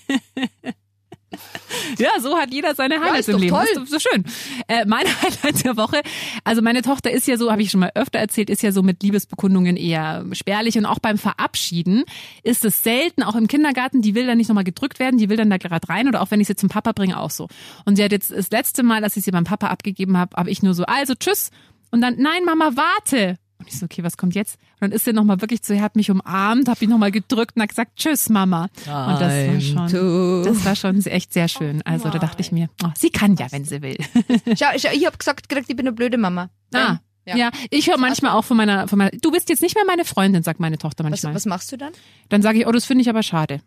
Ja, 1.99 2.11
so 2.21 2.37
hat 2.37 2.53
jeder 2.53 2.75
seine 2.75 3.01
Highlights 3.01 3.29
ist 3.29 3.35
im 3.35 3.41
Leben. 3.41 3.55
toll. 3.55 3.67
Das 3.75 3.85
ist 3.85 3.91
so 3.91 3.99
schön. 3.99 4.25
Äh, 4.69 4.85
mein 4.87 5.07
Highlight 5.23 5.65
der 5.65 5.77
Woche, 5.77 6.03
also 6.45 6.63
meine 6.63 6.83
Tochter 6.83 7.11
ist 7.11 7.27
ja 7.27 7.37
so, 7.37 7.51
habe 7.51 7.63
ich 7.63 7.71
schon 7.71 7.81
mal 7.81 7.93
öfter 7.95 8.19
erzählt, 8.19 8.51
ist 8.51 8.63
ja 8.63 8.73
so 8.73 8.83
mit 8.83 9.03
Liebesbekundungen 9.03 9.77
eher 9.77 10.25
spärlich 10.33 10.77
und 10.79 10.87
auch 10.87 10.99
beim 10.99 11.19
Verabschieden 11.19 12.05
ist 12.43 12.65
es 12.65 12.83
selten, 12.83 13.23
auch 13.23 13.35
im 13.35 13.49
Kindergarten, 13.49 14.03
die 14.03 14.15
will 14.15 14.27
dann 14.27 14.39
nicht 14.39 14.49
nochmal 14.49 14.65
gedrückt 14.65 14.99
werden, 14.99 15.19
die 15.19 15.29
will 15.29 15.37
dann 15.37 15.51
da 15.51 15.57
gerade 15.57 15.89
rein 15.89 16.09
oder 16.09 16.21
auch 16.21 16.31
wenn 16.31 16.41
ich 16.41 16.47
sie 16.47 16.57
zum 16.57 16.69
Papa 16.69 16.93
bringe, 16.93 17.19
auch 17.19 17.31
so. 17.31 17.49
Und 17.85 17.97
sie 17.97 18.05
hat 18.05 18.13
jetzt 18.13 18.31
das 18.31 18.51
letzte 18.51 18.83
Mal, 18.83 19.03
als 19.03 19.17
ich 19.17 19.25
sie 19.25 19.31
beim 19.31 19.45
Papa 19.45 19.69
abgegeben 19.69 20.17
habe, 20.17 20.37
habe 20.37 20.51
ich 20.51 20.63
nur 20.63 20.75
so, 20.75 20.85
also 20.85 21.15
tschüss 21.15 21.51
und 21.91 22.01
dann, 22.01 22.17
nein 22.19 22.45
Mama, 22.45 22.73
warte. 22.75 23.39
Und 23.61 23.67
ich 23.69 23.77
so, 23.79 23.87
okay, 23.87 24.05
was 24.05 24.17
kommt 24.17 24.35
jetzt? 24.37 24.55
Und 24.75 24.83
dann 24.83 24.93
ist 24.93 25.05
sie 25.05 25.13
nochmal 25.13 25.41
wirklich 25.41 25.61
so, 25.65 25.75
er 25.75 25.83
hat 25.83 25.97
mich 25.97 26.11
umarmt, 26.11 26.69
hat 26.69 26.81
mich 26.81 26.89
nochmal 26.89 27.11
gedrückt 27.11 27.57
und 27.57 27.63
hat 27.63 27.71
gesagt, 27.71 27.97
tschüss 27.97 28.29
Mama. 28.29 28.69
Und 28.87 29.21
das 29.21 29.49
war 29.49 29.61
schon, 29.61 29.89
to- 29.89 30.45
das 30.45 30.65
war 30.65 30.77
schon 30.77 31.05
echt 31.07 31.33
sehr 31.33 31.49
schön. 31.49 31.83
Also 31.83 32.09
da 32.09 32.19
dachte 32.19 32.41
ich 32.41 32.53
mir, 32.53 32.69
oh, 32.85 32.89
sie 32.97 33.11
kann 33.11 33.35
ja, 33.37 33.51
wenn 33.51 33.65
sie 33.65 33.83
will. 33.83 33.97
schau, 34.57 34.67
schau, 34.77 34.91
ich 34.93 35.05
habe 35.07 35.19
gesagt, 35.19 35.47
ich 35.53 35.67
bin 35.77 35.81
eine 35.81 35.93
blöde 35.93 36.19
Mama. 36.19 36.51
Ah, 36.73 36.99
Ja. 37.27 37.37
ja. 37.37 37.51
ich 37.71 37.89
höre 37.89 37.99
manchmal 37.99 38.31
auch 38.33 38.45
von 38.45 38.57
meiner, 38.57 38.87
von 38.87 38.97
meiner, 38.99 39.11
du 39.11 39.31
bist 39.33 39.49
jetzt 39.49 39.61
nicht 39.63 39.75
mehr 39.75 39.85
meine 39.85 40.05
Freundin, 40.05 40.43
sagt 40.45 40.61
meine 40.61 40.79
Tochter 40.79 41.03
Was, 41.05 41.11
manchmal. 41.11 41.35
was 41.35 41.45
machst 41.47 41.73
du 41.73 41.77
dann? 41.77 41.93
Dann 42.29 42.43
sage 42.43 42.61
ich, 42.61 42.67
oh, 42.69 42.73
das 42.73 42.85
finde 42.85 43.03
ich 43.03 43.11
aber 43.11 43.25
schade. 43.25 43.61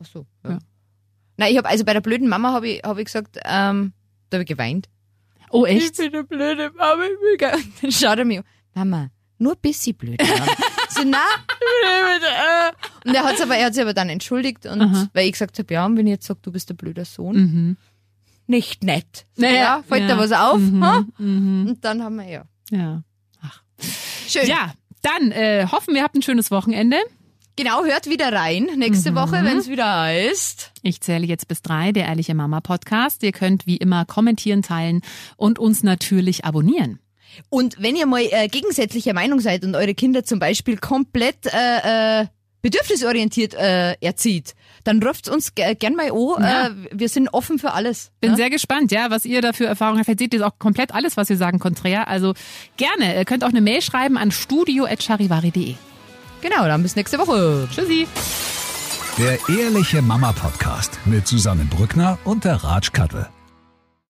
Ach 0.00 0.06
so. 0.06 0.26
Ja. 0.44 0.52
Ja. 0.52 0.58
Nein, 1.36 1.52
ich 1.52 1.58
habe 1.58 1.68
also 1.68 1.84
bei 1.84 1.92
der 1.92 2.00
blöden 2.00 2.28
Mama 2.28 2.52
habe 2.52 2.68
ich, 2.68 2.82
hab 2.82 2.96
ich 2.98 3.04
gesagt, 3.04 3.36
ähm, 3.44 3.92
da 4.30 4.36
habe 4.36 4.44
ich 4.44 4.48
geweint. 4.48 4.88
Oh, 5.50 5.66
echt? 5.66 5.96
bin 5.96 6.14
eine 6.14 6.24
blöde 6.24 6.70
Mama. 6.76 7.02
ich 7.02 7.20
will 7.20 7.36
gar- 7.36 7.56
Dann 7.82 7.92
schaut 7.92 8.18
er 8.18 8.24
mich 8.24 8.38
an. 8.38 8.44
Mama, 8.74 9.10
nur 9.38 9.56
bisschen 9.56 9.96
blöd. 9.96 10.20
So, 10.92 11.04
na. 11.04 11.18
Und 13.04 13.14
er, 13.14 13.24
aber, 13.42 13.56
er 13.56 13.66
hat 13.66 13.74
sich 13.74 13.82
aber 13.82 13.94
dann 13.94 14.08
entschuldigt 14.08 14.66
und 14.66 14.80
Aha. 14.82 15.08
weil 15.12 15.26
ich 15.26 15.32
gesagt 15.32 15.56
habe, 15.60 15.72
ja, 15.72 15.86
und 15.86 15.96
wenn 15.96 16.06
ich 16.08 16.10
jetzt 16.10 16.26
sage, 16.26 16.40
du 16.42 16.50
bist 16.50 16.68
der 16.68 16.74
blöder 16.74 17.04
Sohn, 17.04 17.36
Mhm. 17.36 17.76
nicht 18.48 18.82
nett. 18.82 19.26
So, 19.36 19.42
Naja, 19.42 19.54
ja, 19.54 19.84
fällt 19.86 20.02
ja. 20.02 20.08
da 20.08 20.18
was 20.18 20.32
auf? 20.32 20.58
Mhm, 20.58 21.12
mhm. 21.18 21.66
Und 21.68 21.84
dann 21.84 22.02
haben 22.02 22.16
wir 22.16 22.28
ja. 22.28 22.42
Ja. 22.72 23.02
Schön. 24.28 24.48
Ja, 24.48 24.72
dann 25.02 25.30
äh, 25.30 25.66
hoffen 25.70 25.94
wir 25.94 26.02
habt 26.02 26.16
ein 26.16 26.22
schönes 26.22 26.50
Wochenende. 26.50 26.96
Genau, 27.56 27.84
hört 27.84 28.08
wieder 28.08 28.32
rein 28.32 28.66
nächste 28.76 29.14
Woche, 29.14 29.32
wenn 29.44 29.58
es 29.58 29.68
wieder 29.68 30.00
heißt. 30.00 30.72
Ich 30.82 31.00
zähle 31.00 31.26
jetzt 31.26 31.46
bis 31.46 31.62
drei, 31.62 31.92
der 31.92 32.06
Ehrliche 32.06 32.34
Mama 32.34 32.60
Podcast. 32.60 33.22
Ihr 33.22 33.32
könnt 33.32 33.66
wie 33.66 33.76
immer 33.76 34.04
kommentieren, 34.06 34.62
teilen 34.62 35.02
und 35.36 35.58
uns 35.60 35.82
natürlich 35.84 36.44
abonnieren. 36.44 36.98
Und 37.48 37.76
wenn 37.80 37.96
ihr 37.96 38.06
mal 38.06 38.22
äh, 38.30 38.48
gegensätzlicher 38.48 39.14
Meinung 39.14 39.40
seid 39.40 39.64
und 39.64 39.74
eure 39.74 39.94
Kinder 39.94 40.24
zum 40.24 40.38
Beispiel 40.38 40.76
komplett 40.76 41.46
äh, 41.46 42.22
äh, 42.22 42.26
bedürfnisorientiert 42.62 43.54
äh, 43.54 43.94
erzieht, 44.00 44.54
dann 44.84 45.02
ruft 45.02 45.28
uns 45.28 45.54
ge- 45.54 45.74
gern 45.74 45.94
mal 45.94 46.10
an. 46.10 46.42
Ja. 46.42 46.66
Äh, 46.66 46.70
wir 46.92 47.08
sind 47.08 47.28
offen 47.32 47.58
für 47.58 47.72
alles. 47.72 48.10
Bin 48.20 48.32
ne? 48.32 48.36
sehr 48.36 48.50
gespannt, 48.50 48.92
ja, 48.92 49.10
was 49.10 49.24
ihr 49.24 49.40
da 49.40 49.52
für 49.52 49.64
Erfahrungen 49.66 49.98
habt. 49.98 50.06
Vielleicht 50.06 50.18
seht 50.20 50.34
ihr 50.34 50.46
auch 50.46 50.58
komplett 50.58 50.92
alles, 50.94 51.16
was 51.16 51.28
wir 51.30 51.36
sagen, 51.36 51.58
konträr. 51.58 52.08
Also 52.08 52.34
gerne. 52.76 53.16
Ihr 53.16 53.24
könnt 53.24 53.44
auch 53.44 53.48
eine 53.48 53.60
Mail 53.62 53.80
schreiben 53.82 54.18
an 54.18 54.30
studio.charivari.de. 54.30 55.74
Genau, 56.42 56.64
dann 56.66 56.82
bis 56.82 56.96
nächste 56.96 57.18
Woche. 57.18 57.68
Tschüssi. 57.74 58.06
Der 59.18 59.38
Ehrliche 59.58 60.00
Mama 60.02 60.32
Podcast 60.32 60.98
mit 61.04 61.26
Susanne 61.26 61.64
Brückner 61.64 62.18
und 62.24 62.44
der 62.44 62.56
Ratsch 62.62 62.92
Kattel. 62.92 63.26